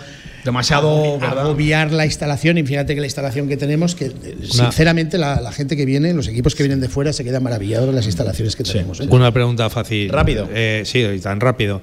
demasiado 0.44 1.18
agobiar 1.22 1.92
la 1.92 2.04
instalación. 2.04 2.58
Y 2.58 2.64
fíjate 2.64 2.94
que 2.94 3.00
la 3.00 3.06
instalación 3.06 3.48
que 3.48 3.56
tenemos, 3.56 3.94
que 3.94 4.12
sinceramente 4.42 5.18
la, 5.18 5.52
gente 5.52 5.76
que 5.76 5.84
viene, 5.84 6.12
los 6.14 6.28
equipos 6.28 6.54
que 6.54 6.62
vienen 6.62 6.80
de 6.80 6.88
fuera, 6.88 7.12
se 7.12 7.24
quedan 7.24 7.42
maravillados 7.42 7.88
de 7.88 7.92
las 7.94 8.06
instalaciones 8.06 8.56
que 8.56 8.64
tenemos. 8.64 9.00
¿eh? 9.00 9.08
Una 9.10 9.32
pregunta 9.32 9.70
fácil. 9.70 10.10
Rápido. 10.10 10.48
Eh, 10.52 10.82
sí, 10.84 11.04
tan 11.22 11.40
rápido. 11.40 11.80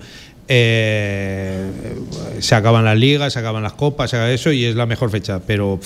Eh, 0.48 1.72
se 2.40 2.56
acaban 2.56 2.86
las 2.86 2.98
ligas, 2.98 3.34
se 3.34 3.40
acaban 3.40 3.64
las 3.64 3.74
copas, 3.74 4.10
se 4.10 4.18
acaba 4.18 4.32
eso 4.32 4.52
y 4.52 4.66
es 4.66 4.76
la 4.76 4.86
mejor 4.86 5.10
fecha. 5.10 5.40
Pero 5.46 5.80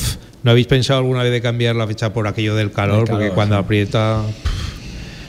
¿no 0.44 0.52
habéis 0.52 0.68
pensado 0.68 1.00
alguna 1.00 1.24
vez 1.24 1.32
de 1.32 1.42
cambiar 1.42 1.76
la 1.76 1.88
fecha 1.88 2.14
por 2.14 2.28
aquello 2.28 2.56
del 2.56 2.72
calor? 2.72 3.08
porque 3.10 3.32
cuando 3.32 3.58
aprieta. 3.58 4.22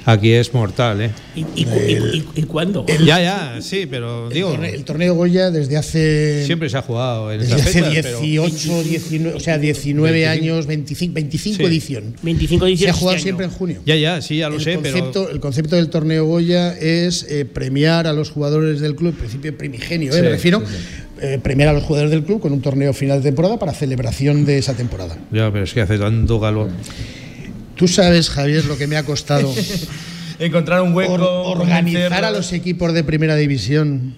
Aquí 0.04 0.32
es 0.32 0.54
mortal, 0.54 1.00
¿eh? 1.00 1.10
¿Y, 1.34 2.42
cuándo? 2.44 2.86
ya, 3.04 3.20
ya, 3.20 3.58
sí, 3.60 3.86
pero 3.88 4.28
digo. 4.30 4.54
El 4.54 4.84
torneo, 4.84 5.14
Goya 5.14 5.50
desde 5.50 5.76
hace. 5.76 6.44
Siempre 6.46 6.68
se 6.68 6.78
ha 6.78 6.82
jugado 6.82 7.32
en 7.32 7.40
Desde 7.40 7.54
hace 7.54 7.82
18, 7.82 8.82
19, 8.82 9.36
o 9.36 9.40
sea, 9.40 9.58
19 9.58 10.26
años, 10.26 10.66
25, 10.66 11.14
25 11.14 11.62
edición. 11.64 12.14
25 12.22 12.66
edición. 12.66 12.86
Se 12.86 12.90
ha 12.90 12.98
jugado 12.98 13.18
siempre 13.18 13.44
en 13.46 13.52
junio. 13.52 13.82
Ya, 13.84 13.96
ya, 13.96 14.22
sí, 14.22 14.38
ya 14.38 14.48
lo 14.48 14.58
sé, 14.58 14.78
pero. 14.82 15.30
El 15.30 15.40
concepto 15.40 15.76
del 15.76 15.90
torneo 15.90 16.24
Goya 16.24 16.76
es 16.76 17.26
eh, 17.28 17.44
premiar 17.44 18.06
a 18.06 18.12
los 18.12 18.30
jugadores 18.30 18.80
del 18.80 18.96
club, 18.96 19.10
en 19.10 19.16
principio 19.16 19.56
primigenio, 19.56 20.14
¿eh? 20.14 20.22
me 20.22 20.30
refiero. 20.30 20.62
Eh, 21.22 21.38
premiar 21.42 21.68
a 21.68 21.72
los 21.74 21.82
jugadores 21.82 22.10
del 22.10 22.24
club 22.24 22.40
con 22.40 22.52
un 22.52 22.62
torneo 22.62 22.94
final 22.94 23.18
de 23.18 23.28
temporada 23.28 23.58
para 23.58 23.74
celebración 23.74 24.46
de 24.46 24.56
esa 24.56 24.72
temporada. 24.74 25.18
Ya, 25.30 25.52
pero 25.52 25.64
es 25.64 25.74
que 25.74 25.82
hace 25.82 25.98
tanto 25.98 26.40
calor. 26.40 26.70
Tú 27.80 27.88
sabes, 27.88 28.28
Javier, 28.28 28.66
lo 28.66 28.76
que 28.76 28.86
me 28.86 28.98
ha 28.98 29.04
costado 29.04 29.54
encontrar 30.38 30.82
un 30.82 30.92
hueco, 30.92 31.14
organizar 31.14 32.26
a 32.26 32.30
los 32.30 32.52
equipos 32.52 32.92
de 32.92 33.04
primera 33.04 33.36
división 33.36 34.16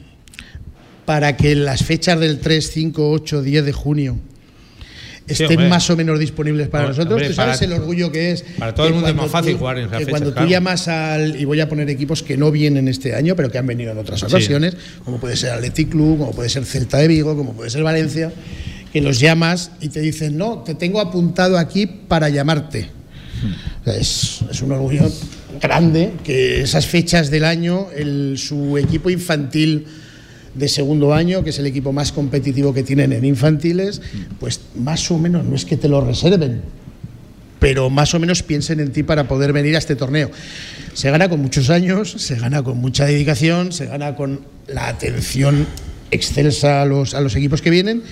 para 1.05 1.37
que 1.37 1.55
las 1.55 1.85
fechas 1.85 2.19
del 2.19 2.41
3, 2.41 2.71
5, 2.73 3.11
8, 3.13 3.41
10 3.41 3.65
de 3.65 3.73
junio 3.73 4.19
estén 5.29 5.69
más 5.69 5.89
o 5.91 5.97
menos 5.97 6.19
disponibles 6.19 6.67
para 6.71 6.89
nosotros. 6.89 7.23
tú 7.25 7.35
sabes 7.35 7.63
el 7.63 7.73
orgullo 7.73 8.11
que 8.11 8.33
es. 8.33 8.45
Para 8.59 8.75
todo 8.75 8.89
el 8.89 8.95
mundo 8.95 9.07
es 9.07 9.15
más 9.15 9.31
fácil 9.31 9.57
jugar 9.57 9.79
en 9.79 9.87
esa 9.87 9.99
que 9.99 10.07
Cuando 10.07 10.35
tú 10.35 10.45
llamas 10.45 10.89
al. 10.89 11.41
Y 11.41 11.45
voy 11.45 11.61
a 11.61 11.69
poner 11.69 11.89
equipos 11.89 12.25
que 12.25 12.37
no 12.37 12.51
vienen 12.51 12.89
este 12.89 13.15
año, 13.15 13.37
pero 13.37 13.49
que 13.49 13.59
han 13.59 13.67
venido 13.69 13.93
en 13.93 13.99
otras 13.99 14.25
ocasiones, 14.25 14.77
como 15.05 15.21
puede 15.21 15.37
ser 15.37 15.53
Athletic 15.53 15.91
Club, 15.91 16.19
como 16.19 16.33
puede 16.33 16.49
ser 16.49 16.65
Celta 16.65 16.99
de 16.99 17.07
Vigo, 17.07 17.37
como 17.37 17.53
puede 17.53 17.71
ser 17.71 17.85
Valencia, 17.85 18.33
que 18.93 19.01
los 19.01 19.21
llamas 19.21 19.71
y 19.81 19.91
te 19.91 20.01
dicen, 20.01 20.37
no, 20.37 20.65
te 20.65 20.75
tengo 20.75 21.01
apuntado 21.01 21.57
aquí 21.57 21.87
para 21.87 22.29
llamarte 22.29 23.02
es, 23.86 24.43
un 24.62 24.72
orgullo 24.72 25.11
grande 25.61 26.12
que 26.24 26.62
esas 26.62 26.86
fechas 26.86 27.30
del 27.30 27.45
año 27.45 27.88
su 28.36 28.78
equipo 28.78 29.11
infantil 29.11 29.86
de 30.55 30.68
segundo 30.68 31.14
año, 31.14 31.43
que 31.43 31.51
es 31.51 31.59
el 31.59 31.66
equipo 31.66 31.93
más 31.93 32.12
competitivo 32.12 32.74
que 32.74 32.82
tienen 32.82 33.12
en 33.12 33.24
infantiles, 33.24 34.03
pues 34.38 34.61
más 34.76 35.11
o 35.11 35.18
menos 35.18 35.45
no 35.45 35.57
es 35.57 35.64
que 35.64 35.76
te 35.76 35.88
lo 35.88 36.01
reserven, 36.01 36.62
pero 37.59 37.90
más 37.90 38.14
o 38.14 38.18
menos 38.18 38.43
piensen 38.43 38.80
en 38.80 38.93
ti 38.93 39.03
para 39.03 39.28
poder 39.28 39.53
venir 39.53 39.76
a 39.76 39.78
este 39.78 39.97
torneo. 39.97 40.30
Se 40.95 41.11
gana 41.11 41.28
con 41.28 41.40
muchos 41.40 41.70
años, 41.70 42.12
se 42.18 42.36
gana 42.36 42.62
con 42.62 42.78
mucha 42.78 43.07
dedicación, 43.07 43.72
se 43.72 43.86
gana 43.86 44.14
con 44.14 44.40
la 44.66 44.88
atención 44.88 45.66
excelsa 46.11 46.82
a 46.82 46.84
los, 46.84 47.14
a 47.14 47.20
los 47.20 47.34
equipos 47.34 47.62
que 47.62 47.70
vienen 47.70 48.03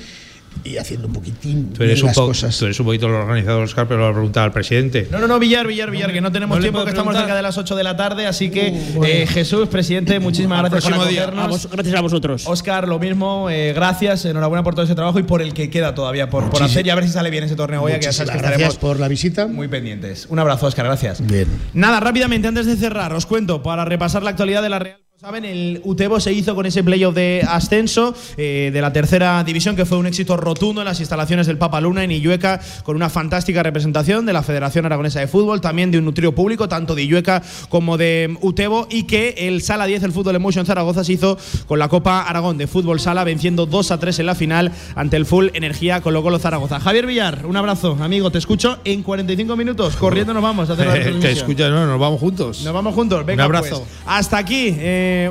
y 0.63 0.77
haciendo 0.77 1.07
un 1.07 1.15
poquitín 1.15 1.73
tú 1.73 1.83
eres 1.83 2.03
las 2.03 2.17
un 2.17 2.27
cosas. 2.27 2.59
Tú 2.59 2.67
eres 2.67 2.79
un 2.81 2.87
poquito 2.87 3.07
el 3.07 3.15
organizador, 3.15 3.65
Oscar, 3.65 3.89
pero 3.89 4.01
lo 4.01 4.07
a 4.09 4.13
preguntar 4.13 4.45
al 4.45 4.53
presidente. 4.53 5.09
No, 5.11 5.19
no, 5.19 5.27
no, 5.27 5.39
Villar, 5.39 5.67
Villar, 5.67 5.91
Villar, 5.91 6.13
que 6.13 6.21
no 6.21 6.31
tenemos 6.33 6.61
tiempo, 6.61 6.85
que 6.85 6.91
estamos 6.91 7.17
cerca 7.17 7.35
de 7.35 7.43
las 7.43 7.57
8 7.57 7.77
de 7.77 7.85
la 7.85 7.97
tarde, 7.97 8.27
así 8.27 8.51
que 8.51 8.71
Uh, 8.71 9.05
eh, 9.05 9.27
Jesús, 9.27 9.69
presidente, 9.69 10.19
muchísimas 10.21 10.61
gracias 10.61 10.85
por 10.85 10.95
acogernos. 10.95 11.69
gracias 11.71 11.95
a 11.95 12.01
vosotros. 12.01 12.45
Oscar, 12.47 12.89
lo 12.89 12.99
mismo, 12.99 13.49
eh, 13.51 13.73
gracias, 13.73 14.25
enhorabuena 14.25 14.63
por 14.63 14.75
todo 14.75 14.85
ese 14.85 14.95
trabajo 14.95 15.19
y 15.19 15.23
por 15.23 15.43
el 15.43 15.55
que 15.55 15.71
queda 15.71 15.95
todavía 15.95 16.29
por, 16.31 16.51
por 16.51 16.63
hacer 16.63 16.87
y 16.87 16.91
a 16.91 16.95
ver 16.95 17.05
si 17.05 17.11
sale 17.11 17.31
bien 17.31 17.45
ese 17.45 17.57
torneo 17.57 17.83
hoy, 17.83 17.93
que 17.95 18.03
ya 18.03 18.13
sabes 18.13 18.31
que 18.31 18.39
gracias 18.39 18.53
estaremos 18.53 18.77
por 18.79 18.99
la 18.99 19.09
visita. 19.09 19.47
muy 19.47 19.69
pendientes. 19.69 20.27
Un 20.29 20.39
abrazo, 20.39 20.67
Oscar, 20.67 20.87
gracias. 20.87 21.25
Bien. 21.27 21.47
Nada, 21.75 22.01
rápidamente, 22.01 22.49
antes 22.49 22.67
de 22.67 22.77
cerrar, 22.77 23.13
os 23.13 23.27
cuento, 23.27 23.63
para 23.63 23.85
repasar 23.85 24.23
la 24.23 24.31
actualidad 24.31 24.63
de 24.63 24.69
la 24.69 24.79
Real. 24.79 25.10
Saben, 25.21 25.45
el 25.45 25.83
Utebo 25.85 26.19
se 26.19 26.33
hizo 26.33 26.55
con 26.55 26.65
ese 26.65 26.83
playoff 26.83 27.15
de 27.15 27.45
ascenso 27.47 28.15
eh, 28.39 28.71
de 28.73 28.81
la 28.81 28.91
tercera 28.91 29.45
división, 29.45 29.77
que 29.77 29.85
fue 29.85 29.99
un 29.99 30.07
éxito 30.07 30.35
rotundo 30.39 30.81
en 30.81 30.87
las 30.87 30.99
instalaciones 30.99 31.47
del 31.47 31.59
Papa 31.59 31.79
Luna 31.83 32.03
en 32.05 32.11
Illueca, 32.11 32.59
con 32.85 32.97
una 32.97 33.11
fantástica 33.11 33.63
representación 33.63 34.25
de 34.25 34.33
la 34.33 34.43
Federación 34.43 34.87
Aragonesa 34.87 35.21
de 35.21 35.27
Fútbol, 35.27 35.61
también 35.61 35.91
de 35.91 35.99
un 35.99 36.07
nutrio 36.07 36.35
público, 36.35 36.69
tanto 36.71 36.95
de 36.95 37.03
Illueca 37.03 37.43
como 37.69 37.99
de 37.99 38.35
Utebo, 38.41 38.87
y 38.89 39.03
que 39.03 39.35
el 39.37 39.61
Sala 39.61 39.85
10, 39.85 40.05
el 40.05 40.13
Fútbol 40.13 40.37
Emotion 40.37 40.65
Zaragoza, 40.65 41.05
se 41.05 41.13
hizo 41.13 41.37
con 41.67 41.79
la 41.79 41.89
Copa 41.89 42.23
Aragón 42.23 42.57
de 42.57 42.67
Fútbol 42.67 42.99
Sala, 42.99 43.23
venciendo 43.23 43.67
2 43.67 43.91
a 43.91 44.01
3 44.01 44.21
en 44.21 44.25
la 44.27 44.35
final 44.35 44.73
ante 44.95 45.19
el 45.19 45.27
Full 45.27 45.49
Energía 45.53 46.01
Colo 46.01 46.23
Colo 46.23 46.39
Zaragoza. 46.39 46.81
Javier 46.81 47.05
Villar, 47.05 47.45
un 47.45 47.59
abrazo, 47.59 47.99
amigo, 48.01 48.31
te 48.31 48.39
escucho 48.39 48.79
en 48.85 49.03
45 49.03 49.55
minutos. 49.55 49.97
Corriendo 49.97 50.33
nos 50.33 50.43
vamos 50.43 50.71
a 50.71 50.73
hacer 50.73 50.87
la 50.87 50.95
Te 50.95 51.01
transmisión. 51.03 51.33
escucha, 51.37 51.69
no, 51.69 51.85
nos 51.87 52.01
vamos 52.01 52.19
juntos. 52.19 52.63
Nos 52.63 52.73
vamos 52.73 52.95
juntos. 52.95 53.27
Venga, 53.27 53.45
Un 53.45 53.55
abrazo. 53.55 53.81
pues, 53.81 54.01
hasta 54.07 54.39
aquí 54.39 54.75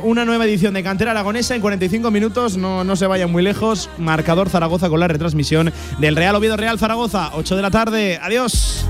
una 0.04 0.26
nueva 0.26 0.46
edición 0.46 0.74
de 0.74 0.84
Cantera 0.84 1.12
Aragonesa 1.12 1.56
en 1.56 1.62
45 1.62 2.12
minutos. 2.12 2.58
No, 2.58 2.84
no 2.84 2.96
se 2.96 3.08
vayan 3.08 3.32
muy 3.32 3.44
lejos. 3.44 3.90
Marcador 3.98 4.50
Zaragoza 4.50 4.90
con 4.90 5.00
la 5.00 5.08
retransmisión 5.08 5.72
del 6.00 6.16
Real 6.16 6.36
Oviedo 6.36 6.58
Real 6.58 6.80
Zaragoza. 6.80 7.32
8 7.34 7.56
de 7.56 7.62
la 7.62 7.72
tarde. 7.72 8.20
Adiós. 8.22 8.86